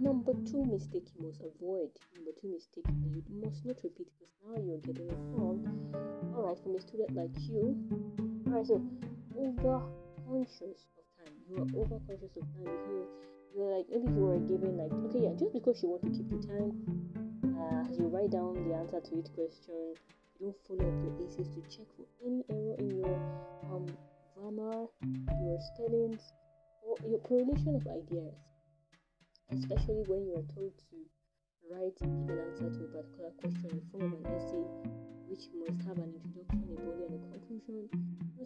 Number 0.00 0.32
two 0.48 0.64
mistake 0.64 1.04
you 1.12 1.28
must 1.28 1.44
avoid. 1.44 1.92
Number 2.16 2.32
two 2.40 2.56
mistake 2.56 2.88
you 2.88 3.20
must 3.44 3.66
not 3.68 3.76
repeat 3.84 4.08
because 4.16 4.32
now 4.40 4.56
you're 4.56 4.80
getting 4.80 5.12
informed. 5.12 5.68
Alright, 6.32 6.56
from 6.64 6.76
a 6.76 6.80
student 6.80 7.12
like 7.12 7.36
you. 7.52 7.76
Alright, 8.48 8.64
so 8.64 8.80
over 9.36 9.84
conscious 10.24 10.88
of 10.96 11.04
time. 11.20 11.36
You 11.52 11.60
are 11.60 11.84
over 11.84 12.00
conscious 12.08 12.32
of 12.40 12.48
time 12.56 12.72
because 12.72 13.12
you're 13.52 13.68
like 13.68 13.84
maybe 13.92 14.08
you 14.08 14.24
are 14.24 14.40
given 14.40 14.80
like 14.80 14.92
okay 15.12 15.28
yeah 15.28 15.36
just 15.36 15.52
because 15.52 15.82
you 15.84 15.92
want 15.92 16.00
to 16.00 16.12
keep 16.16 16.32
the 16.32 16.40
time 16.48 16.72
uh, 17.60 17.84
you 17.92 18.08
write 18.08 18.30
down 18.30 18.56
the 18.64 18.72
answer 18.72 19.00
to 19.04 19.20
each 19.20 19.32
question 19.36 19.96
you 20.40 20.48
don't 20.48 20.56
follow 20.64 20.84
up 20.88 20.96
your 21.04 21.12
essays 21.28 21.48
to 21.52 21.60
check 21.68 21.88
for 21.96 22.08
any 22.24 22.44
error 22.48 22.76
in 22.78 22.88
your 22.96 23.16
um 23.72 23.84
grammar 24.38 24.86
your 25.42 25.58
spellings 25.74 26.32
or 26.86 26.94
your 27.10 27.18
correlation 27.20 27.74
of 27.74 27.82
ideas 27.90 28.38
especially 29.50 30.04
when 30.12 30.28
you 30.28 30.36
are 30.36 30.48
told 30.52 30.72
to 30.76 30.96
write, 31.72 31.96
give 32.00 32.28
an 32.28 32.40
answer 32.52 32.68
to 32.68 32.84
a 32.84 32.90
particular 32.92 33.32
question 33.40 33.68
in 33.72 33.82
form 33.88 34.12
of 34.12 34.20
an 34.20 34.32
essay, 34.36 34.64
which 35.28 35.48
must 35.56 35.80
have 35.88 35.96
an 35.96 36.12
introduction, 36.20 36.68
a 36.68 36.80
body, 36.84 37.04
and 37.08 37.16
a 37.16 37.20
conclusion. 37.32 37.84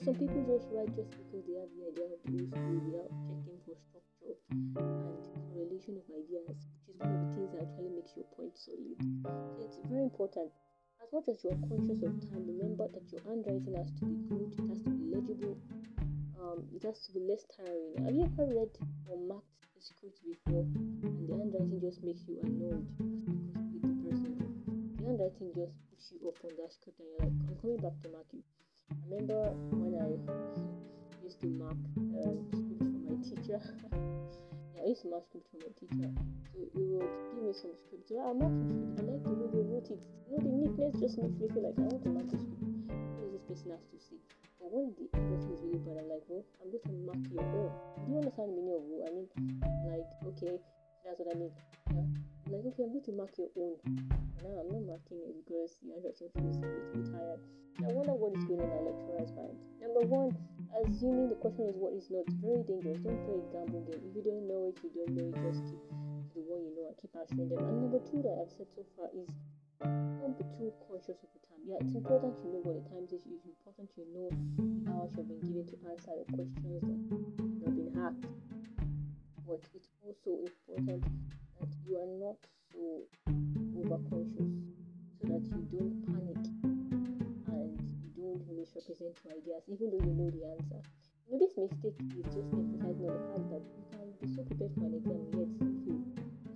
Some 0.03 0.15
people 0.19 0.43
just 0.47 0.67
write 0.71 0.91
just 0.95 1.11
because 1.11 1.43
they 1.47 1.59
have 1.59 1.71
the 1.75 1.91
idea 1.91 2.07
of 2.11 2.23
the 2.23 2.43
school 2.51 2.79
without 2.87 3.11
checking 3.27 3.59
for 3.67 3.75
structure 3.79 4.35
and 4.51 5.23
correlation 5.51 5.99
of 5.99 6.07
ideas, 6.11 6.55
which 6.55 6.87
is 6.91 6.97
one 6.99 7.11
of 7.11 7.19
the 7.23 7.31
things 7.35 7.51
that 7.55 7.67
actually 7.67 7.93
makes 7.95 8.15
your 8.15 8.27
point 8.35 8.55
solid. 8.55 8.99
So 9.27 9.59
it's 9.63 9.79
very 9.87 10.07
important. 10.07 10.51
Much 11.13 11.29
as 11.29 11.45
you 11.45 11.51
are 11.51 11.69
conscious 11.69 12.01
of 12.01 12.17
time, 12.33 12.41
remember 12.49 12.89
that 12.89 13.05
your 13.13 13.21
handwriting 13.29 13.77
has 13.77 13.93
to 14.01 14.07
be 14.09 14.17
good, 14.33 14.49
it 14.57 14.65
has 14.65 14.81
to 14.81 14.89
be 14.89 15.13
legible, 15.13 15.59
um, 16.41 16.65
it 16.73 16.83
has 16.83 17.05
to 17.05 17.13
be 17.13 17.21
less 17.21 17.45
tiring. 17.53 17.93
Have 18.01 18.15
you 18.17 18.25
ever 18.25 18.49
read 18.49 18.73
or 19.13 19.21
marked 19.29 19.69
a 19.77 19.81
script 19.85 20.25
before 20.25 20.65
and 20.65 21.29
the 21.29 21.37
handwriting 21.37 21.85
just 21.85 22.03
makes 22.03 22.25
you 22.25 22.41
annoyed 22.41 22.89
because 22.97 23.69
with 23.77 23.85
the 23.85 23.93
person? 24.09 24.41
The 24.97 25.05
handwriting 25.05 25.53
just 25.53 25.77
puts 25.93 26.09
you 26.17 26.33
up 26.33 26.41
on 26.49 26.57
that 26.57 26.73
script 26.73 26.97
and 26.97 27.09
you're 27.13 27.29
like, 27.29 27.37
I'm 27.45 27.61
coming 27.61 27.77
back 27.85 27.97
to 28.01 28.09
mark 28.09 28.33
you. 28.33 28.41
I 28.89 29.05
remember 29.05 29.53
when 29.69 29.93
I 30.01 30.17
used 31.21 31.45
to 31.45 31.47
mark 31.61 31.77
um, 32.25 32.41
script 32.57 32.89
for 32.89 33.05
my 33.05 33.21
teacher. 33.21 33.61
I 34.83 34.91
used 34.91 35.07
to 35.07 35.15
mark 35.15 35.23
script 35.31 35.47
for 35.55 35.63
my 35.63 35.71
teacher. 35.79 36.11
So 36.51 36.59
he 36.75 36.83
would 36.83 37.07
give 37.31 37.43
me 37.47 37.55
some 37.55 37.71
script. 37.79 38.11
So 38.11 38.19
I 38.19 38.35
marked 38.35 38.59
the 38.59 38.67
script. 38.67 38.99
I 38.99 39.03
like 39.15 39.23
the 39.23 39.35
way 39.39 39.49
they 39.55 39.63
wrote 39.63 39.89
it. 39.95 40.03
You 40.27 40.35
know, 40.35 40.43
the 40.43 40.53
neatness 40.59 40.99
just 40.99 41.23
makes 41.23 41.39
me 41.39 41.47
feel 41.55 41.63
like 41.63 41.79
I 41.79 41.87
want 41.87 42.03
to 42.03 42.11
mark 42.11 42.27
the 42.27 42.43
script. 42.43 42.67
What 42.91 43.23
does 43.23 43.31
this 43.31 43.47
person 43.47 43.71
have 43.79 43.87
to 43.95 43.99
say? 44.03 44.19
But 44.59 44.75
when 44.75 44.91
the 44.99 45.07
handwriting 45.15 45.55
is 45.55 45.63
really 45.63 45.79
bad, 45.87 46.03
I'm 46.03 46.11
like, 46.11 46.27
well, 46.27 46.43
I'm 46.59 46.75
going 46.75 46.83
to 46.83 46.95
mark 47.07 47.23
your 47.31 47.47
own. 47.47 47.71
Do 48.03 48.07
you 48.11 48.19
understand 48.19 48.47
the 48.51 48.57
meaning 48.59 48.75
of 48.75 48.83
who? 48.83 48.97
I 49.07 49.11
mean, 49.15 49.27
like, 49.87 50.09
okay, 50.35 50.59
that's 51.05 51.19
what 51.19 51.35
I 51.35 51.39
mean. 51.39 51.53
Yeah. 51.91 52.07
Like, 52.53 52.67
okay, 52.73 52.85
I'm 52.85 52.93
going 52.93 53.07
to 53.07 53.15
mark 53.17 53.33
your 53.39 53.51
own. 53.57 53.77
Now 54.43 54.59
I'm 54.59 54.71
not 54.75 54.99
marking 54.99 55.23
it 55.23 55.35
because 55.43 55.79
the 55.83 55.95
handwriting 55.95 56.31
feels 56.35 56.59
a 56.59 56.67
bit 56.67 57.07
tired. 57.11 57.41
I 57.83 57.91
wonder 57.95 58.15
what 58.15 58.37
is 58.37 58.45
going 58.45 58.61
on 58.61 58.69
in 58.69 58.77
our 58.77 58.85
lecturer's 58.91 59.33
mind. 59.33 59.57
Number 59.81 60.05
one, 60.07 60.31
assuming 60.85 61.33
the 61.33 61.39
question 61.41 61.67
is 61.67 61.75
what 61.79 61.95
is 61.95 62.11
not 62.13 62.27
very 62.39 62.63
dangerous. 62.63 63.01
Don't 63.03 63.19
play 63.25 63.39
a 63.39 63.47
gamble 63.51 63.83
game. 63.89 64.03
If 64.03 64.13
you 64.13 64.23
don't 64.23 64.47
know 64.47 64.71
it, 64.71 64.77
you 64.85 64.91
don't 64.93 65.15
know 65.15 65.31
it. 65.31 65.39
Just 65.41 65.65
keep 65.67 65.83
the 66.37 66.43
one 66.47 66.63
you 66.63 66.73
know 66.77 66.91
and 66.91 66.97
keep 67.01 67.15
answering 67.17 67.49
them. 67.49 67.63
And 67.65 67.87
number 67.87 68.03
two 68.03 68.21
that 68.23 68.35
I've 68.39 68.53
said 68.53 68.69
so 68.71 68.83
far 68.95 69.09
is 69.15 69.31
don't 69.83 70.39
be 70.39 70.47
too 70.59 70.71
conscious 70.87 71.19
of 71.23 71.31
the 71.35 71.41
time. 71.47 71.63
Yeah, 71.67 71.83
it's 71.83 71.95
important 71.95 72.39
to 72.43 72.47
know 72.51 72.63
what 72.63 72.79
the 72.79 72.87
time 72.91 73.07
is. 73.11 73.27
It's 73.27 73.47
important 73.47 73.91
to 73.99 74.03
know 74.11 74.29
the 74.31 74.91
hours 74.91 75.11
you've 75.19 75.27
been 75.27 75.43
given 75.43 75.67
to 75.67 75.77
answer 75.91 76.15
the 76.15 76.27
questions 76.31 76.83
that 76.83 77.67
have 77.67 77.75
been 77.75 77.95
asked. 77.99 78.27
But 79.47 79.61
it's 79.75 79.91
also 80.07 80.31
important 80.47 81.05
that 81.61 81.71
you 81.87 81.99
are 81.99 82.13
not 82.19 82.39
so 82.73 83.03
over 83.77 83.99
conscious 84.09 84.51
so 85.19 85.23
that 85.29 85.43
you 85.45 85.61
don't 85.71 85.99
panic 86.07 86.43
and 87.53 87.75
you 88.03 88.11
don't 88.17 88.43
misrepresent 88.57 89.19
your 89.25 89.35
ideas, 89.35 89.63
even 89.69 89.91
though 89.91 90.03
you 90.05 90.15
know 90.15 90.31
the 90.31 90.47
answer. 90.47 90.81
You 91.27 91.35
know, 91.35 91.39
this 91.43 91.59
mistake 91.59 91.99
is 92.17 92.27
just 92.33 92.49
emphasizing 92.55 93.11
the 93.11 93.19
fact 93.35 93.47
that 93.51 93.65
you 93.67 93.83
can 93.93 94.09
be 94.23 94.27
so 94.31 94.43
prepared 94.47 94.73
for 94.79 94.87
an 94.87 94.95
exam 94.95 95.21
yet 95.35 95.51
fail, 95.59 96.01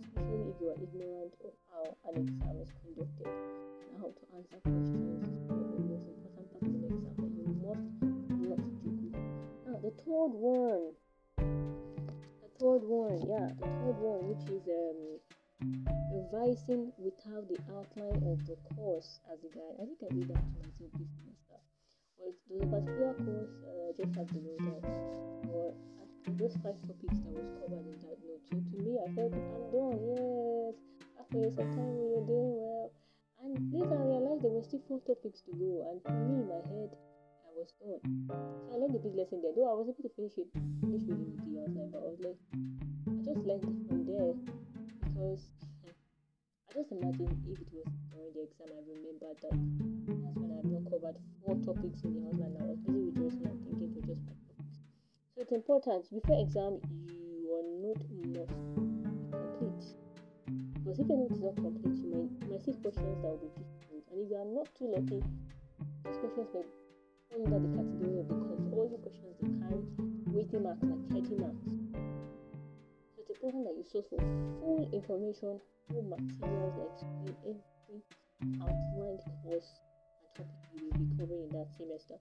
especially 0.01 0.47
if 0.47 0.57
you 0.63 0.69
are 0.71 0.79
ignorant 0.79 1.35
of 1.43 1.53
how 1.69 1.85
an 2.11 2.15
exam 2.23 2.55
is 2.63 2.71
conducted 2.81 3.29
and 3.29 3.95
how 3.99 4.09
to 4.15 4.23
answer 4.37 4.59
questions 4.63 5.27
is 5.27 5.69
the 5.75 5.83
most 5.91 6.07
important 6.07 6.47
parts 6.55 6.55
of 6.55 6.71
an 6.71 6.87
exam 6.87 7.15
that 7.19 7.35
you 7.35 7.51
must 7.67 7.91
not 8.47 8.63
do. 8.81 9.11
Now, 9.67 9.77
the 9.83 9.93
third 10.07 10.33
one, 10.39 10.95
third 12.57 12.83
one, 12.89 13.21
yeah, 13.29 13.49
the 13.61 13.69
third 13.69 13.99
one, 14.01 14.21
which 14.33 14.45
is 14.49 14.65
um, 14.69 15.21
revising 16.13 16.93
without 16.97 17.45
the 17.49 17.61
outline 17.73 18.21
of 18.33 18.41
the 18.49 18.57
course 18.73 19.21
as 19.33 19.39
a 19.45 19.51
guide. 19.53 19.77
I 19.77 19.85
think 19.85 20.01
I 20.01 20.11
did 20.13 20.29
that 20.33 20.41
to 20.41 20.57
myself 20.65 20.91
this 20.97 21.13
semester. 21.13 21.59
Well, 22.17 22.33
there's 22.49 22.65
a 22.65 22.71
particular 22.73 23.15
course 23.21 23.57
uh, 23.61 23.89
just 23.97 24.13
the 24.17 24.41
note 24.41 24.63
that, 24.65 24.83
or 25.53 25.75
those 26.41 26.57
five 26.65 26.77
topics 26.85 27.19
that 27.21 27.33
was 27.37 27.49
covered 27.61 27.87
in 27.87 27.99
that 28.05 28.19
note. 28.25 28.43
So 28.49 28.57
to 28.57 28.77
me, 28.81 28.93
I 29.01 29.09
felt 29.13 29.33
I'm 29.37 29.65
done. 29.73 30.01
Yes, 30.09 30.75
after 31.21 31.41
some 31.53 31.71
time 31.77 31.93
we 31.93 32.07
were 32.17 32.27
doing 32.27 32.53
well. 32.57 32.89
And 33.45 33.53
later 33.69 33.95
I 33.95 34.05
realized 34.17 34.43
there 34.43 34.51
were 34.57 34.65
still 34.65 34.83
four 34.89 35.01
topics 35.05 35.45
to 35.45 35.53
go, 35.55 35.85
and 35.93 36.01
for 36.03 36.17
me, 36.17 36.41
my 36.49 36.61
head, 36.73 36.91
was 37.57 37.73
done. 37.81 38.01
So 38.29 38.37
I 38.37 38.77
learned 38.77 38.95
a 38.95 39.01
big 39.01 39.17
lesson 39.17 39.41
there. 39.41 39.57
Though 39.57 39.73
I 39.73 39.77
was 39.81 39.89
able 39.89 40.05
to 40.05 40.13
finish 40.13 40.37
it, 40.37 40.53
finish 40.85 41.09
reading 41.09 41.33
the 41.41 41.65
outline, 41.65 41.89
but 41.89 42.05
I 42.05 42.09
was 42.13 42.21
like, 42.21 42.41
I 43.09 43.21
just 43.25 43.43
learned 43.49 43.65
it 43.65 43.79
from 43.89 44.01
there 44.05 44.37
because 45.09 45.49
I 45.89 46.71
just 46.77 46.93
imagine 46.93 47.33
if 47.49 47.57
it 47.57 47.71
was 47.73 47.89
during 48.13 48.33
the 48.37 48.45
exam, 48.45 48.69
I 48.77 48.81
remember 48.85 49.33
that 49.41 49.41
that's 49.41 50.37
when 50.37 50.53
I 50.53 50.61
had 50.61 50.69
not 50.69 50.85
covered 50.93 51.17
four 51.41 51.57
topics 51.65 52.05
in 52.05 52.13
the 52.13 52.23
outline. 52.29 52.61
I 52.61 52.65
was 52.69 52.81
busy 52.85 53.01
with 53.09 53.17
just 53.17 53.41
not 53.41 53.57
thinking 53.65 53.91
for 53.97 54.05
just 54.05 54.21
five 54.29 54.41
topics. 54.53 54.77
So 55.33 55.39
it's 55.41 55.57
important 55.57 56.05
before 56.13 56.37
exam, 56.45 56.77
your 57.41 57.65
note 57.81 58.05
must 58.37 58.53
be 58.53 58.85
complete. 59.33 59.85
Because 60.85 61.01
if 61.01 61.09
note 61.09 61.33
is 61.33 61.41
not 61.41 61.57
complete, 61.57 61.97
you 62.05 62.13
might, 62.13 62.31
you 62.45 62.49
might 62.53 62.61
see 62.61 62.77
questions 62.85 63.17
that 63.25 63.33
will 63.33 63.41
be 63.41 63.51
difficult. 63.57 64.05
And 64.13 64.21
if 64.21 64.29
you 64.29 64.37
are 64.37 64.45
not 64.45 64.69
too 64.77 64.93
lucky, 64.93 65.25
these 66.05 66.21
questions 66.21 66.53
may 66.53 66.86
under 67.45 67.61
the 67.61 67.69
category 67.77 68.21
of 68.21 68.29
the 68.29 68.35
compulsory 68.49 68.99
questions 69.05 69.37
that 69.41 69.53
carry 69.61 69.83
weighting 70.33 70.63
marks 70.63 70.81
like 70.89 71.05
30 71.13 71.37
marks. 71.37 71.65
So 73.13 73.21
it's 73.21 73.31
important 73.31 73.65
that 73.69 73.77
you 73.77 73.85
source 73.85 74.09
for 74.09 74.21
full 74.61 74.89
information, 74.93 75.61
full 75.93 76.05
materials 76.09 76.73
that 76.81 76.89
explain 76.97 77.37
every 77.45 78.01
outlined 78.65 79.21
course 79.45 79.69
and 80.25 80.31
topic 80.33 80.65
you 80.73 80.89
will 80.89 80.97
be 80.97 81.09
covering 81.17 81.45
in 81.45 81.53
that 81.53 81.69
semester. 81.77 82.17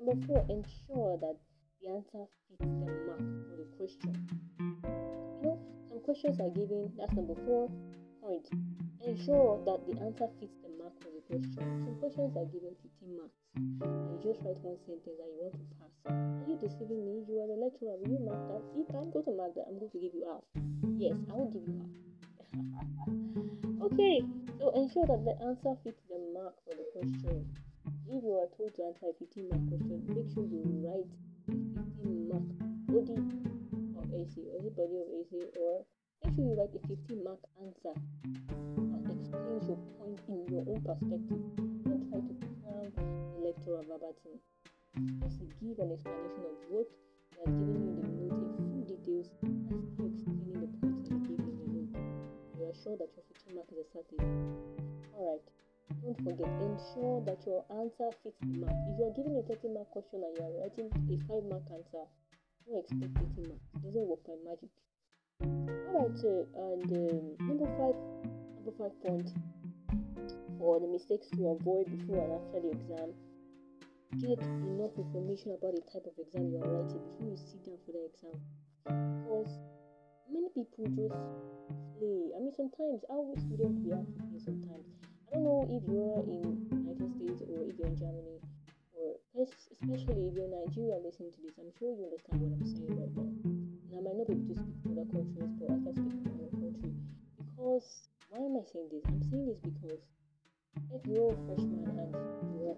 Number 0.00 0.16
four, 0.24 0.40
ensure 0.48 1.20
that 1.20 1.36
the 1.80 1.92
answer 1.92 2.24
fits 2.48 2.72
the 2.80 2.88
mark 3.04 3.20
for 3.20 3.56
the 3.60 3.68
question. 3.76 4.12
You 4.56 5.52
know, 5.52 5.60
some 5.88 6.00
questions 6.00 6.40
are 6.40 6.50
given, 6.50 6.92
that's 6.96 7.12
number 7.12 7.36
four 7.44 7.68
point. 8.20 8.48
Ensure 9.04 9.60
that 9.64 9.84
the 9.86 10.00
answer 10.00 10.28
fits 10.40 10.56
the 10.64 10.70
mark 10.82 10.92
for 11.00 11.12
the 11.12 11.15
Some 11.26 11.98
questions 11.98 12.36
are 12.38 12.46
given 12.46 12.70
15 12.86 13.18
marks, 13.18 13.34
you 13.58 14.18
just 14.22 14.46
write 14.46 14.62
one 14.62 14.78
sentence 14.86 15.18
that 15.18 15.26
you 15.26 15.42
want 15.42 15.58
to 15.58 15.66
pass. 15.74 15.90
Are 16.06 16.46
you 16.46 16.54
deceiving 16.54 17.02
me? 17.02 17.26
You 17.26 17.42
are 17.42 17.50
the 17.50 17.58
lecturer. 17.58 17.98
Will 17.98 18.14
you 18.14 18.22
mark 18.22 18.38
that? 18.46 18.62
If 18.78 18.86
I'm 18.94 19.10
going 19.10 19.26
to 19.26 19.34
mark 19.34 19.50
that, 19.58 19.66
I'm 19.66 19.74
going 19.74 19.90
to 19.90 19.98
give 19.98 20.14
you 20.14 20.22
half. 20.22 20.46
Yes, 20.94 21.18
I 21.26 21.34
will 21.34 21.50
give 21.50 21.66
you 21.66 21.82
half. 21.82 21.90
okay, 23.90 24.22
so 24.54 24.70
ensure 24.78 25.02
that 25.10 25.26
the 25.26 25.34
answer 25.42 25.74
fits 25.82 25.98
the 26.06 26.22
mark 26.30 26.54
for 26.62 26.78
the 26.78 26.86
question. 26.94 27.42
If 28.06 28.22
you 28.22 28.34
are 28.38 28.46
told 28.54 28.70
to 28.78 28.86
answer 28.86 29.10
a 29.10 29.14
15 29.18 29.50
mark 29.50 29.66
question, 29.66 29.98
make 30.06 30.30
sure 30.30 30.46
you 30.46 30.62
write 30.86 31.10
a 31.10 31.82
15 32.06 32.30
mark 32.30 32.46
body 32.86 33.18
of 33.98 34.06
AC 34.14 34.46
or 34.46 34.62
it 34.62 34.78
body 34.78 34.94
of 35.02 35.10
AC 35.10 35.42
or 35.58 35.82
make 36.22 36.38
sure 36.38 36.46
you 36.46 36.54
write 36.54 36.70
a 36.70 36.82
15 36.86 37.18
mark 37.26 37.42
answer 37.58 37.98
change 39.56 39.68
your 39.68 39.80
point 39.96 40.20
in 40.28 40.44
your 40.52 40.64
own 40.68 40.80
perspective. 40.84 41.40
Don't 41.88 42.04
try 42.12 42.20
to 42.20 42.34
cram 42.60 42.92
the 42.92 43.40
lecturer 43.40 43.80
verbatim. 43.88 44.36
Just 45.24 45.40
give 45.60 45.78
an 45.80 45.96
explanation 45.96 46.44
of 46.44 46.56
what 46.68 46.88
they 47.32 47.40
have 47.40 47.56
given 47.56 47.80
you 47.80 47.96
in 47.96 48.04
the 48.04 48.12
note 48.20 48.52
in 48.52 48.68
full 48.68 48.84
details 48.84 49.32
and 49.40 49.80
still 49.96 50.12
explaining 50.12 50.60
the 50.60 50.68
points 50.76 51.08
they 51.08 51.20
gave 51.24 51.40
in 51.40 51.56
the 51.56 51.68
note. 51.72 51.96
You 52.58 52.68
are 52.68 52.76
sure 52.76 52.96
that 53.00 53.08
your 53.16 53.24
15 53.32 53.56
mark 53.56 53.68
is 53.72 53.80
assertive. 53.80 54.20
Alright, 55.16 55.46
don't 56.04 56.20
forget, 56.20 56.52
ensure 56.60 57.24
that 57.24 57.40
your 57.48 57.64
answer 57.80 58.12
fits 58.20 58.36
the 58.44 58.60
mark. 58.60 58.76
If 58.92 59.00
you 59.00 59.04
are 59.08 59.16
giving 59.16 59.40
a 59.40 59.44
30 59.48 59.72
mark 59.72 59.88
question 59.88 60.20
and 60.20 60.36
you 60.36 60.44
are 60.44 60.54
writing 60.60 60.92
a 60.92 61.16
5 61.32 61.48
mark 61.48 61.64
answer, 61.72 62.04
don't 62.68 62.84
expect 62.84 63.12
30 63.40 63.48
marks. 63.48 63.64
It 63.72 63.88
doesn't 63.88 64.04
work 64.04 64.20
by 64.28 64.36
magic. 64.44 64.72
Alright, 65.40 66.20
and 66.20 66.88
um, 66.92 67.24
number 67.40 67.68
5 67.80 68.36
amplified 68.66 68.98
font 69.02 69.30
for 70.58 70.80
the 70.80 70.88
mistakes 70.88 71.28
to 71.30 71.54
avoid 71.54 71.86
before 71.86 72.18
and 72.18 72.34
after 72.34 72.58
the 72.66 72.70
exam. 72.74 73.14
Get 74.18 74.42
enough 74.42 74.90
information 74.98 75.54
about 75.54 75.78
the 75.78 75.86
type 75.86 76.06
of 76.06 76.18
exam 76.18 76.50
you 76.50 76.58
are 76.58 76.66
writing 76.66 76.98
before 76.98 77.30
you 77.30 77.38
sit 77.38 77.62
down 77.62 77.78
for 77.86 77.92
the 77.94 78.10
exam. 78.10 78.34
Because 78.82 79.54
many 80.26 80.50
people 80.50 80.82
just 80.98 81.14
play. 81.94 82.34
I 82.34 82.42
mean, 82.42 82.54
sometimes 82.56 83.06
our 83.06 83.38
students 83.38 83.78
we 83.86 83.94
have 83.94 84.02
to 84.02 84.18
play 84.34 84.40
sometimes. 84.42 84.86
I 85.30 85.38
don't 85.38 85.46
know 85.46 85.62
if 85.70 85.82
you're 85.86 86.26
in 86.26 86.66
United 86.74 87.10
States 87.14 87.46
or 87.46 87.70
if 87.70 87.78
you're 87.78 87.92
in 87.92 87.98
Germany, 87.98 88.38
or 88.98 89.20
especially 89.46 90.26
if 90.26 90.34
you're 90.34 90.50
in 90.50 90.54
Nigeria 90.58 90.98
listening 90.98 91.30
to 91.38 91.40
this. 91.44 91.54
I'm 91.60 91.70
sure 91.78 91.94
you 91.94 92.08
understand 92.08 92.42
what 92.42 92.50
I'm 92.56 92.66
saying 92.66 92.94
right 92.98 93.14
now. 93.14 93.30
And 93.94 93.94
I 93.94 94.00
might 94.02 94.16
not 94.16 94.26
be 94.26 94.34
able 94.34 94.50
to 94.50 94.58
speak 94.58 94.78
to 94.82 94.90
other 94.96 95.06
countries, 95.12 95.54
but 95.54 95.70
I 95.70 95.78
can 95.86 95.94
speak 95.94 96.18
to 96.24 96.34
my 96.34 96.50
country 96.50 96.90
because 97.36 98.15
why 98.28 98.38
am 98.38 98.56
I 98.56 98.64
saying 98.72 98.88
this? 98.92 99.02
I'm 99.08 99.22
saying 99.30 99.46
this 99.46 99.58
because 99.60 100.00
if 100.92 101.06
you're 101.06 101.32
a 101.32 101.36
freshman 101.46 101.84
and 101.98 102.14
you're 102.60 102.76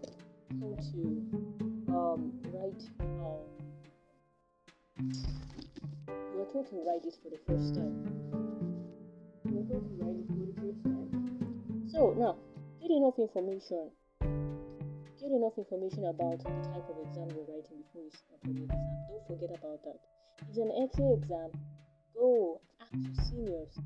told 0.60 0.78
to 0.92 1.00
um, 1.92 2.32
write 2.52 2.82
um, 3.00 3.46
you're 6.34 6.50
told 6.52 6.68
to 6.70 6.76
write 6.86 7.04
it 7.04 7.16
for 7.22 7.30
the 7.30 7.40
first 7.46 7.74
time 7.74 8.18
difficult 9.68 9.84
to 9.88 10.04
write 10.04 10.16
it, 10.16 10.28
but 10.28 10.48
it 10.48 10.56
takes 10.56 10.82
time. 10.82 11.10
So 11.92 12.14
now, 12.16 12.36
get 12.80 12.90
enough 12.90 13.18
information. 13.18 13.90
Get 15.20 15.30
enough 15.32 15.58
information 15.58 16.06
about 16.06 16.38
the 16.38 16.50
type 16.72 16.88
of 16.88 16.96
exam 17.04 17.28
you're 17.34 17.48
writing 17.48 17.82
before 17.84 18.02
you 18.02 18.12
start 18.14 18.40
the 18.44 18.50
exam. 18.50 18.80
Don't 19.08 19.26
forget 19.26 19.50
about 19.50 19.82
that. 19.84 19.98
It's 20.48 20.58
an 20.58 20.70
essay 20.72 21.12
exam, 21.12 21.50
go 22.14 22.60
ask 22.80 22.92
your 22.94 23.24
seniors. 23.24 23.78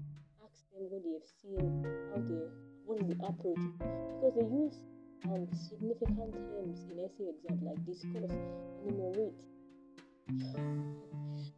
Them 0.72 0.88
what 0.88 1.04
they 1.04 1.12
have 1.12 1.28
seen, 1.40 1.84
how 2.12 2.20
they, 2.24 2.48
what 2.88 2.96
is 3.00 3.06
the 3.12 3.18
approach, 3.28 3.60
because 3.76 4.34
they 4.40 4.48
use 4.48 4.80
um, 5.28 5.46
significant 5.52 6.32
terms 6.32 6.80
in 6.88 6.96
essay 6.98 7.28
exams 7.28 7.62
like 7.62 7.78
discuss, 7.84 8.32
enumerate. 8.88 9.36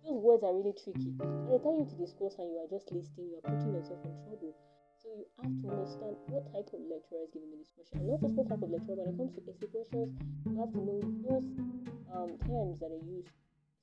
Those 0.05 0.19
words 0.19 0.43
are 0.43 0.53
really 0.53 0.75
tricky. 0.75 1.15
When 1.17 1.47
they 1.47 1.63
tell 1.63 1.79
you 1.79 1.87
to 1.87 1.97
discuss 1.97 2.37
and 2.43 2.51
you 2.51 2.59
are 2.59 2.69
just 2.69 2.91
listening, 2.91 3.31
you 3.33 3.39
are 3.39 3.47
putting 3.47 3.73
yourself 3.73 4.03
in 4.03 4.13
trouble. 4.27 4.53
So 4.99 5.07
you 5.15 5.27
have 5.41 5.55
to 5.63 5.67
understand 5.71 6.15
what 6.33 6.45
type 6.51 6.69
of 6.75 6.81
lecturer 6.91 7.23
is 7.23 7.31
giving 7.31 7.55
you 7.55 7.59
this 7.63 7.71
question. 7.71 8.03
And 8.03 8.09
not 8.11 8.21
just 8.21 8.35
what 8.35 8.51
type 8.51 8.63
of 8.67 8.71
lecturer, 8.73 8.99
when 8.99 9.15
it 9.15 9.19
comes 9.21 9.33
to 9.39 9.43
essay 9.47 9.69
questions, 9.71 10.11
you 10.45 10.59
have 10.59 10.73
to 10.75 10.81
know 10.81 10.99
those 11.23 11.47
um, 12.11 12.31
terms 12.45 12.83
that 12.83 12.91
are 12.91 13.05
used 13.07 13.31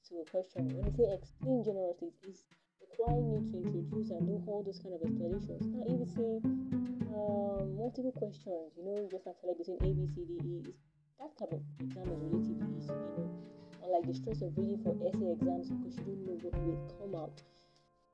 to 0.10 0.12
a 0.22 0.26
question. 0.28 0.70
When 0.76 0.84
they 0.92 0.94
say 0.98 1.08
explain 1.14 1.64
generously, 1.64 2.12
it's 2.26 2.44
requiring 2.92 3.28
you 3.32 3.40
to 3.52 3.58
introduce 3.64 4.12
and 4.12 4.28
do 4.28 4.44
all 4.48 4.64
those 4.64 4.80
kind 4.84 4.96
of 4.96 5.02
explanations. 5.02 5.64
Now, 5.72 5.84
if 5.88 5.98
you 6.04 6.10
say 6.12 6.32
um, 7.16 7.78
multiple 7.80 8.14
questions, 8.14 8.76
you 8.76 8.84
know, 8.84 9.08
just 9.10 9.26
have 9.26 9.40
to 9.42 9.48
like 9.48 9.58
between 9.58 9.80
A, 9.82 9.90
B, 9.96 10.08
C, 10.12 10.28
D, 10.28 10.34
E, 10.44 10.76
that 11.20 11.32
type 11.40 11.54
of 11.54 11.62
exam 11.80 12.06
is 12.10 12.20
relatively 12.20 12.68
easy, 12.78 12.94
you 12.94 13.16
know 13.18 13.42
unlike 13.92 14.08
the 14.08 14.14
stress 14.14 14.42
of 14.42 14.56
reading 14.58 14.80
for 14.84 14.96
essay 15.04 15.32
exams 15.34 15.70
because 15.70 15.98
you 15.98 16.04
don't 16.06 16.26
know 16.26 16.38
what 16.42 16.56
will 16.64 16.80
come 17.00 17.16
out. 17.20 17.42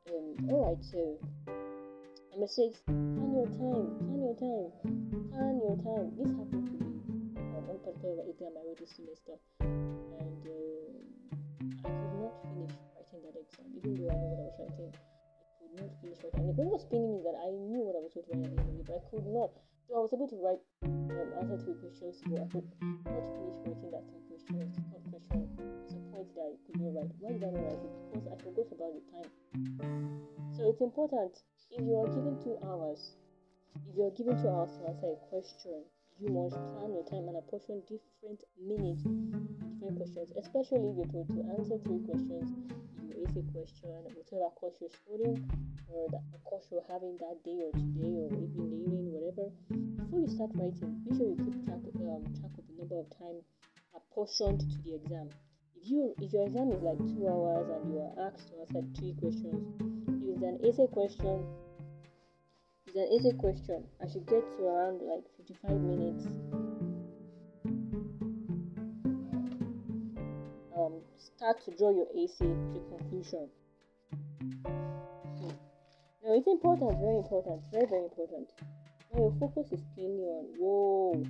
Um, 0.09 0.49
alright, 0.49 0.83
so 0.83 1.19
number 2.31 2.47
six, 2.47 2.79
plan 2.87 3.33
your 3.35 3.45
time, 3.45 3.93
plan 4.01 4.19
your 4.25 4.37
time, 4.41 4.71
plan 5.29 5.55
your 5.61 5.77
time. 5.77 6.07
This 6.17 6.31
happened 6.33 6.65
to 6.65 6.75
me 6.81 6.97
um, 7.37 7.67
one 7.67 7.79
particular 7.83 8.23
exam 8.25 8.57
I 8.57 8.65
wrote 8.65 8.79
this 8.79 8.95
semester, 8.95 9.37
that 13.25 13.35
exam, 13.37 13.67
even 13.77 13.91
though 13.97 14.09
I 14.11 14.17
knew 14.17 14.29
what 14.33 14.41
I 14.41 14.47
was 14.49 14.57
writing. 14.59 14.91
I 14.91 15.53
could 15.57 15.73
not 15.77 15.91
finish 16.01 16.19
writing. 16.21 16.39
And 16.41 16.57
what 16.57 16.69
was 16.73 16.85
paining 16.89 17.11
me 17.15 17.19
that 17.25 17.37
I 17.37 17.49
knew 17.53 17.81
what 17.85 17.95
I 17.97 18.01
was 18.01 18.13
going 18.13 18.25
to 18.27 18.33
write 18.37 18.57
but 18.87 18.95
I 18.95 19.01
could 19.11 19.27
not. 19.27 19.51
So 19.87 19.89
I 19.95 20.01
was 20.03 20.11
able 20.11 20.27
to 20.27 20.39
write 20.43 20.63
um, 20.83 21.27
answer 21.39 21.57
three 21.63 21.77
questions, 21.79 22.19
but 22.27 22.43
I 22.43 22.47
could 22.51 22.67
not 23.07 23.23
finish 23.35 23.57
writing 23.63 23.91
that 23.91 24.03
three 24.07 24.23
questions. 24.27 24.75
Third 24.87 25.23
question 25.27 25.51
is 25.67 25.83
a 25.87 26.07
point 26.15 26.27
that 26.35 26.43
I 26.43 26.55
could 26.67 26.77
not 26.79 26.91
write. 26.95 27.11
Why 27.19 27.29
did 27.35 27.43
I 27.43 27.51
not 27.51 27.63
write 27.63 27.83
it? 27.83 27.93
Because 28.11 28.27
I 28.27 28.35
forgot 28.43 28.67
about 28.71 28.91
the 28.95 29.03
time. 29.11 29.29
So 30.55 30.71
it's 30.71 30.81
important. 30.81 31.33
If 31.71 31.83
you 31.83 31.95
are 31.99 32.07
given 32.07 32.35
two 32.43 32.57
hours, 32.63 33.15
if 33.87 33.95
you 33.95 34.03
are 34.07 34.15
given 34.15 34.35
two 34.41 34.49
hours 34.49 34.71
to 34.79 34.87
answer 34.87 35.11
a 35.13 35.19
question, 35.29 35.83
you 36.19 36.29
must 36.29 36.55
plan 36.55 36.93
your 36.93 37.05
time 37.05 37.27
and 37.29 37.37
apportion 37.37 37.81
different 37.85 38.41
minutes 38.57 39.03
different 39.03 39.97
questions, 39.97 40.29
especially 40.37 40.89
if 40.89 40.95
you're 40.97 41.11
told 41.13 41.29
to 41.29 41.41
answer 41.57 41.77
three 41.85 42.01
questions 42.05 42.49
your 43.07 43.27
essay 43.27 43.43
question, 43.53 43.89
whatever 44.13 44.49
course 44.55 44.75
you're 44.81 44.89
studying, 44.89 45.37
or 45.89 46.07
the 46.09 46.19
course 46.43 46.65
you're 46.71 46.85
having 46.89 47.17
that 47.17 47.37
day 47.43 47.59
or 47.63 47.71
today 47.71 48.15
or 48.19 48.29
even 48.33 48.69
the 48.69 48.79
evening, 48.83 49.07
whatever. 49.13 49.47
Before 49.69 50.19
you 50.19 50.27
start 50.27 50.51
writing, 50.55 51.01
make 51.05 51.17
sure 51.17 51.27
you 51.27 51.37
keep 51.37 51.65
track 51.65 51.81
of, 51.85 51.95
um, 52.01 52.23
track 52.39 52.53
of 52.57 52.63
the 52.67 52.75
number 52.77 52.99
of 52.99 53.07
time 53.17 53.39
apportioned 53.95 54.61
to 54.61 54.77
the 54.83 54.95
exam. 54.95 55.29
If 55.75 55.89
you 55.89 56.13
if 56.21 56.33
your 56.33 56.45
exam 56.45 56.71
is 56.71 56.81
like 56.81 56.97
two 56.97 57.27
hours 57.29 57.69
and 57.69 57.93
you 57.93 57.99
are 58.01 58.27
asked 58.27 58.49
to 58.49 58.59
answer 58.59 58.81
three 58.97 59.13
questions, 59.19 59.61
if 60.09 60.35
it's 60.35 60.43
an 60.43 60.57
essay 60.65 60.87
question, 60.87 61.45
an 62.97 63.09
essay 63.13 63.31
question. 63.37 63.83
I 64.01 64.07
should 64.09 64.25
get 64.25 64.43
to 64.57 64.63
around 64.63 65.01
like 65.01 65.23
55 65.37 65.71
minutes. 65.81 66.25
Um, 70.75 71.01
start 71.17 71.63
to 71.65 71.71
draw 71.77 71.91
your 71.91 72.07
essay 72.15 72.45
to 72.45 72.79
conclusion. 72.89 73.49
No, 76.23 76.33
it's 76.33 76.47
important, 76.47 76.99
very 76.99 77.17
important, 77.17 77.61
very 77.71 77.85
very 77.85 78.03
important. 78.03 78.51
Now 79.13 79.19
your 79.19 79.33
focus 79.39 79.71
is 79.71 79.81
clearly 79.95 80.27
on 80.27 80.45
whoa, 80.57 81.23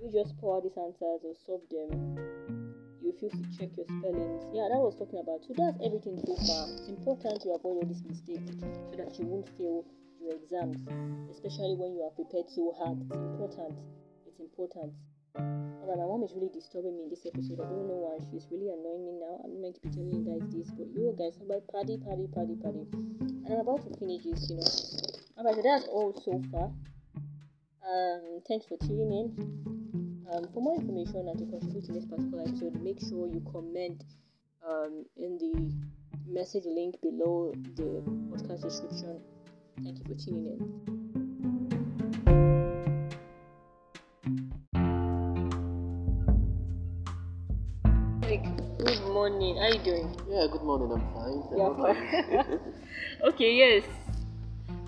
you 0.00 0.12
just 0.12 0.36
pour 0.38 0.60
these 0.62 0.76
answers 0.76 1.24
or 1.24 1.34
solve 1.44 1.62
them. 1.70 2.16
You 3.02 3.12
refuse 3.12 3.32
to 3.32 3.58
check 3.58 3.76
your 3.76 3.86
spellings. 3.86 4.44
Yeah, 4.52 4.68
that 4.70 4.80
was 4.80 4.96
talking 4.96 5.20
about. 5.20 5.44
So 5.44 5.54
that's 5.56 5.76
everything 5.84 6.20
so 6.24 6.36
far. 6.46 6.68
It's 6.70 6.88
important 6.88 7.42
to 7.42 7.50
avoid 7.56 7.82
all 7.82 7.86
these 7.86 8.04
mistakes 8.04 8.56
so 8.60 8.96
that 8.96 9.18
you 9.18 9.26
won't 9.26 9.48
fail 9.58 9.84
your 10.24 10.34
exams, 10.34 10.80
especially 11.30 11.76
when 11.76 11.92
you 11.92 12.02
are 12.02 12.14
prepared 12.16 12.48
so 12.48 12.72
hard. 12.80 12.96
It's 13.04 13.20
important. 13.20 13.76
It's 14.26 14.40
important. 14.40 14.92
Alright, 15.36 15.98
my 15.98 16.08
mom 16.08 16.22
is 16.24 16.32
really 16.32 16.48
disturbing 16.48 16.96
me 16.96 17.04
in 17.04 17.10
this 17.10 17.26
episode. 17.26 17.60
I 17.60 17.68
don't 17.68 17.84
know 17.84 18.08
why. 18.08 18.16
She's 18.30 18.48
really 18.48 18.72
annoying 18.72 19.04
me 19.04 19.12
now. 19.20 19.44
I'm 19.44 19.60
meant 19.60 19.76
to 19.76 19.82
be 19.84 19.90
telling 19.92 20.16
you 20.16 20.24
guys 20.24 20.48
this, 20.48 20.70
but 20.72 20.88
you 20.88 21.12
guys, 21.12 21.36
about 21.44 21.66
party, 21.68 21.98
party, 22.00 22.24
party, 22.32 22.56
party. 22.56 22.88
And 23.44 23.52
I'm 23.52 23.60
about 23.60 23.84
to 23.84 23.92
finish 24.00 24.24
this, 24.24 24.48
you 24.48 24.56
know. 24.56 24.70
Alright, 25.36 25.60
so 25.60 25.62
that's 25.62 25.84
all 25.92 26.16
so 26.16 26.40
far. 26.48 26.72
Um, 27.84 28.40
thanks 28.48 28.64
for 28.64 28.78
tuning 28.78 29.12
in. 29.12 29.28
Um, 30.32 30.48
for 30.54 30.62
more 30.62 30.80
information 30.80 31.28
and 31.28 31.38
to 31.38 31.44
contribute 31.44 31.84
to 31.84 31.92
this 31.92 32.06
particular 32.06 32.48
episode, 32.48 32.80
make 32.80 32.98
sure 32.98 33.28
you 33.28 33.44
comment 33.52 34.02
um, 34.64 35.04
in 35.18 35.36
the 35.36 35.52
message 36.26 36.64
link 36.64 36.96
below 37.02 37.52
the 37.76 38.00
podcast 38.32 38.62
description. 38.62 39.20
Thank 39.82 39.98
you 39.98 40.04
for 40.06 40.14
tuning 40.14 40.46
in. 40.46 40.84
Good 48.78 49.02
morning. 49.08 49.56
How 49.56 49.62
are 49.62 49.74
you 49.74 49.78
doing? 49.82 50.14
Yeah, 50.28 50.46
good 50.52 50.62
morning. 50.62 50.92
I'm 50.92 51.02
fine. 51.12 51.42
Yeah, 51.56 51.64
How 51.64 51.72
about 51.72 51.96
you? 51.96 52.42
fine. 52.42 52.60
okay, 53.34 53.52
yes. 53.54 53.84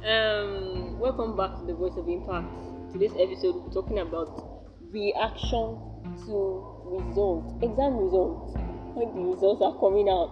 Um, 0.07 1.01
welcome 1.01 1.37
back 1.37 1.59
to 1.59 1.65
the 1.67 1.75
Voice 1.75 1.97
of 1.97 2.07
Impact. 2.09 2.47
Today's 2.93 3.15
episode, 3.19 3.57
we're 3.57 3.73
talking 3.73 3.99
about 3.99 4.63
reaction 4.93 5.79
to 6.27 6.63
results, 6.85 7.55
exam 7.63 7.97
results. 7.99 8.55
When 8.95 9.15
the 9.15 9.35
results 9.35 9.63
are 9.63 9.75
coming 9.81 10.09
out, 10.09 10.31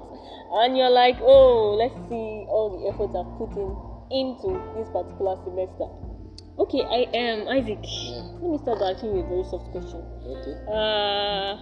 and 0.63 0.77
you're 0.79 0.91
like, 0.91 1.17
oh, 1.21 1.75
let's 1.75 1.95
see 2.09 2.47
all 2.49 2.79
the 2.79 2.89
efforts 2.89 3.15
I've 3.19 3.35
put 3.37 3.57
in 3.59 3.94
into 4.15 4.55
this 4.79 4.87
particular 4.95 5.35
semester. 5.43 5.91
Okay, 6.55 6.87
I 6.87 7.11
am 7.11 7.49
Isaac. 7.51 7.83
Yeah. 7.83 8.23
Let 8.39 8.51
me 8.55 8.59
start 8.63 8.79
by 8.79 8.95
asking 8.95 9.11
you 9.11 9.27
a 9.27 9.29
very 9.29 9.43
soft 9.43 9.75
question. 9.75 9.99
Okay. 10.23 10.55
Uh, 10.71 11.59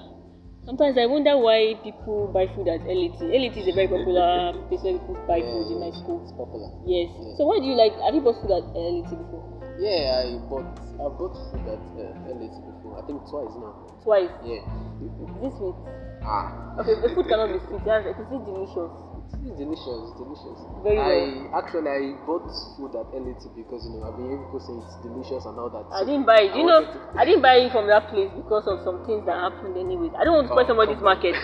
sometimes 0.69 1.01
I 1.01 1.09
wonder 1.09 1.41
why 1.41 1.81
people 1.81 2.29
buy 2.29 2.45
food 2.53 2.69
at 2.69 2.85
LAT. 2.85 3.17
LAT 3.25 3.57
is 3.57 3.69
a 3.69 3.73
very 3.73 3.89
popular 3.89 4.53
place 4.69 4.85
where 4.85 5.01
people 5.01 5.17
buy 5.25 5.41
food 5.41 5.73
in 5.73 5.81
my 5.81 5.97
school. 5.97 6.21
It's 6.21 6.37
popular. 6.37 6.69
Yes. 6.85 7.09
Yeah. 7.09 7.41
So 7.41 7.49
why 7.49 7.57
do 7.57 7.65
you 7.65 7.73
like? 7.73 7.97
Have 8.05 8.13
you 8.13 8.21
bought 8.21 8.37
food 8.45 8.53
at 8.53 8.69
LAT 8.77 9.09
before? 9.09 9.49
Yeah, 9.81 10.29
I 10.29 10.37
bought 10.53 10.69
I 11.01 11.09
bought 11.09 11.35
food 11.41 11.65
at 11.73 11.81
uh, 11.97 12.37
LAT 12.37 12.53
before. 12.53 13.01
I 13.01 13.03
think 13.09 13.25
twice 13.33 13.57
now. 13.57 13.73
Twice. 14.05 14.35
Yeah. 14.45 14.61
Is 15.01 15.33
this 15.41 15.57
sweet? 15.57 15.79
Ah. 16.21 16.77
Okay, 16.85 17.01
the 17.01 17.09
food 17.17 17.27
cannot 17.33 17.49
be 17.49 17.65
sweet. 17.65 17.81
Yes, 17.89 18.13
it 18.13 18.29
is 18.29 18.45
delicious. 18.45 18.93
It's 19.33 19.59
delicious. 19.59 19.99
It's 20.07 20.15
delicious. 20.21 20.59
Very 20.85 20.99
I 21.01 21.09
well. 21.09 21.59
actually 21.65 21.89
I 21.91 22.01
bought 22.29 22.47
food 22.79 22.93
at 22.95 23.09
LAT 23.11 23.43
because 23.57 23.83
you 23.89 23.97
know 23.99 24.07
I've 24.07 24.17
been 24.21 24.29
hearing 24.31 24.45
people 24.47 24.61
say 24.63 24.75
it's 24.79 24.95
delicious 25.03 25.43
and 25.49 25.57
all 25.59 25.71
that. 25.73 25.89
I 25.91 26.05
so 26.05 26.07
didn't 26.07 26.27
buy 26.29 26.47
it. 26.47 26.55
You 26.55 26.63
know, 26.69 26.81
to- 26.87 27.19
I 27.19 27.25
didn't 27.27 27.43
buy 27.43 27.57
it 27.65 27.73
from 27.73 27.89
that 27.91 28.07
place 28.13 28.31
because 28.37 28.69
of 28.71 28.85
some 28.87 29.03
things 29.09 29.27
that 29.27 29.35
happened. 29.35 29.75
Anyways, 29.75 30.13
I 30.15 30.23
don't 30.23 30.37
want 30.39 30.47
to 30.47 30.53
spoil 30.55 30.63
Oh, 30.63 30.71
somebody's 30.71 31.01
okay. 31.03 31.11
market. 31.11 31.35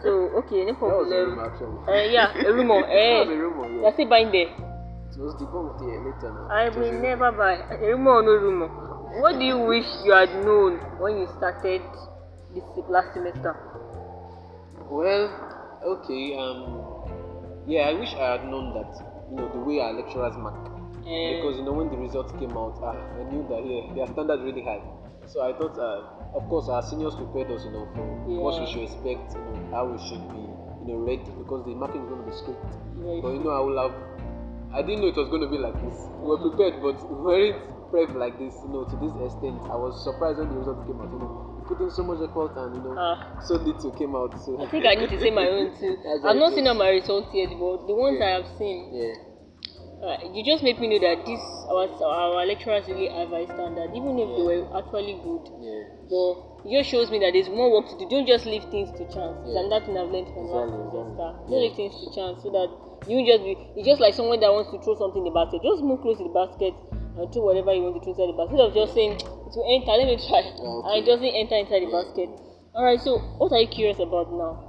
So 0.00 0.10
okay, 0.46 0.64
no 0.64 0.72
That 0.72 0.80
was 0.80 1.06
a 1.06 1.12
problem. 1.12 1.28
rumor 1.34 1.44
actually. 1.50 1.78
Uh, 1.84 2.04
yeah, 2.08 2.28
a 2.32 2.50
rumor. 2.56 2.80
that 2.88 3.26
was 3.26 3.32
a 3.32 3.36
rumor. 3.36 3.66
Yeah. 3.84 3.92
still 3.92 4.08
buying 4.08 4.30
there. 4.32 4.50
It 5.12 5.20
was 5.20 5.36
debunked 5.36 5.80
here 5.84 6.00
later 6.08 6.30
now. 6.32 6.48
I 6.48 6.72
will 6.72 6.88
rumor. 6.88 7.04
never 7.04 7.28
buy 7.36 7.60
a 7.68 7.76
rumor 7.84 8.12
or 8.16 8.22
no 8.24 8.34
rumor. 8.40 8.70
What 9.20 9.36
do 9.36 9.44
you 9.44 9.58
wish 9.60 9.84
you 10.08 10.12
had 10.16 10.32
known 10.40 10.80
when 10.96 11.20
you 11.20 11.28
started 11.36 11.84
this 12.56 12.64
last 12.88 13.12
semester? 13.12 13.52
Well, 14.88 15.28
okay. 15.84 16.32
Um, 16.40 16.91
yeah, 17.66 17.88
I 17.88 17.94
wish 17.94 18.14
I 18.14 18.38
had 18.38 18.44
known 18.44 18.74
that. 18.74 18.90
You 19.30 19.36
know 19.36 19.48
the 19.52 19.60
way 19.60 19.80
our 19.80 19.92
lecturers 19.92 20.36
mark. 20.36 20.68
Eh, 21.06 21.36
because 21.36 21.56
you 21.56 21.64
know 21.64 21.72
when 21.72 21.90
the 21.90 21.96
results 21.96 22.32
came 22.38 22.52
out, 22.56 22.78
ah, 22.82 22.94
I 22.94 23.22
knew 23.30 23.42
that 23.48 23.62
yeah, 23.64 23.94
their 23.94 24.06
standard 24.12 24.40
really 24.42 24.62
high. 24.62 24.82
So 25.26 25.42
I 25.42 25.52
thought, 25.56 25.78
uh, 25.78 26.36
of 26.36 26.48
course, 26.48 26.68
our 26.68 26.82
seniors 26.82 27.14
prepared 27.14 27.50
us, 27.50 27.64
you 27.64 27.70
know, 27.70 27.86
for 27.94 28.04
what 28.42 28.58
we 28.60 28.66
should 28.66 28.82
expect, 28.82 29.34
you 29.34 29.40
know, 29.40 29.70
how 29.70 29.86
we 29.86 29.98
should 30.08 30.22
be, 30.34 30.42
you 30.82 30.86
know, 30.90 30.98
ready 31.02 31.22
because 31.38 31.64
the 31.64 31.74
marking 31.74 32.02
is 32.02 32.08
going 32.10 32.22
to 32.22 32.28
be 32.30 32.34
strict. 32.36 32.62
very 32.98 33.20
But 33.22 33.32
you 33.38 33.42
know, 33.46 33.54
I 33.54 33.62
will 33.62 33.78
have, 33.78 33.94
I 34.74 34.82
didn't 34.82 35.02
know 35.02 35.10
it 35.14 35.16
was 35.16 35.30
going 35.30 35.42
to 35.42 35.50
be 35.50 35.58
like 35.58 35.78
this. 35.86 35.98
We 36.18 36.26
were 36.34 36.42
prepared, 36.42 36.82
but 36.82 36.98
we 37.06 37.16
weren't 37.22 37.58
prepped 37.94 38.18
like 38.18 38.38
this, 38.38 38.54
you 38.66 38.70
know, 38.74 38.84
to 38.84 38.96
this 38.98 39.14
extent. 39.22 39.62
I 39.70 39.78
was 39.78 39.94
surprised 40.02 40.38
when 40.42 40.50
the 40.50 40.58
results 40.58 40.82
came 40.86 40.98
out. 40.98 41.10
You 41.12 41.22
know, 41.22 41.51
put 41.62 41.80
in 41.80 41.90
so 41.90 42.02
much 42.02 42.18
effort 42.22 42.52
and 42.56 42.76
you 42.76 42.82
know, 42.82 42.94
Ah. 42.98 43.40
so 43.42 43.54
little 43.54 43.90
came 43.92 44.14
out. 44.14 44.32
So 44.40 44.60
I 44.60 44.66
think 44.70 44.84
I 44.86 44.94
need 44.94 45.10
to 45.10 45.20
say 45.20 45.30
my 45.30 45.48
own 45.48 45.72
too. 45.78 45.96
I've 46.24 46.36
not 46.36 46.52
seen 46.54 46.66
all 46.66 46.74
my 46.74 46.90
results 46.90 47.28
yet, 47.34 47.50
but 47.50 47.86
the 47.86 47.94
ones 47.94 48.18
Yeah. 48.18 48.26
I 48.26 48.30
have 48.42 48.46
seen, 48.58 48.90
yeah. 48.92 49.14
Uh, 50.02 50.18
you 50.34 50.42
just 50.42 50.64
made 50.64 50.80
me 50.80 50.88
know 50.90 50.98
that 50.98 51.24
this 51.24 51.38
our 51.70 51.86
our 52.02 52.44
lecturers 52.44 52.88
really 52.88 53.06
have 53.06 53.30
high 53.30 53.46
standard, 53.46 53.94
even 53.94 54.18
if 54.18 54.28
they 54.34 54.42
were 54.42 54.66
actually 54.74 55.14
good. 55.22 55.46
Yeah. 55.62 55.82
But 56.10 56.66
it 56.66 56.74
just 56.78 56.90
shows 56.90 57.06
me 57.10 57.20
that 57.22 57.30
there's 57.32 57.48
more 57.48 57.70
work 57.70 57.86
to 57.86 57.94
do. 58.02 58.08
Don't 58.10 58.26
just 58.26 58.44
leave 58.44 58.64
things 58.74 58.90
to 58.98 59.06
chance. 59.06 59.38
Yeah. 59.46 59.62
And 59.62 59.70
that's 59.70 59.86
what 59.86 59.96
I've 60.02 60.10
learned 60.10 60.26
from 60.34 60.50
last 60.50 60.74
Exactly, 60.74 60.90
semester. 60.90 61.06
exactly. 61.06 61.46
Don't 61.46 61.54
Yeah. 61.54 61.62
leave 61.62 61.76
things 61.78 61.94
to 62.02 62.06
chance 62.18 62.42
so 62.42 62.50
that 62.50 62.68
you 63.06 63.22
just 63.22 63.42
be. 63.46 63.54
It's 63.78 63.86
just 63.86 64.00
like 64.02 64.14
someone 64.18 64.40
that 64.42 64.50
wants 64.50 64.74
to 64.74 64.78
throw 64.82 64.98
something 64.98 65.22
in 65.22 65.30
the 65.30 65.36
basket. 65.38 65.62
Just 65.62 65.86
move 65.86 66.02
close 66.02 66.18
to 66.18 66.26
the 66.26 66.34
basket 66.34 66.74
and 67.18 67.32
throw 67.32 67.42
whatever 67.44 67.72
you 67.74 67.82
want 67.82 67.96
to 67.96 68.02
throw 68.02 68.12
inside 68.12 68.30
the 68.32 68.36
basket. 68.38 68.56
Instead 68.56 68.68
of 68.68 68.74
just 68.74 68.92
saying 68.94 69.12
it 69.20 69.52
will 69.54 69.68
enter. 69.68 69.92
Let 69.96 70.06
me 70.08 70.16
try, 70.16 70.40
Yeah, 70.56 70.86
and 70.88 70.94
it 71.00 71.06
doesn't 71.08 71.34
enter 71.34 71.56
inside 71.60 71.82
the 71.84 71.92
basket. 71.92 72.28
All 72.74 72.84
right. 72.84 73.00
So 73.00 73.18
what 73.36 73.52
are 73.52 73.60
you 73.60 73.68
curious 73.68 73.98
about 74.00 74.32
now? 74.32 74.64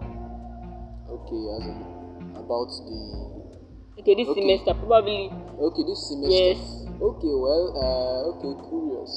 Okay, 1.08 1.42
as 1.56 1.64
about 2.40 2.68
the 2.88 3.00
Okay, 4.02 4.16
this 4.16 4.28
Okay. 4.28 4.42
semester 4.42 4.74
probably. 4.74 5.30
okay 5.62 5.84
this 5.88 6.02
semester. 6.10 6.34
Yes. 6.34 6.60
Okay, 7.00 7.34
well, 7.36 7.66
uh, 7.78 8.20
okay, 8.36 8.52
curious. 8.68 9.14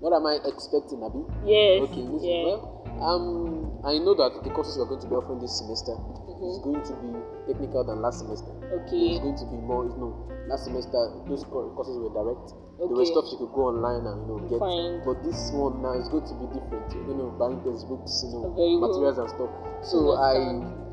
What 0.00 0.14
am 0.16 0.24
I 0.26 0.38
expecting, 0.48 1.02
Abi? 1.02 1.20
Yes. 1.44 1.82
Okay, 1.90 2.00
listen, 2.08 2.28
yeah. 2.28 2.44
well, 2.46 2.86
um, 3.02 3.80
I 3.84 3.98
know 3.98 4.14
that 4.14 4.40
the 4.44 4.50
courses 4.50 4.78
we're 4.78 4.86
going 4.88 5.00
to 5.02 5.08
be 5.08 5.14
offering 5.14 5.40
this 5.40 5.58
semester 5.58 5.92
Mm-hmm. 6.40 6.48
is 6.50 6.58
going 6.64 6.82
to 6.88 6.94
be 7.04 7.10
technical 7.52 7.84
than 7.84 8.00
last 8.00 8.24
semester. 8.24 8.48
Okay. 8.80 9.12
It's 9.12 9.20
going 9.20 9.36
to 9.36 9.46
be 9.52 9.58
more, 9.60 9.84
you 9.84 9.96
know, 10.00 10.12
last 10.48 10.64
semester 10.64 10.96
those 11.28 11.44
courses 11.44 12.00
were 12.00 12.08
direct. 12.16 12.56
There 12.80 12.88
were 12.88 13.04
Okay. 13.04 13.12
stuff 13.12 13.28
you 13.28 13.44
could 13.44 13.52
go 13.52 13.68
online 13.68 14.08
and 14.08 14.18
you 14.24 14.28
know 14.32 14.38
get. 14.48 14.56
Fine. 14.58 15.04
But 15.04 15.20
this 15.20 15.52
one 15.52 15.84
now 15.84 15.92
is 16.00 16.08
going 16.08 16.24
to 16.24 16.34
be 16.40 16.46
different. 16.56 16.88
You 16.96 17.12
know, 17.12 17.28
going 17.36 17.52
to 17.52 17.60
buy 17.60 17.70
textbooks, 17.70 18.12
you 18.24 18.30
know, 18.40 18.56
Very 18.56 18.76
materials 18.80 19.18
and 19.20 19.28
stuff. 19.28 19.52
So 19.84 20.16
I. 20.16 20.32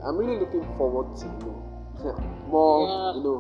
I'm 0.06 0.16
really 0.16 0.38
looking 0.38 0.62
forward 0.78 1.16
to 1.18 1.26
you 1.26 1.40
know 1.48 1.58
more, 2.52 2.86
Yeah. 2.86 3.18
you 3.18 3.24
know, 3.24 3.38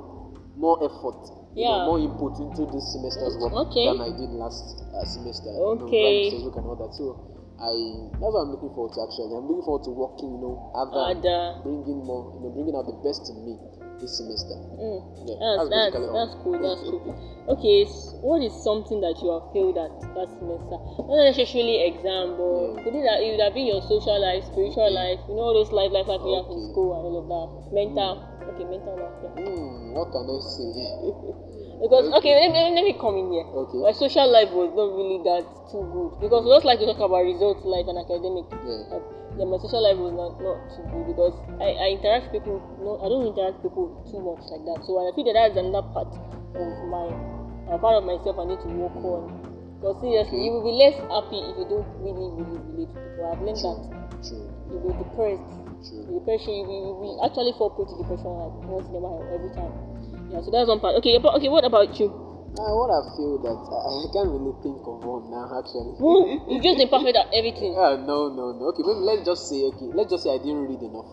more 0.58 0.80
effort. 0.84 1.22
you 1.53 1.68
know, 1.68 1.84
Yeah. 1.84 1.86
more 1.86 1.99
input 1.99 2.34
into 2.39 2.66
this 2.72 2.86
semester's 2.95 3.36
work 3.38 3.53
Okay. 3.68 3.86
than 3.86 4.01
I 4.01 4.10
did 4.16 4.32
last 4.32 4.82
uh, 4.95 5.03
semester. 5.05 5.51
You 5.53 5.60
know, 5.60 5.86
Okay. 5.91 6.32
all 6.66 6.76
that. 6.82 6.93
So 6.95 7.36
I 7.58 7.74
that's 8.22 8.34
what 8.34 8.41
I'm 8.45 8.51
looking 8.53 8.70
forward 8.78 8.93
to 8.93 9.01
actually. 9.01 9.34
I'm 9.34 9.49
looking 9.49 9.66
forward 9.66 9.84
to 9.89 9.91
working, 9.97 10.30
you 10.30 10.41
know, 10.41 10.55
other, 10.78 11.18
bringing 11.66 12.05
more, 12.05 12.38
you 12.38 12.41
know, 12.45 12.51
bringing 12.53 12.76
out 12.78 12.86
the 12.86 12.97
best 13.01 13.26
in 13.34 13.38
me 13.45 13.58
this 13.97 14.14
semester. 14.22 14.53
Mm. 14.78 15.01
Yeah, 15.26 15.58
That's, 15.58 15.70
that's, 15.74 15.95
all. 15.97 16.14
that's 16.14 16.36
cool. 16.45 16.58
That's 16.62 16.84
cool. 16.86 17.18
Okay, 17.49 17.82
so 17.89 18.22
what 18.22 18.45
is 18.45 18.53
something 18.62 19.01
that 19.01 19.18
you 19.26 19.34
have 19.34 19.49
failed 19.58 19.74
at 19.74 19.89
last 20.14 20.38
semester? 20.38 20.78
Not 21.01 21.34
necessarily 21.34 21.82
exam, 21.89 22.38
but 22.38 22.45
Yeah. 22.45 22.84
could 22.86 22.93
it, 22.93 23.05
have- 23.10 23.22
it 23.26 23.30
would 23.34 23.41
have 23.41 23.55
been 23.58 23.66
your 23.74 23.82
social 23.82 24.22
life, 24.22 24.45
spiritual 24.45 24.93
life, 24.93 25.18
you 25.26 25.34
know, 25.34 25.49
all 25.49 25.58
those 25.58 25.74
life, 25.74 25.89
life, 25.89 26.05
life 26.05 26.22
you 26.22 26.38
have 26.38 26.45
in 26.45 26.62
Okay. 26.62 26.70
school 26.78 26.89
and 26.93 27.03
all 27.10 27.18
of 27.18 27.26
that. 27.26 27.74
Mental. 27.74 28.14
Okay, 28.53 28.66
mental 28.70 28.95
life. 29.01 29.18
Yeah. 29.26 29.34
Hmm, 29.49 29.97
what 29.97 30.14
can 30.14 30.30
I 30.30 30.38
say? 30.45 30.70
Because 31.78 32.09
okay, 32.17 32.34
let 32.34 32.49
me, 32.49 32.73
let 32.73 32.84
me 32.84 32.93
come 32.97 33.21
in 33.21 33.30
here. 33.30 33.45
Okay. 33.45 33.78
My 33.86 33.93
social 33.93 34.25
life 34.25 34.49
was 34.49 34.73
not 34.73 34.89
really 34.97 35.21
that 35.30 35.45
too 35.69 35.86
good 35.93 36.17
because 36.25 36.41
we 36.41 36.49
just 36.57 36.65
like 36.65 36.82
to 36.82 36.89
talk 36.89 36.97
about 37.05 37.21
results, 37.21 37.61
life, 37.65 37.86
and 37.86 38.01
academic. 38.01 38.49
Yeah. 38.65 38.97
Yeah, 39.38 39.45
my 39.45 39.61
social 39.61 39.86
life 39.86 40.01
was 40.01 40.17
not, 40.17 40.41
not 40.41 40.57
too 40.73 40.82
good 40.89 41.13
because 41.13 41.38
I, 41.61 41.78
I 41.78 41.86
interact 41.93 42.34
with 42.34 42.41
people. 42.41 42.57
No, 42.82 42.97
I 42.97 43.05
don't 43.05 43.30
interact 43.30 43.61
with 43.61 43.69
people 43.69 43.93
too 44.09 44.17
much 44.25 44.41
like 44.49 44.65
that. 44.65 44.82
So 44.89 44.97
I 44.97 45.13
feel 45.13 45.30
that 45.30 45.38
that's 45.38 45.53
another 45.61 45.86
part 45.93 46.09
of 46.57 46.69
my 46.89 47.05
uh, 47.69 47.78
part 47.78 48.01
of 48.01 48.09
myself 48.09 48.41
I 48.41 48.49
need 48.49 48.57
to 48.65 48.69
work 48.73 48.97
on. 48.97 49.30
Because 49.78 50.01
seriously, 50.01 50.41
you 50.41 50.57
will 50.57 50.65
be 50.65 50.73
less 50.82 50.97
happy 51.05 51.38
if 51.38 51.61
you 51.61 51.69
don't 51.69 51.86
really, 52.01 52.34
really 52.34 52.57
relate 52.73 52.89
to 52.89 52.97
people. 52.97 53.30
I've 53.30 53.38
learned 53.45 53.61
that 53.61 53.78
True, 54.25 54.49
you'll 54.73 54.82
be 54.82 54.97
depressed. 54.97 55.45
true. 55.86 56.01
Depression, 56.17 56.57
you 56.57 56.65
will, 56.65 56.82
you 56.89 56.93
will 56.97 57.21
actually 57.21 57.53
fall 57.61 57.69
prey 57.78 57.86
to 57.86 57.93
depression 58.01 58.34
like 58.34 58.57
once 58.65 58.89
in 58.89 58.97
a 58.97 59.01
while, 59.05 59.21
every 59.30 59.53
time. 59.53 59.69
Yeah, 60.32 60.41
so 60.41 60.51
that's 60.51 60.67
one 60.67 60.80
part. 60.80 60.95
Okay, 60.99 61.17
but 61.19 61.36
okay, 61.36 61.49
what 61.49 61.63
about 61.63 61.99
you? 61.99 62.07
Uh, 62.07 62.73
what 62.73 62.89
I 62.89 63.01
feel 63.15 63.38
that 63.43 63.53
I, 63.53 63.78
I 63.80 64.07
can't 64.11 64.32
really 64.34 64.55
think 64.65 64.82
of 64.84 64.99
one 65.05 65.30
now 65.30 65.45
actually. 65.55 65.93
You've 66.49 66.63
just 66.63 66.78
been 66.80 66.89
perfect 66.89 67.15
at 67.17 67.28
everything. 67.34 67.75
Ah, 67.80 67.95
no, 67.95 68.34
no, 68.34 68.51
no. 68.57 68.73
Okay, 68.73 68.82
maybe 68.84 69.05
let's 69.05 69.23
just 69.23 69.47
say 69.47 69.61
okay. 69.71 69.88
Let's 69.93 70.09
just 70.09 70.23
say 70.25 70.32
I 70.34 70.39
didn't 70.41 70.65
read 70.65 70.82
enough. 70.82 71.05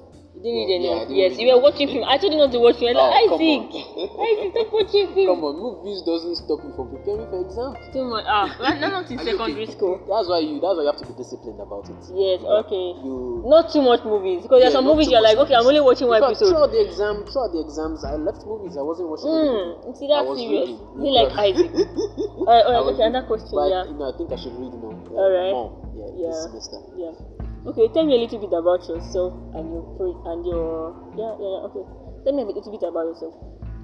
You 0.45 0.69
Yeah, 0.77 1.09
yes, 1.09 1.41
you 1.41 1.49
were 1.49 1.57
watching 1.57 1.89
film. 1.89 2.05
I 2.05 2.21
told 2.21 2.37
you 2.37 2.39
not 2.39 2.53
to 2.53 2.61
watch 2.61 2.77
film. 2.77 2.93
Oh, 2.93 3.09
Isaac, 3.17 3.65
on. 3.65 4.21
Isaac, 4.29 4.53
stop 4.53 4.69
watching 4.77 5.09
film. 5.17 5.29
Come 5.33 5.41
on, 5.41 5.57
movies 5.57 6.05
doesn't 6.05 6.37
stop 6.37 6.61
me 6.61 6.69
from 6.77 6.93
preparing 6.93 7.25
for 7.33 7.41
exams. 7.41 7.81
Too 7.97 8.05
much. 8.05 8.29
Ah, 8.29 8.53
well, 8.61 8.77
no, 8.77 8.87
not 8.93 9.09
in 9.09 9.17
secondary 9.25 9.65
school. 9.73 10.05
That's 10.05 10.29
why 10.29 10.45
you. 10.45 10.61
That's 10.61 10.77
why 10.77 10.85
you 10.85 10.91
have 10.93 11.01
to 11.01 11.09
be 11.09 11.17
disciplined 11.17 11.65
about 11.65 11.89
it. 11.89 11.97
Yes, 12.13 12.45
okay. 12.45 12.93
You. 13.01 13.41
Not 13.49 13.73
too 13.73 13.81
much 13.81 14.05
movies 14.05 14.45
because 14.45 14.61
there's 14.61 14.77
Yeah, 14.77 14.85
some 14.85 14.85
movies 14.85 15.09
you're 15.09 15.25
like, 15.25 15.41
okay, 15.49 15.57
I'm 15.57 15.65
only 15.65 15.81
watching 15.81 16.13
one 16.13 16.21
episode. 16.21 16.53
Throughout 16.53 16.77
the 16.77 16.85
exam, 16.85 17.25
throughout 17.25 17.57
the 17.57 17.65
exams, 17.65 18.05
I 18.05 18.21
left 18.21 18.45
movies. 18.45 18.77
I 18.77 18.85
wasn't 18.85 19.09
watching. 19.09 19.33
Hmm, 19.33 19.97
see 19.97 20.13
that's 20.13 20.29
serious. 20.29 20.77
reading. 20.77 21.09
Like 21.09 21.33
Isaac. 21.49 21.73
Alright, 21.73 22.69
alright, 22.69 22.85
okay, 22.93 23.01
another 23.09 23.25
question, 23.25 23.49
But 23.49 23.73
yeah. 23.73 23.89
you 23.89 23.97
know, 23.97 24.13
I 24.13 24.15
think 24.21 24.29
I 24.29 24.37
should 24.37 24.53
read, 24.61 24.77
you 24.77 24.93
uh, 24.93 25.25
Alright. 25.25 25.57
more. 25.57 25.73
Yeah, 25.97 26.29
Yeah. 26.29 26.37
this 26.37 26.45
semester. 26.53 26.85
Yeah. 27.01 27.34
Okay, 27.67 27.89
tell 27.95 28.05
me 28.05 28.15
a 28.15 28.21
little 28.21 28.39
bit 28.41 28.53
about 28.53 28.85
yourself 28.89 29.33
and 29.57 29.73
your 29.73 29.83
pro- 29.97 30.21
and 30.33 30.45
your 30.45 30.93
yeah 31.17 31.33
yeah 31.41 31.49
yeah. 31.49 31.69
Okay, 31.73 31.85
tell 32.25 32.35
me 32.37 32.43
a 32.43 32.47
little 32.47 32.61
bit 32.71 32.85
about 32.85 33.09
yourself. 33.09 33.35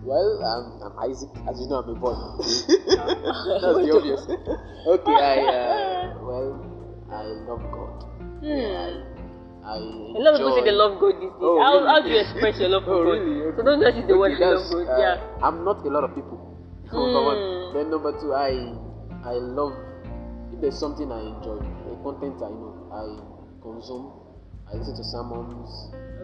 Well, 0.04 0.40
I'm, 0.40 0.80
I'm 0.80 1.10
Isaac. 1.10 1.28
As 1.48 1.60
you 1.60 1.68
know, 1.68 1.80
I'm 1.84 1.88
a 1.88 1.94
boy. 1.96 2.12
That's 2.40 3.80
the 3.84 3.92
obvious. 3.96 4.22
okay, 4.96 5.16
I 5.16 5.36
uh, 5.48 6.24
well, 6.24 6.50
I 7.08 7.24
love 7.48 7.64
God. 7.72 8.04
Hmm. 8.40 9.16
I 9.60 9.76
A 9.76 10.20
lot 10.24 10.32
of 10.32 10.40
people 10.40 10.56
say 10.56 10.64
they 10.64 10.72
love 10.72 11.00
God 11.00 11.20
these 11.20 11.28
days. 11.28 11.40
Oh, 11.40 11.60
how, 11.60 11.76
really? 11.76 11.88
how 11.88 12.00
do 12.00 12.08
you 12.08 12.20
express 12.20 12.58
your 12.60 12.68
love 12.70 12.84
for 12.84 12.96
Oh, 12.96 13.04
God? 13.04 13.20
really? 13.20 13.56
So 13.56 13.62
don't 13.62 13.80
just 13.80 13.96
use 13.96 14.08
the 14.08 14.16
word 14.16 14.32
Okay, 14.32 14.44
you 14.44 14.56
love 14.56 14.72
God. 14.72 14.88
uh, 14.88 15.00
yeah. 15.00 15.44
I'm 15.44 15.64
not 15.64 15.84
a 15.84 15.90
lot 15.90 16.04
of 16.04 16.14
people. 16.14 16.36
Number 16.92 17.22
one. 17.24 17.36
Hmm. 17.36 17.76
Then 17.76 17.90
number 17.92 18.12
two, 18.20 18.32
I 18.32 18.72
I 19.24 19.36
love 19.36 19.76
if 20.52 20.60
there's 20.64 20.78
something 20.80 21.12
I 21.12 21.20
enjoy, 21.20 21.60
the 21.60 21.96
content 22.02 22.40
I 22.40 22.48
know, 22.48 22.72
I 22.88 23.04
consume. 23.62 24.12
I 24.70 24.76
listen 24.78 24.94
to 24.94 25.04
sermons, 25.04 25.70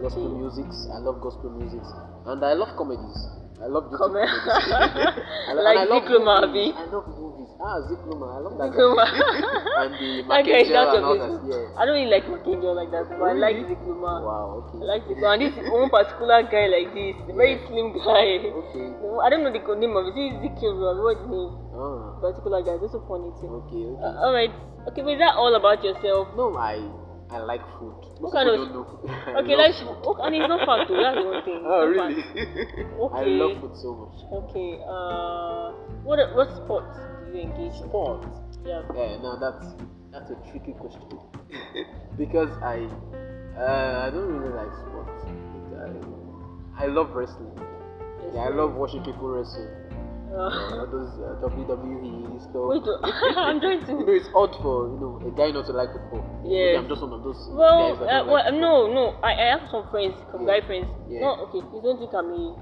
gospel 0.01 0.27
Okay. 0.31 0.39
musics. 0.39 0.87
I 0.95 0.99
love 1.03 1.19
gospel 1.21 1.51
musics, 1.51 1.89
and 2.27 2.39
I 2.45 2.55
love 2.55 2.77
comedies. 2.79 3.19
I 3.59 3.67
love 3.73 3.89
YouTube 3.91 3.99
Come 3.99 4.13
comedies. 4.13 4.31
I 5.49 5.53
lo- 5.57 5.65
Like 5.65 5.79
I 5.81 5.85
love 5.89 6.03
Zikruma, 6.05 6.35
movies. 6.47 6.75
I 6.77 6.85
love 6.93 7.09
movies. 7.09 7.51
Ah, 7.57 7.77
Zikruma. 7.89 8.27
I 8.37 8.39
love 8.45 8.55
that. 8.61 8.69
Zikruma. 8.71 9.05
and 9.81 9.93
the 9.97 10.11
That 10.29 10.45
guy 10.45 10.61
is 10.61 10.69
Mackenzie 10.69 10.77
out 10.77 10.93
and 10.95 11.05
all 11.09 11.17
that. 11.17 11.33
Yeah. 11.49 11.73
I 11.81 11.83
don't 11.89 11.97
really 11.97 12.13
like 12.13 12.27
Makenjo 12.29 12.71
like 12.77 12.91
that, 12.93 13.09
but 13.17 13.25
I 13.25 13.33
like 13.33 13.57
Really? 13.57 13.73
Zikruma. 13.75 14.13
Wow. 14.23 14.47
Okay. 14.69 14.79
I 14.79 14.85
like 14.93 15.03
Zikruma. 15.09 15.29
And 15.33 15.41
this 15.43 15.55
one 15.73 15.89
particular 15.91 16.39
guy 16.53 16.67
like 16.69 16.89
this, 16.93 17.17
a 17.27 17.33
very 17.35 17.57
slim 17.67 17.97
guy. 17.97 18.45
Okay. 18.45 18.87
I 19.25 19.27
don't 19.33 19.41
know 19.43 19.51
the 19.57 19.65
name 19.81 19.97
of 19.97 20.05
it. 20.07 20.15
Is 20.15 20.37
it 20.37 20.53
Ezekiel? 20.53 20.77
or 20.77 20.95
What's 21.03 21.25
his 21.25 21.31
name? 21.33 21.51
Ah. 21.73 22.21
Particular 22.21 22.61
guy. 22.63 22.77
That's 22.77 22.93
so 22.93 23.01
funny 23.09 23.33
too. 23.41 23.49
Okay. 23.65 23.83
Okay. 23.89 24.05
Uh, 24.05 24.21
all 24.23 24.37
right. 24.37 24.53
Okay, 24.93 25.01
but 25.01 25.17
is 25.17 25.21
that 25.25 25.33
all 25.35 25.57
about 25.57 25.81
yourself? 25.83 26.29
No, 26.37 26.53
I 26.61 26.77
I 27.29 27.39
like 27.39 27.61
food. 27.79 27.95
Most 28.21 28.33
kind 28.33 28.49
of- 28.49 28.55
don't 28.57 28.73
know. 28.73 28.87
I 29.09 29.41
Okay, 29.43 29.57
like, 29.57 29.75
okay, 29.75 30.23
and 30.27 30.35
it's 30.37 30.49
not 30.49 30.65
fun 30.67 30.87
too. 30.87 30.97
That's 30.97 31.17
the 31.19 31.25
one 31.27 31.43
thing. 31.45 31.57
It's 31.63 31.67
Oh 31.67 31.87
really? 31.87 32.23
fun. 32.23 33.11
I 33.15 33.23
love 33.25 33.61
food 33.61 33.77
so 33.77 33.91
much. 33.99 34.19
Okay. 34.33 34.79
Uh, 34.87 35.73
what 36.07 36.19
what 36.37 36.49
sports 36.55 36.97
do 37.27 37.37
you 37.37 37.43
engage 37.51 37.75
in? 37.83 37.89
Sport. 37.89 38.23
Yeah. 38.65 38.83
Yeah, 38.95 39.19
now 39.23 39.37
that's 39.43 39.75
that's 40.13 40.31
a 40.31 40.39
tricky 40.51 40.73
question 40.79 41.03
because 42.19 42.51
I 42.63 42.87
uh, 43.59 44.07
I 44.07 44.11
don't 44.15 44.31
really 44.31 44.55
like 44.55 44.73
sports. 44.87 45.27
I, 46.79 46.85
I 46.85 46.87
love 46.87 47.11
wrestling. 47.15 47.53
Yeah, 48.35 48.43
I 48.43 48.49
love 48.51 48.75
watching 48.75 49.03
people 49.03 49.29
wrestle. 49.29 49.67
Uh, 50.27 50.51
All 50.83 50.89
those 50.91 51.15
uh, 51.23 51.39
WWE 51.47 52.43
stuff. 52.51 52.67
wait, 52.67 52.83
I'm 53.39 53.61
trying 53.61 53.81
you 53.87 53.95
know, 53.95 54.05
to. 54.07 54.13
it's 54.13 54.29
odd 54.35 54.53
for 54.61 54.91
you 54.91 54.99
know 54.99 55.23
a 55.23 55.31
guy 55.31 55.51
not 55.55 55.67
to 55.67 55.73
like 55.73 55.93
football. 55.95 56.25
Maybe 56.43 56.55
Yes. 56.75 56.77
I'm 56.83 56.89
just 56.89 57.01
one 57.01 57.13
of 57.15 57.23
those 57.23 57.39
Well, 57.55 57.95
uh, 58.03 58.27
well, 58.27 58.43
like 58.43 58.53
no, 58.55 58.91
no. 58.93 59.15
I, 59.23 59.33
I 59.39 59.47
have 59.55 59.71
some 59.71 59.87
friends, 59.91 60.15
some 60.33 60.43
Yeah. 60.47 60.59
guy 60.61 60.67
friends. 60.67 60.87
Yeah. 61.09 61.21
No, 61.21 61.47
okay. 61.47 61.63
You 61.63 61.81
don't 61.81 61.99
think 62.03 62.11
I'm 62.13 62.27
a 62.35 62.59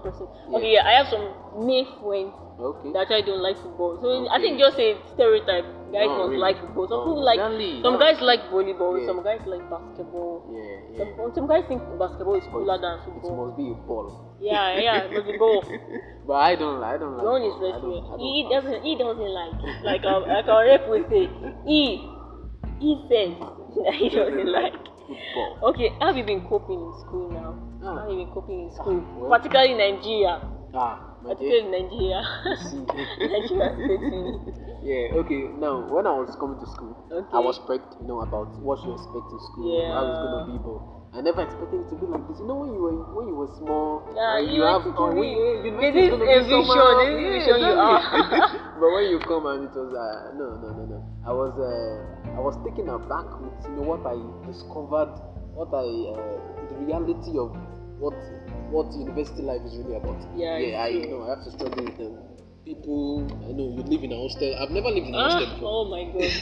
person? 0.00 0.24
Yeah. 0.48 0.56
Okay, 0.56 0.72
yeah. 0.72 0.88
I 0.88 0.92
have 0.96 1.08
some 1.12 1.28
male 1.68 1.84
friends 2.00 2.32
Okay. 2.56 2.88
that 2.96 3.04
actually 3.04 3.28
don't 3.28 3.42
like 3.44 3.60
football. 3.60 4.00
So 4.00 4.24
I 4.32 4.40
think 4.40 4.56
just 4.58 4.78
a 4.80 4.96
stereotype. 5.12 5.68
Guys 5.92 6.08
No, 6.08 6.24
don't 6.24 6.30
really. 6.32 6.40
like 6.42 6.56
football. 6.58 6.88
Some 6.88 6.98
No, 6.98 7.04
people 7.12 7.24
like. 7.28 7.38
exactly. 7.38 7.82
Some 7.84 7.96
guys 8.00 8.18
like 8.24 8.40
volleyball. 8.48 8.92
Yeah. 8.98 9.06
Some 9.06 9.20
guys 9.22 9.42
like 9.46 9.62
basketball. 9.68 10.34
yeah, 10.50 11.04
yeah. 11.04 11.16
Some, 11.20 11.30
some 11.36 11.46
guys 11.46 11.64
think 11.68 11.82
basketball 12.00 12.34
is 12.40 12.46
cooler 12.50 12.78
than 12.80 12.96
football. 13.04 13.28
it 13.28 13.36
must 13.44 13.56
be 13.60 13.66
a 13.70 13.76
ball. 13.86 14.08
Yeah, 14.40 14.78
yeah, 14.80 15.06
but 15.12 15.22
the 15.28 15.36
ball. 15.42 15.60
But 16.26 16.40
I 16.40 16.56
don't 16.56 16.80
like. 16.80 16.94
I 16.94 16.98
don't 16.98 17.14
like. 17.20 17.26
Own 17.28 17.42
is. 17.44 17.54
I 17.60 17.76
wrestling. 17.76 18.02
don't- 18.08 18.16
I 18.16 18.24
He, 18.24 18.40
doesn't. 18.50 18.80
He 18.82 18.92
doesn't 18.96 19.30
like. 19.36 19.54
Um, 19.60 19.84
like 19.84 20.02
our, 20.08 20.20
like 20.26 20.48
our 20.48 20.64
rep 20.64 20.88
would 20.88 21.06
say. 21.12 21.28
He. 21.68 22.08
He 22.80 22.90
says 23.06 23.34
he 24.00 24.08
doesn't 24.10 24.50
like. 24.50 24.74
Football. 25.06 25.58
Okay, 25.70 25.88
how 26.00 26.06
have 26.08 26.16
you 26.16 26.24
been 26.24 26.42
coping 26.48 26.80
in 26.80 26.92
school 27.00 27.30
now? 27.30 27.54
Ah. 27.82 27.94
How 27.94 28.00
have 28.02 28.10
you 28.10 28.24
been 28.24 28.32
coping 28.34 28.60
in 28.68 28.70
school? 28.72 29.00
well- 29.16 29.30
Particularly 29.30 29.72
in 29.72 29.78
Nigeria. 29.78 30.40
Ah, 30.74 31.16
Particularly 31.22 31.64
in 31.64 31.70
Nigeria. 31.70 32.20
Nigeria. 33.20 33.70
Yeah, 34.84 35.16
okay. 35.24 35.48
Now, 35.58 35.80
when 35.88 36.06
I 36.06 36.12
was 36.12 36.36
coming 36.36 36.58
to 36.60 36.66
school, 36.66 36.92
I 37.32 37.38
was 37.40 37.58
prepped, 37.60 38.00
you 38.00 38.06
know, 38.06 38.20
about 38.20 38.52
what 38.60 38.84
you 38.84 38.92
expect 38.92 39.32
in 39.32 39.40
school, 39.48 39.68
how 39.92 40.04
it's 40.04 40.18
Yeah. 40.18 40.24
gonna 40.28 40.44
be. 40.52 40.58
But 40.60 40.80
I 41.14 41.20
never 41.22 41.42
expected 41.46 41.86
it 41.86 41.88
to 41.90 41.96
be 41.96 42.06
like 42.10 42.26
this. 42.26 42.38
You 42.42 42.46
know, 42.50 42.58
when 42.58 42.74
you 42.74 42.82
were 42.82 42.96
when 43.14 43.28
you 43.30 43.36
were 43.38 43.46
small, 43.54 44.10
Yeah, 44.18 44.38
and 44.42 44.50
you 44.50 44.62
have 44.66 44.82
to 44.82 44.90
be- 44.90 45.30
you- 45.30 45.62
university 45.62 45.94
This 45.94 46.10
is 46.10 46.10
gonna 46.10 46.26
is 46.26 46.46
be 46.46 46.54
a 46.54 46.58
vision, 46.58 46.82
this 46.98 47.14
is 47.14 47.22
a 47.22 47.30
vision 47.38 47.56
you 47.62 47.74
are. 47.78 48.02
but 48.82 48.88
when 48.90 49.04
you 49.14 49.18
come 49.22 49.46
and 49.46 49.60
it 49.70 49.74
was 49.78 49.94
uh, 49.94 50.34
no 50.34 50.58
no 50.58 50.68
no 50.74 50.82
no, 50.90 50.98
I 51.22 51.30
was 51.30 51.54
uh, 51.54 52.34
I 52.34 52.40
was 52.42 52.58
taken 52.66 52.90
aback 52.90 53.30
with 53.38 53.54
you 53.70 53.78
know 53.78 53.86
what 53.86 54.02
I 54.02 54.18
discovered, 54.50 55.14
what 55.54 55.70
I 55.70 55.86
uh, 55.86 56.34
the 56.66 56.76
reality 56.82 57.38
of 57.38 57.54
what 58.02 58.18
what 58.74 58.90
university 58.98 59.46
life 59.46 59.62
is 59.62 59.78
really 59.78 59.94
about. 59.94 60.18
Yeah, 60.34 60.58
yeah, 60.58 60.82
I 60.82 60.90
it's 60.90 61.06
you 61.06 61.14
know 61.14 61.30
I 61.30 61.38
have 61.38 61.44
to 61.46 61.50
struggle 61.54 61.78
with 61.86 61.94
them. 61.94 62.18
People, 62.64 63.28
I 63.44 63.52
know 63.52 63.68
you 63.76 63.84
live 63.84 64.02
in 64.04 64.12
a 64.12 64.16
hostel. 64.16 64.56
I've 64.56 64.70
never 64.72 64.88
lived 64.88 65.04
in 65.06 65.12
a 65.14 65.18
Ah, 65.20 65.36
hostel 65.36 65.52
before. 65.52 65.68
oh 65.68 65.84
my 65.84 66.00
god. 66.08 66.32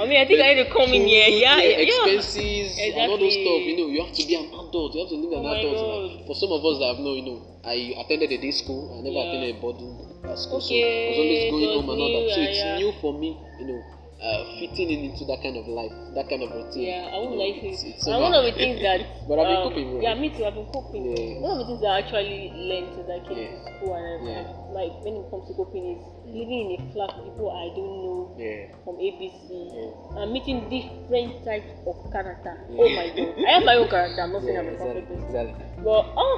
I 0.00 0.08
mean, 0.08 0.16
I 0.16 0.24
think 0.24 0.40
I 0.40 0.54
need 0.56 0.64
to 0.64 0.70
come 0.78 0.88
in 0.96 1.04
here. 1.04 1.28
Food, 1.28 1.44
Yeah, 1.44 1.60
yeah. 1.60 1.84
expenses 1.84 2.72
and 2.80 3.04
all 3.04 3.20
those 3.20 3.36
Exactly. 3.36 3.44
stuff. 3.44 3.60
You 3.68 3.76
know, 3.76 3.88
you 3.92 4.00
have 4.00 4.14
to 4.16 4.24
be 4.24 4.32
an 4.32 4.48
adult. 4.48 4.96
You 4.96 5.00
have 5.04 5.12
to 5.12 5.18
live 5.20 5.32
Oh 5.36 5.44
an 5.44 5.48
adult. 5.60 5.76
Like, 5.84 6.24
for 6.24 6.34
some 6.40 6.52
of 6.56 6.64
us 6.64 6.80
that 6.80 6.88
have 6.96 7.00
no, 7.04 7.12
you 7.12 7.24
know, 7.28 7.38
I 7.68 7.92
attended 8.00 8.32
a 8.32 8.38
day 8.40 8.48
school. 8.50 8.96
I 8.96 9.04
never 9.04 9.20
Yeah. 9.20 9.28
attended 9.28 9.56
a 9.56 9.58
boarding 9.60 9.92
school, 10.40 10.60
so 10.64 10.72
Okay, 10.72 11.04
I 11.04 11.08
was 11.12 11.18
always 11.20 11.42
going 11.52 11.68
home 11.76 11.88
and 11.92 12.00
all 12.00 12.12
that. 12.16 12.24
So 12.32 12.40
yeah, 12.40 12.48
it's 12.48 12.64
yeah. 12.64 12.76
new 12.80 12.90
for 13.04 13.12
me. 13.12 13.30
You 13.60 13.66
know, 13.68 13.80
uh, 14.18 14.42
fitting 14.58 14.90
in 14.90 15.10
into 15.10 15.24
that 15.26 15.38
kind 15.42 15.56
of 15.56 15.66
life, 15.70 15.92
that 16.14 16.28
kind 16.28 16.42
of 16.42 16.50
routine. 16.50 16.90
Yeah, 16.90 17.06
I 17.14 17.18
would 17.22 17.38
like 17.38 17.62
to. 17.62 17.68
it's 17.70 18.06
and 18.06 18.18
one 18.20 18.34
of 18.34 18.42
the 18.44 18.52
things 18.52 18.82
that. 18.82 19.00
But 19.28 19.38
I've 19.38 19.46
been 19.46 19.56
um, 19.60 19.68
coping. 19.68 20.02
Yeah, 20.02 20.14
me 20.16 20.30
too. 20.32 20.44
I've 20.44 20.54
been 20.56 20.66
coping. 20.72 21.04
Yeah. 21.04 21.38
One 21.44 21.52
of 21.52 21.58
the 21.60 21.66
things 21.68 21.80
that 21.84 21.92
I 21.92 21.98
actually 22.00 22.48
learned 22.56 22.96
as 22.98 23.06
I 23.12 23.20
came 23.28 23.38
Yeah. 23.38 23.52
to 23.52 23.76
school 23.76 23.92
and 23.94 24.06
everything, 24.08 24.46
like 24.72 24.92
when 25.04 25.14
it 25.20 25.26
comes 25.30 25.44
to 25.48 25.54
coping, 25.54 25.84
is 25.94 26.02
living 26.26 26.60
in 26.72 26.80
a 26.80 26.92
flat 26.96 27.12
with 27.14 27.28
people 27.28 27.52
I 27.52 27.68
don't 27.76 27.96
know 28.02 28.20
Yeah. 28.40 28.72
from 28.88 28.96
ABC 28.98 29.46
Yeah. 29.52 30.18
and 30.24 30.32
meeting 30.32 30.64
different 30.72 31.44
types 31.44 31.70
of 31.86 31.96
character. 32.10 32.56
Yeah. 32.72 32.80
Oh 32.82 32.88
my 32.88 33.06
god, 33.12 33.30
I 33.44 33.50
have 33.52 33.64
my 33.68 33.76
own 33.76 33.88
character. 33.92 34.20
I'm 34.24 34.32
not 34.32 34.42
saying 34.42 34.54
Yeah, 34.56 34.64
I'm 34.64 34.68
a 34.68 34.72
exactly. 34.80 35.02
perfect 35.04 35.08
person, 35.12 35.28
exactly. 35.28 35.84
but 35.84 36.02
oh, 36.16 36.36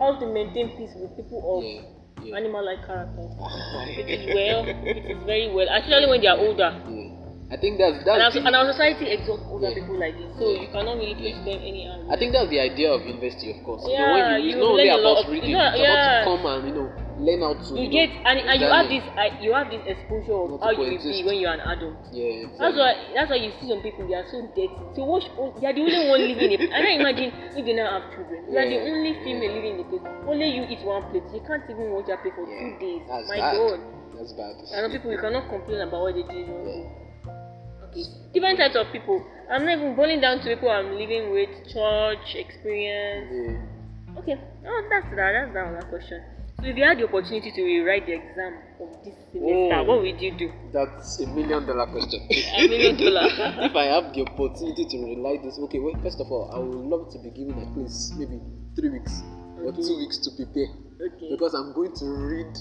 how 0.00 0.10
to 0.18 0.26
maintain 0.32 0.66
peace 0.80 0.96
with 0.96 1.12
people 1.14 1.44
of 1.44 1.60
Yeah. 1.62 1.84
Yeah. 2.24 2.36
animal-like 2.40 2.82
character. 2.88 3.28
It 4.00 4.08
is 4.08 4.24
well. 4.32 4.64
It 4.64 5.04
is 5.12 5.20
very 5.28 5.48
well, 5.52 5.68
especially 5.68 6.08
when 6.08 6.20
they 6.24 6.28
are 6.32 6.40
older. 6.40 6.72
Yeah. 7.50 7.56
I 7.56 7.60
think 7.60 7.78
that's 7.78 7.96
And 7.98 8.06
that's 8.06 8.22
our, 8.22 8.30
the- 8.30 8.46
and 8.46 8.54
our 8.56 8.66
society 8.70 9.06
exalts 9.10 9.42
older 9.50 9.68
Yeah. 9.68 9.74
people 9.82 9.98
like 9.98 10.14
this, 10.16 10.30
so 10.38 10.54
you 10.54 10.68
cannot 10.70 10.96
really 11.02 11.18
push 11.18 11.34
them 11.42 11.58
any 11.58 11.82
I 11.90 11.98
angle. 11.98 12.16
think 12.16 12.32
that's 12.32 12.48
the 12.50 12.60
idea 12.60 12.92
of 12.94 13.02
university, 13.04 13.50
of 13.50 13.58
course. 13.66 13.82
Yeah, 13.90 13.98
you 13.98 14.22
know, 14.22 14.36
you, 14.38 14.50
you 14.50 14.56
not 14.56 14.70
only 14.70 14.84
learn 14.86 14.94
a 14.94 15.02
lot 15.02 15.12
about 15.18 15.24
of- 15.26 15.32
reading, 15.34 15.50
you 15.50 15.56
know, 15.58 15.68
it's 15.74 15.78
yeah. 15.82 15.90
about 15.90 16.22
to 16.22 16.30
come 16.30 16.46
and 16.46 16.62
you 16.70 16.74
know 16.78 16.88
learn 17.18 17.40
how 17.42 17.52
to. 17.58 17.70
You 17.74 17.84
know, 17.90 17.90
get 17.90 18.10
and, 18.24 18.36
and 18.46 18.56
you 18.62 18.68
have 18.70 18.86
exactly. 18.86 19.02
this 19.02 19.06
uh, 19.18 19.42
you 19.42 19.50
have 19.52 19.66
this 19.74 19.82
exposure 19.90 20.38
of 20.38 20.46
Not 20.54 20.62
how 20.62 20.70
you 20.70 20.78
will 20.78 21.02
be 21.02 21.22
when 21.26 21.36
you're 21.42 21.50
an 21.58 21.64
adult. 21.66 21.98
Yeah. 22.14 22.46
That's 22.54 22.76
why 22.78 22.92
that's 23.18 23.28
why 23.34 23.38
you 23.42 23.50
see 23.58 23.66
some 23.66 23.82
people 23.82 24.06
they 24.06 24.14
are 24.14 24.28
so 24.30 24.46
dirty. 24.54 24.70
So 24.94 25.02
watch 25.10 25.26
they 25.58 25.66
are 25.66 25.74
the 25.74 25.82
only 25.82 26.00
one 26.06 26.22
living 26.22 26.54
in 26.54 26.60
a 26.62 26.66
and 26.70 26.82
I 26.86 26.92
imagine 27.02 27.34
if 27.58 27.66
they 27.66 27.74
now 27.74 27.98
have 27.98 28.06
children. 28.14 28.46
You 28.46 28.56
are 28.62 28.68
the 28.70 28.78
Yeah, 28.78 28.94
only 28.94 29.10
yeah. 29.18 29.24
female 29.26 29.52
living 29.58 29.74
in 29.74 29.80
a 29.82 29.86
place. 29.90 30.06
Only 30.22 30.46
you 30.54 30.62
eat 30.70 30.86
one 30.86 31.02
plate. 31.10 31.26
You 31.34 31.42
can't 31.42 31.66
even 31.66 31.90
watch 31.90 32.06
that 32.06 32.22
plate 32.22 32.38
for 32.38 32.46
Yeah, 32.46 32.62
two 32.62 32.78
days. 32.78 33.02
That's 33.10 33.26
My 33.26 33.42
bad. 33.42 33.58
god. 33.58 33.78
That's 34.14 34.32
bad. 34.38 34.54
I 34.70 34.86
know 34.86 34.90
people 34.94 35.10
you 35.10 35.18
cannot 35.18 35.50
complain 35.50 35.82
about 35.82 35.98
what 36.06 36.14
they 36.14 36.22
do. 36.22 36.46
Yeah. 36.46 37.09
Okay. 37.90 38.04
Different 38.34 38.58
types 38.58 38.76
of 38.76 38.86
people. 38.92 39.26
I'm 39.50 39.64
not 39.64 39.78
even 39.78 39.96
boiling 39.96 40.20
down 40.20 40.38
to 40.40 40.44
people 40.54 40.70
I'm 40.70 40.92
living 40.94 41.32
with, 41.32 41.50
church, 41.72 42.34
experience. 42.34 43.28
Yeah. 43.32 44.18
Okay, 44.20 44.36
oh, 44.66 44.82
that's 44.90 45.06
that. 45.10 45.32
That's 45.32 45.52
that 45.54 45.72
that 45.80 45.88
question. 45.90 46.22
So, 46.60 46.66
if 46.66 46.76
you 46.76 46.84
had 46.84 46.98
the 46.98 47.04
opportunity 47.08 47.50
to 47.52 47.62
rewrite 47.62 48.06
the 48.06 48.14
exam 48.20 48.52
of 48.82 48.90
this 49.02 49.14
semester, 49.32 49.74
Oh. 49.74 49.82
what 49.84 50.02
would 50.02 50.20
you 50.20 50.36
do? 50.36 50.52
That's 50.72 51.18
a 51.20 51.26
million 51.26 51.64
dollar 51.66 51.86
question. 51.86 52.20
A 52.58 52.68
million 52.68 52.96
dollar. 53.00 53.26
if 53.64 53.74
I 53.74 53.84
have 53.86 54.12
the 54.12 54.22
opportunity 54.28 54.84
to 54.84 54.96
relight 55.02 55.42
this, 55.42 55.58
okay, 55.58 55.78
well, 55.78 55.94
first 56.02 56.20
of 56.20 56.30
all, 56.30 56.50
I 56.52 56.58
would 56.58 56.84
love 56.84 57.10
to 57.12 57.18
be 57.18 57.30
given 57.30 57.58
at 57.58 57.72
least 57.78 58.14
maybe 58.18 58.38
three 58.76 58.90
weeks 58.90 59.22
or 59.58 59.72
Okay. 59.72 59.82
two 59.82 59.96
weeks 59.98 60.18
to 60.18 60.30
prepare. 60.36 60.68
Okay. 61.00 61.30
Because 61.32 61.54
I'm 61.54 61.72
going 61.72 61.94
to 61.96 62.06
read 62.28 62.52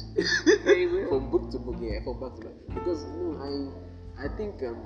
well. 0.65 1.09
from 1.19 1.29
book 1.29 1.51
to 1.51 1.59
book, 1.59 1.75
yeah, 1.81 1.99
from 2.07 2.19
back 2.23 2.39
to 2.39 2.41
back. 2.47 2.55
Because 2.71 3.03
you 3.03 3.35
know, 3.35 3.35
I, 3.43 4.25
I 4.25 4.37
think 4.37 4.63
um, 4.63 4.79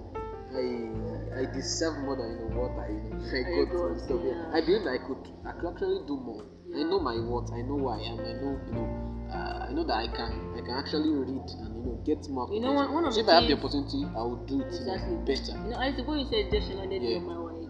I, 0.53 1.41
I 1.41 1.45
deserve 1.51 1.97
more 1.99 2.15
than 2.15 2.29
you 2.31 2.49
know 2.49 2.61
what 2.69 2.77
I, 2.77 2.93
I 2.93 3.39
I 3.41 3.65
got 3.65 3.73
got, 3.73 3.99
stuff. 3.99 4.21
Yeah. 4.23 4.31
yeah. 4.37 4.53
I 4.53 4.61
believe 4.61 4.83
that 4.85 4.93
I 4.93 5.01
could, 5.01 5.21
I 5.45 5.51
could 5.57 5.69
actually 5.73 6.05
do 6.05 6.15
more. 6.17 6.43
I 6.75 6.83
know 6.83 6.99
my 6.99 7.17
worth. 7.19 7.51
I 7.51 7.61
know 7.61 7.77
who 7.77 7.87
I 7.89 7.99
am. 8.01 8.19
I 8.19 8.33
know, 8.37 8.59
you 8.67 8.73
know, 8.73 8.87
uh, 9.33 9.65
I 9.69 9.73
know 9.73 9.83
that 9.85 9.97
I 9.97 10.07
can, 10.07 10.53
I 10.55 10.61
can 10.61 10.75
actually 10.77 11.09
read 11.09 11.27
and 11.29 11.75
you 11.77 11.81
know 11.83 12.01
get 12.05 12.27
more. 12.29 12.47
You 12.53 12.61
know, 12.61 12.73
one- 12.73 12.93
one 12.93 13.05
of 13.05 13.13
so 13.13 13.19
if 13.21 13.27
I 13.29 13.39
have 13.41 13.47
the 13.49 13.57
opportunity, 13.57 14.05
I 14.15 14.21
will 14.21 14.45
do 14.45 14.61
it 14.61 14.67
Exactly. 14.67 15.17
better. 15.25 15.53
You 15.63 15.69
know, 15.73 15.77
I 15.77 15.93
suppose 15.95 16.21
you 16.21 16.27
said 16.29 16.51
just 16.51 16.69
landed 16.73 17.01
Yeah. 17.01 17.17
on 17.17 17.25
my 17.25 17.39
wife. 17.39 17.69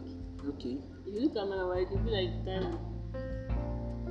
Okay. 0.55 0.77
If 1.07 1.13
you 1.13 1.21
look 1.27 1.35
at 1.37 1.47
my 1.47 1.63
wife, 1.63 1.87
you 1.91 1.99
feel 2.03 2.13
like, 2.13 2.45
damn. 2.45 2.79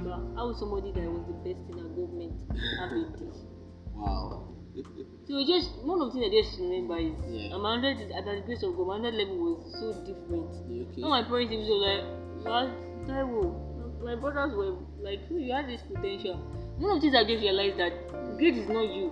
But 0.02 0.18
how 0.34 0.48
would 0.48 0.56
somebody 0.56 0.92
that 0.92 1.04
was 1.12 1.24
the 1.28 1.36
best 1.44 1.60
in 1.70 1.78
our 1.78 1.88
government 1.92 2.32
have 2.80 2.92
a? 2.92 3.04
Wow. 3.94 4.48
So 5.32 5.38
it 5.38 5.46
just 5.46 5.70
one 5.80 5.98
of 5.98 6.12
the 6.12 6.20
things 6.20 6.28
I 6.28 6.42
just 6.42 6.60
remember 6.60 6.98
is 6.98 7.16
Yeah. 7.26 7.54
I'm 7.56 7.64
under 7.64 7.88
at 7.88 8.24
the 8.26 8.42
grace 8.44 8.62
of 8.62 8.76
God, 8.76 8.86
my 8.86 8.96
under 8.96 9.12
level 9.12 9.38
was 9.40 9.64
so 9.80 9.88
different. 10.04 10.52
okay. 10.68 11.00
Now 11.00 11.08
my 11.08 11.22
parents 11.22 11.54
even 11.54 11.68
were 11.72 11.80
like, 11.80 12.04
"What 12.44 12.68
Taiwo?" 13.08 14.04
My 14.04 14.16
brothers 14.16 14.52
were 14.52 14.76
like, 15.00 15.24
"Oh, 15.32 15.38
"You 15.38 15.54
had 15.54 15.70
this 15.70 15.80
potential." 15.88 16.36
One 16.76 16.90
of 16.90 17.00
the 17.00 17.08
things 17.08 17.16
I 17.16 17.24
just 17.24 17.40
realized 17.40 17.80
that 17.80 17.96
grade 18.36 18.58
is 18.58 18.68
not 18.68 18.92
you. 18.92 19.08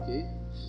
Okay. 0.00 0.20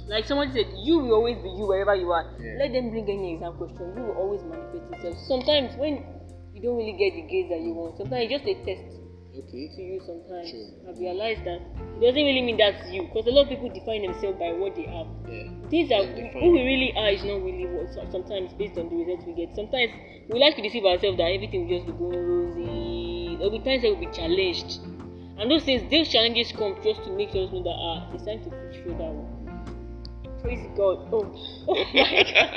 Like 0.08 0.24
somebody 0.32 0.56
said, 0.56 0.72
you 0.88 1.00
will 1.00 1.16
always 1.20 1.44
be 1.44 1.50
you 1.50 1.68
wherever 1.68 1.96
you 2.04 2.14
are. 2.20 2.24
Yeah. 2.40 2.56
Let 2.64 2.72
them 2.72 2.92
bring 2.96 3.10
any 3.20 3.34
exam 3.34 3.58
question. 3.58 3.92
You 3.98 4.04
will 4.08 4.20
always 4.24 4.48
manifest 4.48 4.88
yourself. 4.94 5.18
Sometimes 5.28 5.76
when 5.76 6.06
you 6.54 6.62
don't 6.62 6.78
really 6.78 6.96
get 7.04 7.20
the 7.20 7.28
grades 7.34 7.50
that 7.50 7.60
you 7.60 7.74
want, 7.74 7.98
sometimes 7.98 8.32
it's 8.32 8.40
just 8.40 8.48
a 8.48 8.56
test 8.64 9.05
Okay. 9.38 9.68
to 9.76 9.82
you. 9.82 10.00
Sometimes 10.06 10.52
True. 10.52 10.72
I've 10.88 10.98
realized 10.98 11.44
that 11.44 11.60
it 11.60 12.02
doesn't 12.02 12.24
really 12.24 12.42
mean 12.42 12.58
that's 12.58 12.90
you 12.92 13.04
because 13.04 13.28
a 13.28 13.32
lot 13.32 13.44
of 13.44 13.50
people 13.50 13.70
define 13.70 14.04
themselves 14.04 14.40
by 14.40 14.54
what 14.54 14.76
they 14.76 14.88
have. 14.88 15.08
Yeah. 15.28 15.52
That 15.66 16.16
Don't 16.16 16.32
who 16.32 16.52
we 16.52 16.62
really 16.64 16.94
are 16.96 17.10
is 17.10 17.24
not 17.24 17.44
really 17.44 17.68
what 17.68 17.92
sometimes 18.12 18.54
based 18.54 18.78
on 18.78 18.88
the 18.88 18.96
results 18.96 19.26
we 19.28 19.34
get. 19.34 19.56
Sometimes 19.56 19.92
we 20.30 20.40
like 20.40 20.56
to 20.56 20.62
deceive 20.62 20.86
ourselves 20.86 21.18
that 21.18 21.28
everything 21.28 21.68
will 21.68 21.76
just 21.76 21.86
be 21.86 21.92
going 21.92 22.16
rosy. 22.16 23.36
There'll 23.36 23.52
be 23.52 23.60
times 23.60 23.82
that 23.84 23.92
we'll 23.92 24.00
be 24.00 24.14
challenged. 24.16 24.80
And 25.38 25.52
those 25.52 25.64
things, 25.64 25.84
those 25.92 26.08
challenges 26.08 26.54
come 26.54 26.80
just 26.82 27.04
to 27.04 27.12
make 27.12 27.36
us 27.36 27.52
know 27.52 27.64
that 27.64 27.76
ah, 27.76 28.08
it's 28.14 28.24
time 28.24 28.40
to 28.40 28.50
push 28.50 28.80
that 28.96 29.35
Praise 30.46 30.70
God. 30.78 31.10
Oh, 31.12 31.26
oh 31.68 31.86
my 31.94 32.22
God. 32.22 32.50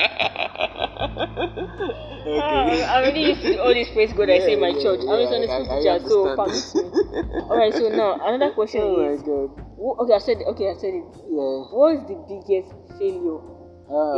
Ah, 2.29 2.69
I'm 2.69 3.05
already 3.05 3.21
used 3.33 3.41
to 3.43 3.57
all 3.63 3.73
this 3.73 3.89
praise 3.91 4.13
God 4.13 4.29
I 4.29 4.39
say 4.45 4.53
in 4.53 4.61
my 4.61 4.69
Yeah, 4.77 4.83
church. 4.83 5.01
yeah, 5.05 5.13
I 5.13 5.17
was 5.25 5.33
on 5.33 5.41
the 5.41 5.49
I- 5.49 5.65
school 5.65 5.81
teacher, 5.81 6.09
so 6.09 6.37
permit 6.37 6.69
me. 6.77 6.85
Alright, 7.49 7.73
so 7.75 7.89
now 7.89 8.21
another 8.21 8.53
question 8.53 8.83
Oh 8.85 8.97
my 9.01 9.17
is 9.17 9.23
god. 9.25 9.49
wh- 9.81 9.97
okay, 10.05 10.15
I 10.15 10.19
said 10.21 10.37
okay, 10.53 10.69
I 10.69 10.75
said 10.77 10.93
it. 11.01 11.09
Yeah. 11.33 11.73
What 11.73 11.97
is 11.97 12.03
the 12.05 12.19
biggest 12.29 12.69
failure 13.01 13.41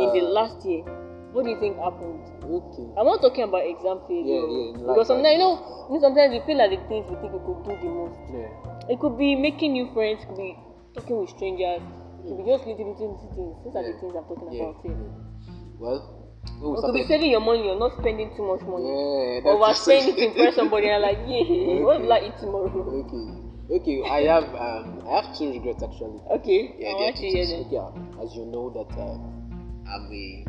in 0.03 0.07
the 0.11 0.21
Ah, 0.27 0.35
last 0.35 0.65
year? 0.67 0.83
What 1.31 1.47
do 1.47 1.49
you 1.55 1.59
think 1.63 1.79
happened? 1.79 2.27
Okay. 2.43 2.87
I'm 2.99 3.07
not 3.07 3.21
talking 3.23 3.47
about 3.47 3.63
exam 3.63 4.03
failure. 4.03 4.43
Yeah, 4.43 4.75
yeah, 4.75 4.91
because 4.91 5.07
sometimes 5.07 5.31
you 5.31 5.39
know, 5.39 5.55
you 5.87 5.95
know, 5.95 6.01
sometimes 6.03 6.35
we 6.35 6.43
feel 6.43 6.59
like 6.59 6.75
the 6.75 6.81
things 6.91 7.07
we 7.07 7.15
think 7.23 7.31
we 7.31 7.39
could 7.47 7.63
do 7.63 7.71
the 7.79 7.87
most. 7.87 8.19
Yeah. 8.27 8.91
It 8.91 8.99
could 8.99 9.15
be 9.15 9.39
making 9.39 9.71
new 9.71 9.87
friends, 9.95 10.19
it 10.19 10.27
could 10.27 10.35
be 10.43 10.51
talking 10.99 11.15
with 11.23 11.31
strangers, 11.31 11.79
it 12.21 12.27
could 12.29 12.37
be 12.37 12.45
just 12.45 12.65
little 12.69 12.85
little 12.85 13.17
little 13.17 13.31
things. 13.33 13.55
These 13.65 13.75
are 13.75 13.83
the 13.83 13.93
things 13.99 14.13
I'm 14.15 14.25
talking 14.29 14.49
Yeah. 14.53 14.63
about 14.69 14.77
here. 14.85 14.95
Well, 15.81 15.99
when 16.61 16.71
we 16.73 16.81
could 16.81 16.93
be 16.93 17.03
saving 17.09 17.31
your 17.31 17.41
money 17.41 17.65
you're 17.65 17.79
not 17.79 17.97
spending 17.97 18.29
too 18.37 18.45
much 18.45 18.61
money. 18.61 18.85
Yeah, 18.85 19.41
that's 19.41 19.57
Overspending 19.57 20.15
to 20.15 20.23
impress 20.29 20.55
somebody 20.55 20.89
and 20.89 21.01
like, 21.01 21.17
yeah, 21.25 21.81
what 21.85 22.01
will 22.01 22.13
I 22.13 22.19
eat 22.29 22.37
tomorrow? 22.39 22.69
Okay. 22.69 23.25
Okay, 23.71 24.03
I 24.03 24.21
have 24.27 24.43
um, 24.53 25.01
I 25.07 25.21
have 25.21 25.37
two 25.37 25.49
regrets 25.51 25.81
actually. 25.81 26.19
Okay, 26.29 26.75
Yeah, 26.77 26.89
I 26.89 26.93
want 26.93 27.15
to 27.15 27.27
hear 27.27 27.45
them. 27.47 27.65
Okay, 27.65 27.77
uh, 27.77 28.21
as 28.23 28.35
you 28.35 28.45
know 28.45 28.69
that 28.75 28.91
uh, 28.99 29.15
I'm 29.89 30.11
a 30.11 30.45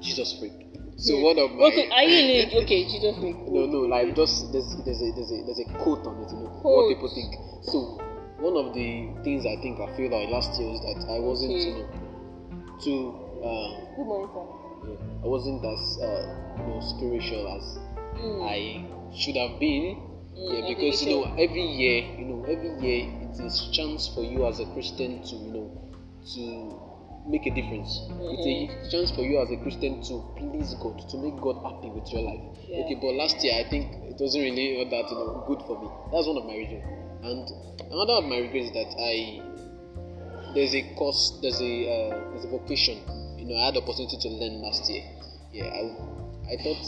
Jesus 0.00 0.38
freak. 0.38 0.52
So 0.98 1.16
Yeah. 1.16 1.24
one 1.24 1.38
of 1.38 1.50
my 1.52 1.64
Okay, 1.72 1.88
are 1.90 2.02
you 2.04 2.18
in 2.18 2.30
it? 2.30 2.52
Okay, 2.64 2.84
Jesus 2.84 3.16
freak? 3.18 3.36
no 3.48 3.66
no 3.66 3.80
like 3.88 4.14
just 4.14 4.52
there's 4.52 4.68
there's 4.84 5.00
a 5.00 5.10
there's 5.16 5.32
a 5.32 5.38
there's 5.46 5.60
a 5.64 5.68
quote 5.80 6.04
on 6.06 6.20
it 6.22 6.30
you 6.30 6.38
know 6.44 6.50
Quote. 6.60 6.76
what 6.76 6.88
people 6.94 7.08
think. 7.08 7.32
So 7.62 7.98
one 8.38 8.56
of 8.56 8.74
the 8.74 9.08
things 9.24 9.44
I 9.46 9.56
think 9.62 9.80
I 9.80 9.86
failed 9.96 10.12
at 10.12 10.30
last 10.30 10.58
year 10.60 10.70
is 10.72 10.80
that 10.80 11.10
I 11.10 11.18
wasn't 11.18 11.52
Okay. 11.52 11.68
you 11.68 11.74
know 11.74 11.88
too 12.82 13.14
uh, 13.42 13.96
Good 13.96 14.06
morning, 14.06 14.30
sir. 14.34 14.90
yeah, 14.90 15.24
I 15.24 15.26
wasn't 15.26 15.64
as 15.64 15.98
uh, 16.02 16.22
you 16.58 16.64
know 16.66 16.80
spiritual 16.80 17.48
as 17.56 17.78
Mm. 18.18 18.42
I 18.42 18.82
should 19.14 19.36
have 19.36 19.60
been. 19.60 19.94
Mm, 20.34 20.50
yeah, 20.50 20.74
because 20.74 21.02
you 21.06 21.10
know 21.14 21.22
every 21.38 21.62
year, 21.62 22.02
you 22.18 22.24
know 22.26 22.42
every 22.50 22.74
year 22.82 23.06
it 23.22 23.38
is 23.38 23.68
chance 23.72 24.08
for 24.12 24.22
you 24.24 24.44
as 24.46 24.58
a 24.58 24.66
Christian 24.74 25.22
to 25.22 25.36
you 25.36 25.52
know 25.54 25.70
to 26.34 26.42
make 27.30 27.46
a 27.46 27.50
difference. 27.54 28.08
It's 28.10 28.42
a 28.42 28.90
chance 28.90 29.10
for 29.12 29.22
you 29.22 29.38
as 29.38 29.50
a 29.52 29.56
Christian 29.62 30.02
to 30.10 30.14
please 30.36 30.74
God, 30.82 30.98
to 31.10 31.16
make 31.18 31.36
God 31.40 31.62
happy 31.62 31.90
with 31.90 32.10
your 32.10 32.22
life. 32.22 32.42
Yeah. 32.66 32.82
Okay, 32.86 32.94
but 33.00 33.14
last 33.14 33.38
year 33.44 33.54
I 33.54 33.68
think 33.70 33.86
it 34.10 34.16
wasn't 34.18 34.42
really 34.50 34.78
all 34.82 34.90
that 34.90 35.06
you 35.10 35.16
know 35.16 35.44
good 35.46 35.62
for 35.62 35.78
me. 35.80 35.88
That's 36.10 36.26
one 36.26 36.38
of 36.38 36.44
my 36.46 36.56
regrets. 36.58 36.86
And 37.22 37.48
another 37.90 38.12
of 38.14 38.24
my 38.24 38.38
regrets 38.38 38.68
is 38.68 38.72
that 38.72 38.90
I 38.98 39.42
there's 40.54 40.74
a 40.74 40.82
course, 40.96 41.38
there's 41.42 41.60
a 41.60 41.74
uh, 41.90 42.30
there's 42.32 42.44
a 42.44 42.48
vocation. 42.48 42.98
You 43.36 43.46
know, 43.46 43.56
I 43.56 43.66
had 43.66 43.74
the 43.74 43.82
opportunity 43.82 44.16
to 44.20 44.28
learn 44.28 44.62
last 44.62 44.88
year. 44.90 45.04
Yeah, 45.52 45.64
I 45.66 46.52
I 46.52 46.56
thought 46.62 46.82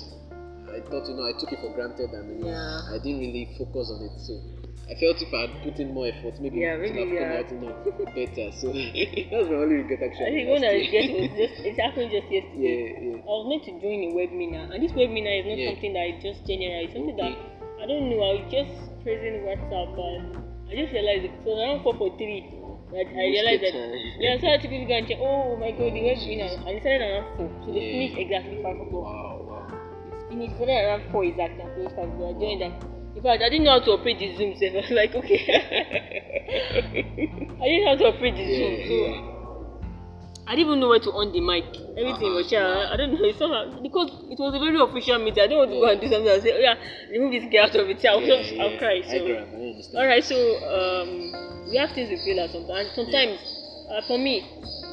I 0.70 0.80
thought 0.88 1.08
you 1.08 1.14
know 1.16 1.26
I 1.28 1.32
took 1.38 1.52
it 1.52 1.60
for 1.60 1.72
granted 1.74 2.10
and 2.10 2.38
you 2.38 2.44
know, 2.44 2.50
Yeah. 2.50 2.94
I 2.94 2.98
didn't 2.98 3.20
really 3.20 3.48
focus 3.58 3.90
on 3.90 4.00
it. 4.06 4.14
So 4.20 4.38
I 4.90 4.94
felt 4.98 5.22
if 5.22 5.30
I 5.34 5.46
had 5.46 5.62
put 5.62 5.78
in 5.78 5.92
more 5.94 6.06
effort, 6.08 6.40
maybe 6.40 6.58
Yeah, 6.60 6.74
it 6.74 6.80
would 6.80 6.94
maybe, 6.94 7.16
have 7.16 7.20
come 7.20 7.30
yeah. 7.30 7.38
out 7.38 7.50
you 7.52 7.58
know, 7.60 8.06
better. 8.14 8.46
So 8.54 8.66
that's 9.30 9.48
my 9.50 9.56
only 9.60 9.76
regret 9.86 10.02
actually. 10.02 10.26
I 10.26 10.32
think 10.34 10.48
when 10.50 10.64
I 10.64 10.72
last 10.78 10.90
year. 10.90 11.02
regret 11.02 11.30
was 11.30 11.30
just 11.42 11.54
it 11.66 11.76
happened 11.78 12.10
just 12.10 12.28
yesterday. 12.30 12.64
yeah, 12.64 13.18
yeah. 13.18 13.22
I 13.22 13.30
was 13.38 13.44
meant 13.50 13.64
to 13.70 13.72
join 13.82 13.98
a 14.02 14.10
webinar, 14.14 14.64
and 14.74 14.78
this 14.82 14.92
webinar 14.92 15.34
is 15.42 15.46
not 15.46 15.58
Yeah. 15.58 15.68
something 15.74 15.92
that 15.94 16.04
I 16.06 16.10
just 16.22 16.40
generate. 16.46 16.90
It's 16.90 16.94
something 16.94 17.16
that 17.18 17.34
I 17.82 17.84
don't 17.86 18.06
know. 18.10 18.20
I 18.24 18.34
just 18.50 18.89
praising 19.02 19.42
WhatsApp, 19.44 19.96
and 19.96 20.36
I 20.68 20.74
just 20.76 20.92
realized 20.92 21.24
it. 21.24 21.32
So 21.44 21.58
around 21.58 21.82
four 21.82 21.94
for 21.96 22.10
three, 22.16 22.44
that 22.92 23.06
I 23.08 23.24
realized 23.32 23.62
that. 23.62 23.74
Yeah, 24.18 24.38
so 24.40 24.46
I 24.46 24.50
had 24.52 24.62
to 24.62 24.68
people 24.68 24.86
go 24.86 24.94
and 24.94 25.08
check. 25.08 25.18
Oh 25.20 25.56
my 25.56 25.70
God, 25.70 25.92
the 25.92 26.02
webinar, 26.04 26.52
and 26.66 26.76
it 26.76 26.82
started 26.82 27.02
around 27.02 27.26
four, 27.36 27.48
so 27.64 27.72
they 27.72 27.80
finished 27.92 28.18
exactly 28.18 28.62
five 28.62 28.76
o'clock. 28.76 29.08
Wow, 29.08 29.44
wow. 29.48 29.66
Finished 30.28 30.54
started 30.56 30.78
around 30.84 31.02
four 31.10 31.24
exactly, 31.24 31.62
and 31.62 31.72
finished 31.74 31.96
five 31.96 32.08
o'clock. 32.08 32.36
I 32.36 32.40
joined 32.40 32.60
them. 32.62 32.74
In 33.16 33.22
fact, 33.22 33.42
I 33.42 33.48
didn't 33.48 33.64
know 33.64 33.78
how 33.78 33.84
to 33.84 33.90
operate 33.98 34.18
the 34.18 34.36
Zoom. 34.36 34.54
So 34.56 34.66
I 34.66 34.72
was 34.76 34.90
like, 34.90 35.14
okay. 35.14 35.42
I 37.60 37.64
didn't 37.66 37.84
know 37.84 37.90
how 37.90 37.98
to 37.98 38.06
operate 38.14 38.36
the 38.36 38.46
Zoom, 38.46 38.74
so. 38.86 39.29
Yeah. 40.50 40.52
I 40.52 40.56
didn't 40.56 40.66
even 40.66 40.80
know 40.80 40.88
where 40.88 40.98
to 40.98 41.10
on 41.14 41.32
the 41.32 41.40
mic. 41.40 41.64
Everything 41.94 42.34
was 42.34 42.48
share. 42.50 42.66
I 42.66 42.96
don't 42.96 43.12
know. 43.14 43.22
It's 43.22 43.38
somehow 43.38 43.70
because 43.82 44.10
it 44.26 44.38
was 44.38 44.54
a 44.54 44.58
very 44.58 44.80
official 44.82 45.18
meeting. 45.18 45.42
I 45.42 45.46
don't 45.46 45.58
want 45.58 45.70
to 45.70 45.78
go 45.78 45.86
and 45.86 46.00
do 46.00 46.08
something 46.10 46.26
and 46.26 46.42
say, 46.42 46.52
oh 46.54 46.58
yeah, 46.58 46.74
remove 47.10 47.30
this 47.30 47.46
guy 47.46 47.62
out 47.62 47.74
of 47.76 47.86
it. 47.86 48.02
I'll, 48.02 48.20
Yeah, 48.20 48.42
just, 48.42 48.50
yeah. 48.50 48.62
I'll 48.66 48.78
cry. 48.78 48.98
I 48.98 49.06
So, 49.06 49.94
I 49.94 50.02
all 50.02 50.06
right. 50.06 50.24
So 50.24 50.38
um, 50.66 51.08
we 51.70 51.78
have 51.78 51.94
things 51.94 52.10
we 52.10 52.18
feel 52.26 52.42
at 52.42 52.50
sometimes. 52.50 52.90
Sometimes, 52.98 53.38
uh, 53.94 54.02
for 54.10 54.18
me, 54.18 54.42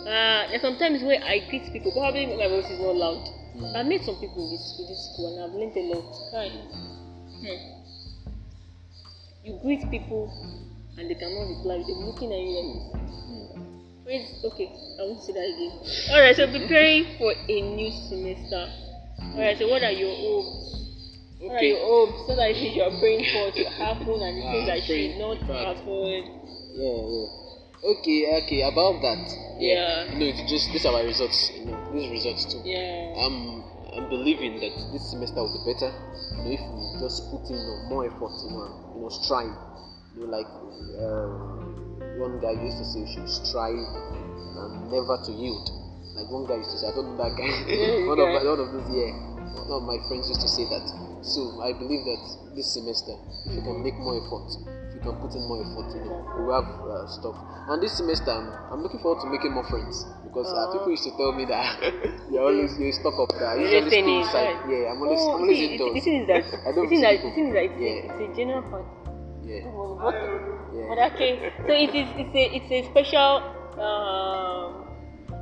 uh, 0.05 0.53
there's 0.53 0.61
sometimes 0.61 1.01
where 1.01 1.17
I 1.25 1.41
greet 1.49 1.65
people. 1.73 1.89
Probably 1.89 2.29
my 2.37 2.47
voice 2.47 2.69
is 2.69 2.77
not 2.77 2.93
loud. 2.93 3.25
Mm. 3.57 3.73
I 3.73 3.81
met 3.81 4.05
some 4.05 4.21
people 4.21 4.45
in 4.45 4.53
this, 4.53 4.77
in 4.77 4.85
this 4.85 5.01
school 5.09 5.33
and 5.33 5.41
I've 5.41 5.57
learned 5.57 5.73
a 5.73 5.85
lot. 5.89 6.13
Kai. 6.29 6.53
Hmm. 7.41 7.81
You 9.41 9.57
greet 9.65 9.89
people 9.89 10.29
and 10.97 11.09
they 11.09 11.17
cannot 11.17 11.49
reply. 11.49 11.81
They're 11.81 11.97
looking 11.97 12.29
at 12.29 12.37
you 12.37 12.53
like 12.53 12.69
this. 12.93 13.09
Mm. 13.25 13.66
Praise, 14.07 14.39
okay, 14.39 14.71
I 14.71 15.03
won't 15.03 15.19
say 15.21 15.33
that 15.35 15.43
again. 15.43 15.75
Alright, 16.15 16.35
so 16.39 16.47
preparing 16.47 17.17
for 17.19 17.33
a 17.35 17.57
new 17.75 17.91
semester. 17.91 18.63
Alright, 19.35 19.57
so 19.59 19.67
what 19.67 19.83
are 19.83 19.91
your 19.91 20.15
hopes? 20.15 20.87
What 21.43 21.51
are 21.51 21.57
Okay. 21.59 21.75
your 21.75 21.83
hopes 21.83 22.23
so 22.23 22.35
that 22.39 22.55
you 22.55 22.81
are 22.87 22.95
praying 23.03 23.27
for 23.35 23.51
to 23.51 23.63
happen 23.75 24.15
and 24.23 24.39
the 24.39 24.47
Ah, 24.47 24.51
things 24.55 24.67
that 24.71 24.79
should 24.87 25.19
not 25.19 25.43
happen? 25.43 26.23
Yeah, 26.71 27.03
yeah. 27.03 27.27
Okay, 27.83 28.19
okay. 28.47 28.61
About 28.63 29.03
that. 29.03 29.27
Yeah. 29.59 30.07
You 30.07 30.19
know, 30.23 30.25
it's 30.31 30.39
just 30.49 30.71
these 30.71 30.85
are 30.87 30.93
my 30.95 31.03
results. 31.03 31.51
You 31.59 31.65
know, 31.67 31.77
these 31.91 32.07
results 32.09 32.47
too. 32.47 32.63
Yeah. 32.63 33.11
I'm 33.27 33.59
I'm 33.91 34.07
believing 34.07 34.63
that 34.63 34.71
this 34.95 35.03
semester 35.11 35.43
will 35.43 35.51
be 35.51 35.73
better. 35.75 35.91
You 35.91 36.43
know, 36.47 36.51
if 36.55 36.63
we 36.63 37.03
just 37.03 37.27
put 37.27 37.43
in 37.51 37.59
you 37.59 37.67
know, 37.67 37.91
more 37.91 38.07
effort, 38.07 38.31
you 38.47 38.55
know, 38.55 38.71
you 38.95 39.01
know, 39.03 39.09
strive. 39.11 39.51
You 40.15 40.23
know, 40.23 40.31
like 40.31 40.47
um, 41.03 41.86
one 42.17 42.41
guy 42.41 42.53
used 42.57 42.77
to 42.81 42.85
say, 42.85 42.99
you 43.05 43.09
should 43.13 43.29
strive 43.29 43.77
and 43.77 44.91
never 44.91 45.17
to 45.25 45.31
yield. 45.31 45.65
Like 46.17 46.29
one 46.33 46.49
guy 46.49 46.57
used 46.57 46.73
to 46.73 46.77
say, 46.81 46.87
I 46.89 46.93
don't 46.97 47.13
know 47.13 47.17
that 47.21 47.33
guy. 47.37 47.45
Yeah, 47.69 48.09
one, 48.11 48.17
of, 48.19 48.27
one 48.33 48.59
of 48.59 48.69
those, 48.73 48.89
yeah. 48.89 49.13
One 49.69 49.69
of 49.69 49.83
my 49.85 49.97
friends 50.09 50.29
used 50.29 50.41
to 50.41 50.49
say 50.49 50.65
that. 50.69 50.85
So 51.21 51.61
I 51.61 51.73
believe 51.77 52.05
that 52.05 52.21
this 52.57 52.73
semester, 52.73 53.13
if 53.45 53.53
you 53.57 53.61
can 53.61 53.83
make 53.85 53.97
more 54.01 54.17
effort, 54.17 54.49
if 54.89 54.97
you 54.97 55.01
can 55.05 55.17
put 55.21 55.33
in 55.37 55.43
more 55.45 55.61
effort, 55.61 55.93
you 55.93 56.01
know, 56.09 56.17
we 56.41 56.49
have 56.53 56.65
uh, 56.65 57.05
stuff. 57.09 57.37
And 57.69 57.81
this 57.83 57.97
semester, 57.97 58.31
I'm, 58.31 58.47
I'm 58.71 58.81
looking 58.81 59.01
forward 59.01 59.21
to 59.21 59.29
making 59.29 59.53
more 59.53 59.65
friends 59.69 60.05
because 60.23 60.47
uh, 60.49 60.71
people 60.73 60.89
used 60.89 61.03
to 61.05 61.13
tell 61.17 61.33
me 61.33 61.45
that 61.45 61.83
you're 62.31 62.41
always 62.47 62.73
you're 62.79 62.93
stuck 62.93 63.17
up 63.19 63.29
there. 63.37 63.59
Just 63.59 63.91
staying 63.91 64.07
stay 64.07 64.17
inside. 64.23 64.57
Yeah, 64.69 64.93
I'm 64.93 65.01
always, 65.03 65.19
Oh, 65.21 65.35
I'm 65.35 65.41
always 65.45 65.57
see, 65.57 65.73
indoors. 65.75 65.93
The 65.93 66.01
thing 66.01 66.17
is 66.21 66.27
that, 66.31 66.43
I 66.65 66.69
don't 66.71 66.85
the 66.85 66.89
thing 66.89 67.01
see 67.01 67.05
that, 67.05 67.17
the 67.21 67.31
thing 67.35 67.47
is 67.49 67.53
that 67.53 67.65
it's, 67.67 67.77
Yeah. 67.77 67.89
a, 67.91 68.17
it's 68.17 68.21
a 68.23 68.37
general. 68.37 68.63
Yeah. 69.47 69.63
What? 69.71 70.13
Yeah. 70.75 70.85
But 70.89 70.99
okay, 71.15 71.53
so 71.65 71.71
it 71.71 71.95
is 71.95 72.07
it's 72.19 72.35
a 72.35 72.43
it's 72.57 72.71
a 72.71 72.79
special. 72.91 73.41
Um, 73.79 74.83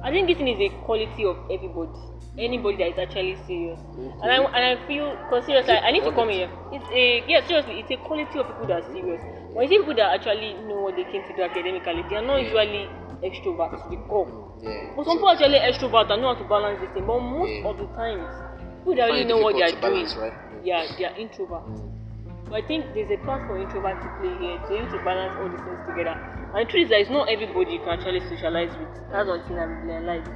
I 0.03 0.11
think 0.11 0.27
this 0.27 0.37
thing 0.37 0.47
is 0.47 0.59
a 0.61 0.69
quality 0.85 1.25
of 1.25 1.37
everybody, 1.49 1.97
anybody 2.37 2.77
that 2.77 2.89
is 2.93 2.99
actually 2.99 3.35
serious. 3.47 3.79
And 4.21 4.29
I 4.29 4.37
and 4.37 4.63
I 4.77 4.87
feel 4.87 5.09
because 5.25 5.45
seriously, 5.45 5.73
I, 5.73 5.89
I 5.89 5.91
need 5.91 6.03
to 6.03 6.11
come 6.11 6.29
here. 6.29 6.49
It's 6.71 6.85
a 6.93 7.23
yeah, 7.27 7.41
seriously, 7.47 7.79
it's 7.81 7.89
a 7.89 7.97
quality 8.05 8.37
of 8.37 8.45
people 8.45 8.67
that 8.67 8.83
are 8.83 8.87
serious. 8.93 9.21
When 9.53 9.65
you 9.65 9.69
see 9.69 9.77
people 9.81 9.95
that 9.95 10.13
actually 10.21 10.53
know 10.69 10.81
what 10.85 10.95
they 10.95 11.05
came 11.09 11.23
to 11.25 11.33
do 11.35 11.41
academically, 11.41 12.03
they 12.09 12.17
are 12.17 12.25
not 12.27 12.43
usually 12.43 12.85
extroverts 13.25 13.81
to 13.81 13.89
the 13.89 13.97
core. 14.05 14.29
Yeah. 14.61 14.93
But 14.95 15.05
some 15.09 15.17
people 15.17 15.29
actually 15.31 15.57
extrovert 15.57 16.11
and 16.11 16.21
know 16.21 16.35
how 16.35 16.41
to 16.43 16.47
balance 16.47 16.77
this 16.81 16.91
thing. 16.93 17.07
But 17.07 17.19
most 17.19 17.49
Yeah. 17.49 17.69
of 17.71 17.77
the 17.79 17.87
times, 17.97 18.29
people 18.83 18.95
that 18.99 19.09
really 19.09 19.25
know 19.25 19.39
what 19.39 19.55
they 19.55 19.63
are 19.63 19.71
doing, 19.71 19.81
balance, 19.81 20.13
right? 20.19 20.33
yeah, 20.63 20.85
they 20.99 21.05
are 21.05 21.15
introverts. 21.17 21.81
But 22.49 22.63
I 22.63 22.67
think 22.67 22.93
there's 22.93 23.09
a 23.09 23.17
part 23.25 23.47
for 23.47 23.57
introvert 23.57 23.97
to 24.01 24.09
play 24.21 24.33
here 24.37 24.57
to 24.57 24.69
able 24.77 24.91
to 24.93 25.03
balance 25.03 25.33
all 25.41 25.49
these 25.49 25.65
things 25.65 25.81
together. 25.89 26.13
And 26.53 26.67
the 26.67 26.71
truth 26.71 26.83
is 26.85 26.89
that 26.89 26.99
it's 27.01 27.09
not 27.09 27.27
everybody 27.27 27.73
you 27.73 27.79
can 27.79 27.97
actually 27.97 28.21
socialize 28.29 28.69
with. 28.77 28.89
That's 29.11 29.27
one 29.27 29.41
thing 29.49 29.57
I've 29.57 29.81
realized. 29.83 30.29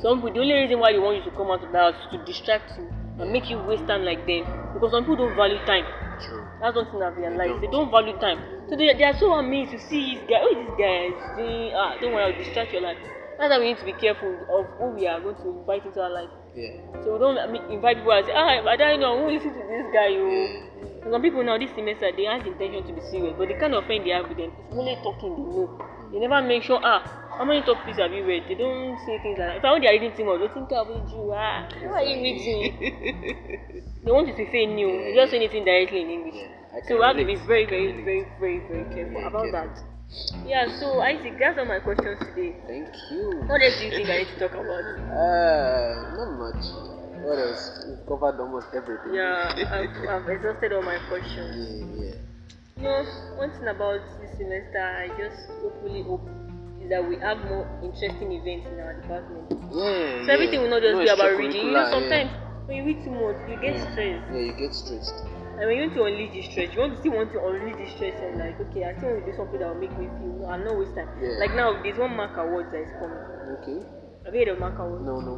Some 0.00 0.24
people, 0.24 0.32
the 0.32 0.40
only 0.40 0.54
reason 0.54 0.80
why 0.80 0.92
they 0.92 0.98
want 0.98 1.20
you 1.20 1.24
to 1.28 1.36
come 1.36 1.52
out 1.52 1.62
of 1.62 1.72
the 1.72 1.78
house 1.78 1.94
is 2.00 2.08
to 2.16 2.24
distract 2.24 2.72
you 2.80 2.88
and 3.20 3.30
make 3.30 3.50
you 3.52 3.60
waste 3.60 3.84
time 3.86 4.02
like 4.08 4.24
them. 4.24 4.48
Because 4.72 4.96
some 4.96 5.04
people 5.04 5.28
don't 5.28 5.36
value 5.36 5.60
time. 5.68 5.84
True. 6.24 6.40
That's 6.60 6.74
one 6.74 6.88
thing 6.88 7.02
I've 7.04 7.16
realized. 7.16 7.60
They 7.60 7.68
don't. 7.68 7.92
don't 7.92 7.92
value 7.92 8.16
time. 8.16 8.40
So 8.72 8.76
they, 8.76 8.88
they 8.96 9.04
are 9.04 9.16
so 9.20 9.36
amazed 9.36 9.72
to 9.72 9.78
see 9.78 10.16
this 10.16 10.24
guy. 10.24 10.40
Oh, 10.40 10.56
this 10.56 10.72
guy 10.80 11.12
is 11.12 11.20
doing. 11.36 11.72
Ah, 11.76 12.00
don't 12.00 12.16
worry, 12.16 12.32
I'll 12.32 12.38
distract 12.38 12.72
your 12.72 12.80
life. 12.80 12.96
That's 13.36 13.52
why 13.52 13.58
we 13.58 13.72
need 13.72 13.78
to 13.78 13.84
be 13.84 13.92
careful 13.92 14.32
of 14.52 14.66
who 14.80 14.96
we 14.96 15.06
are 15.06 15.20
going 15.20 15.36
to 15.36 15.48
invite 15.48 15.84
into 15.84 16.00
our 16.00 16.10
life. 16.10 16.32
Yeah. 16.56 16.80
So 17.04 17.14
we 17.14 17.18
don't 17.20 17.38
I 17.38 17.46
mean, 17.46 17.62
invite 17.70 17.96
people 17.98 18.12
and 18.12 18.24
say, 18.26 18.32
ah, 18.34 18.64
I 18.64 18.76
don't 18.76 19.00
know, 19.00 19.20
who 19.20 19.32
listen 19.32 19.52
to 19.52 19.64
this 19.68 19.86
guy, 19.92 20.08
you. 20.08 20.28
Yeah. 20.28 20.89
Some 21.02 21.22
people 21.22 21.42
now 21.42 21.56
this 21.58 21.70
semester 21.74 22.10
they 22.16 22.24
have 22.24 22.44
the 22.44 22.52
intention 22.52 22.86
to 22.86 22.92
be 22.92 23.00
serious, 23.00 23.34
but 23.38 23.48
the 23.48 23.54
kind 23.54 23.74
of 23.74 23.84
friend 23.86 24.04
they 24.04 24.10
have 24.10 24.28
with 24.28 24.36
them 24.36 24.50
is 24.70 24.76
only 24.76 24.96
talking 25.02 25.32
they 25.36 25.42
know. 25.42 25.68
They 26.12 26.18
never 26.20 26.42
make 26.46 26.62
sure 26.62 26.78
ah 26.82 27.00
how 27.38 27.44
many 27.44 27.62
topics 27.62 27.96
have 27.98 28.12
you 28.12 28.24
read? 28.26 28.44
They 28.48 28.54
don't 28.54 28.98
say 29.06 29.16
things 29.22 29.38
like 29.38 29.48
that. 29.48 29.56
If 29.58 29.64
I 29.64 29.70
want 29.72 29.82
they 29.82 29.88
are 29.88 29.96
reading 29.96 30.12
too 30.16 30.24
much, 30.28 30.40
they 30.44 30.48
think 30.52 30.68
I'll 30.72 30.84
read 30.84 31.08
you 31.08 31.32
ah 31.32 31.64
why 31.88 32.04
are 32.04 32.04
you 32.04 32.20
reading? 32.20 32.60
they 34.04 34.10
want 34.12 34.28
you 34.28 34.36
to 34.36 34.46
say 34.52 34.66
new. 34.66 34.90
They 34.92 35.14
just 35.16 35.30
say 35.32 35.38
anything 35.40 35.64
directly 35.64 36.02
in 36.04 36.10
English. 36.10 36.36
Yeah, 36.36 36.80
so 36.86 36.96
we 36.96 37.02
have 37.02 37.16
to 37.16 37.24
be 37.24 37.36
very, 37.48 37.64
very, 37.66 37.92
very, 38.04 38.26
very, 38.38 38.60
very 38.68 38.84
careful 38.94 39.20
Yeah, 39.20 39.28
about 39.28 39.48
careful. 39.50 39.72
that. 39.72 40.46
Yeah, 40.46 40.66
so 40.78 41.00
Isaac, 41.00 41.38
that's 41.38 41.56
all 41.58 41.64
my 41.64 41.78
questions 41.80 42.18
today. 42.20 42.54
Thank 42.66 42.92
you. 43.10 43.42
What 43.46 43.62
else 43.62 43.78
do 43.78 43.84
you 43.86 43.92
think 43.94 44.08
I 44.10 44.18
need 44.18 44.28
to 44.34 44.38
talk 44.42 44.52
about? 44.52 44.84
Uh, 45.08 46.16
not 46.18 46.30
much. 46.36 46.99
What 47.22 47.38
else? 47.38 47.84
We've 47.88 48.06
covered 48.06 48.40
almost 48.40 48.68
everything. 48.74 49.14
Yeah, 49.14 49.52
I've, 49.70 50.08
I've 50.08 50.28
exhausted 50.28 50.72
all 50.72 50.82
my 50.82 50.98
questions. 51.08 51.56
Yeah, 51.56 52.04
yeah. 52.06 52.14
You 52.76 52.82
know, 52.84 53.04
one 53.36 53.50
thing 53.52 53.68
about 53.68 54.00
this 54.20 54.30
semester, 54.38 54.80
I 54.80 55.08
just 55.18 55.48
hopefully 55.60 56.02
hope 56.02 56.24
is 56.80 56.88
that 56.88 57.06
we 57.06 57.16
have 57.18 57.38
more 57.44 57.68
interesting 57.82 58.32
events 58.32 58.66
in 58.72 58.80
our 58.80 58.94
department. 59.00 59.52
Yeah. 59.52 60.24
So 60.26 60.32
everything 60.32 60.62
will 60.62 60.70
not 60.70 60.82
just 60.82 60.96
No 60.96 61.04
be 61.04 61.08
about 61.08 61.36
reading. 61.36 61.66
You 61.66 61.72
know, 61.72 61.90
sometimes 61.90 62.30
when 62.66 62.76
you 62.78 62.84
read 62.84 63.04
too 63.04 63.10
much, 63.12 63.36
you 63.48 63.56
get 63.60 63.76
Yeah. 63.76 63.92
stressed. 63.92 64.00
Yeah. 64.00 64.32
yeah, 64.32 64.44
you 64.48 64.52
get 64.56 64.72
stressed. 64.74 65.14
And 65.60 65.68
when 65.68 65.76
you 65.76 65.82
want 65.84 65.94
to 65.94 66.04
unleash 66.08 66.32
the 66.32 66.42
stress, 66.48 66.72
you 66.72 66.80
want 66.80 66.94
to 66.94 66.98
still 67.04 67.12
want 67.12 67.32
to 67.32 67.38
unleash 67.44 67.76
the 67.76 67.88
stress 67.96 68.16
and 68.24 68.38
like, 68.40 68.56
okay, 68.72 68.84
I 68.88 68.96
still 68.96 69.12
want 69.12 69.26
to 69.26 69.30
do 69.30 69.36
something 69.36 69.60
that 69.60 69.68
will 69.68 69.76
make 69.82 69.92
me 70.00 70.08
feel 70.08 70.48
I'm 70.48 70.64
not 70.64 70.78
waste 70.78 70.94
time. 70.96 71.08
Yeah. 71.20 71.36
Like 71.36 71.52
now, 71.52 71.76
there's 71.82 71.98
one 71.98 72.16
mark 72.16 72.32
award 72.40 72.72
that 72.72 72.80
is 72.80 72.92
coming. 72.96 73.20
Okay. 73.60 73.84
Have 74.24 74.32
you 74.32 74.40
heard 74.40 74.56
of 74.56 74.58
mark 74.58 74.78
award? 74.80 75.04
No, 75.04 75.20
no. 75.20 75.36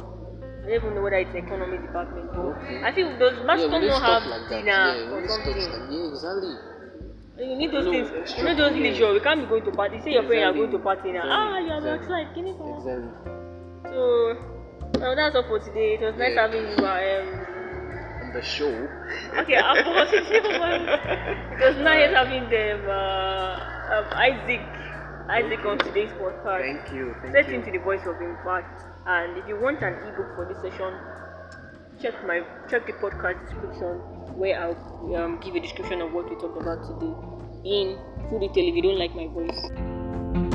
I 0.63 0.65
don't 0.67 0.75
even 0.75 0.95
know 0.95 1.01
whether 1.01 1.17
it's 1.17 1.35
economy 1.35 1.77
department. 1.77 2.29
Okay. 2.31 2.81
I 2.83 2.91
think 2.93 3.19
those 3.19 3.35
yeah, 3.35 3.55
we 3.67 3.79
need 3.79 3.87
don't 3.87 4.01
have 4.01 4.23
like 4.25 4.47
dinner 4.49 4.71
Yeah, 4.71 5.11
or 5.11 5.27
something. 5.27 5.57
like 5.57 5.91
yeah, 5.91 6.07
exactly. 6.07 6.55
You 7.37 7.55
need 7.57 7.71
those 7.71 7.85
No, 7.85 7.91
things. 7.91 8.37
You 8.37 8.43
know 8.45 8.55
those 8.55 8.75
yeah. 8.75 8.83
leisure. 8.83 9.13
We 9.13 9.19
can't 9.19 9.41
be 9.41 9.45
going 9.47 9.65
to 9.65 9.71
party. 9.71 9.99
Say 10.01 10.11
your 10.13 10.23
friend 10.23 10.43
are 10.45 10.53
going 10.53 10.71
to 10.71 10.79
party 10.79 11.11
now. 11.11 11.19
Exactly. 11.19 11.35
Ah, 11.35 11.57
you 11.59 11.71
are 11.71 11.77
Exactly. 11.77 12.15
outside. 12.15 12.33
Can 12.33 12.47
you 12.47 12.53
come? 12.53 12.73
Exactly. 12.77 13.09
So, 13.91 14.37
well, 14.99 15.15
that's 15.15 15.35
all 15.35 15.43
for 15.43 15.59
today. 15.59 15.95
It 15.95 16.01
was 16.01 16.15
nice 16.15 16.31
Yeah. 16.33 16.41
having 16.47 16.63
you. 16.63 16.77
Um, 16.79 18.23
On 18.23 18.33
the 18.33 18.41
show. 18.41 18.71
okay, 19.43 19.57
I 19.57 19.83
forgot 19.83 20.07
to 20.11 20.25
say 20.25 20.37
It 20.39 21.59
was 21.59 21.75
nice 21.83 22.11
having 22.15 22.49
them. 22.49 22.79
Uh, 22.87 23.99
um, 23.99 24.05
Isaac, 24.15 24.61
Isaac 25.29 25.65
on 25.65 25.77
today's 25.79 26.11
podcast. 26.13 26.61
Thank 26.61 26.93
you. 26.95 27.15
Thank 27.21 27.33
Set 27.35 27.49
you. 27.49 27.55
into 27.59 27.71
the 27.71 27.79
voice 27.79 28.05
of 28.07 28.21
impact. 28.21 28.92
And 29.05 29.37
if 29.37 29.47
you 29.47 29.59
want 29.59 29.81
an 29.81 29.95
ebook 30.07 30.35
for 30.35 30.45
this 30.47 30.61
session, 30.61 30.93
check 32.01 32.25
my 32.25 32.41
check 32.69 32.85
the 32.87 32.93
podcast 32.93 33.49
description 33.49 33.99
where 34.37 34.59
I'll 34.59 35.15
um, 35.15 35.39
give 35.41 35.55
a 35.55 35.59
description 35.59 36.01
of 36.01 36.13
what 36.13 36.29
we 36.29 36.35
talked 36.37 36.61
about 36.61 36.83
today 36.87 37.13
in 37.65 37.97
full 38.29 38.39
detail 38.39 38.67
if 38.67 38.75
you 38.75 38.81
don't 38.81 38.99
like 38.99 39.13
my 39.13 39.27
voice. 39.27 40.52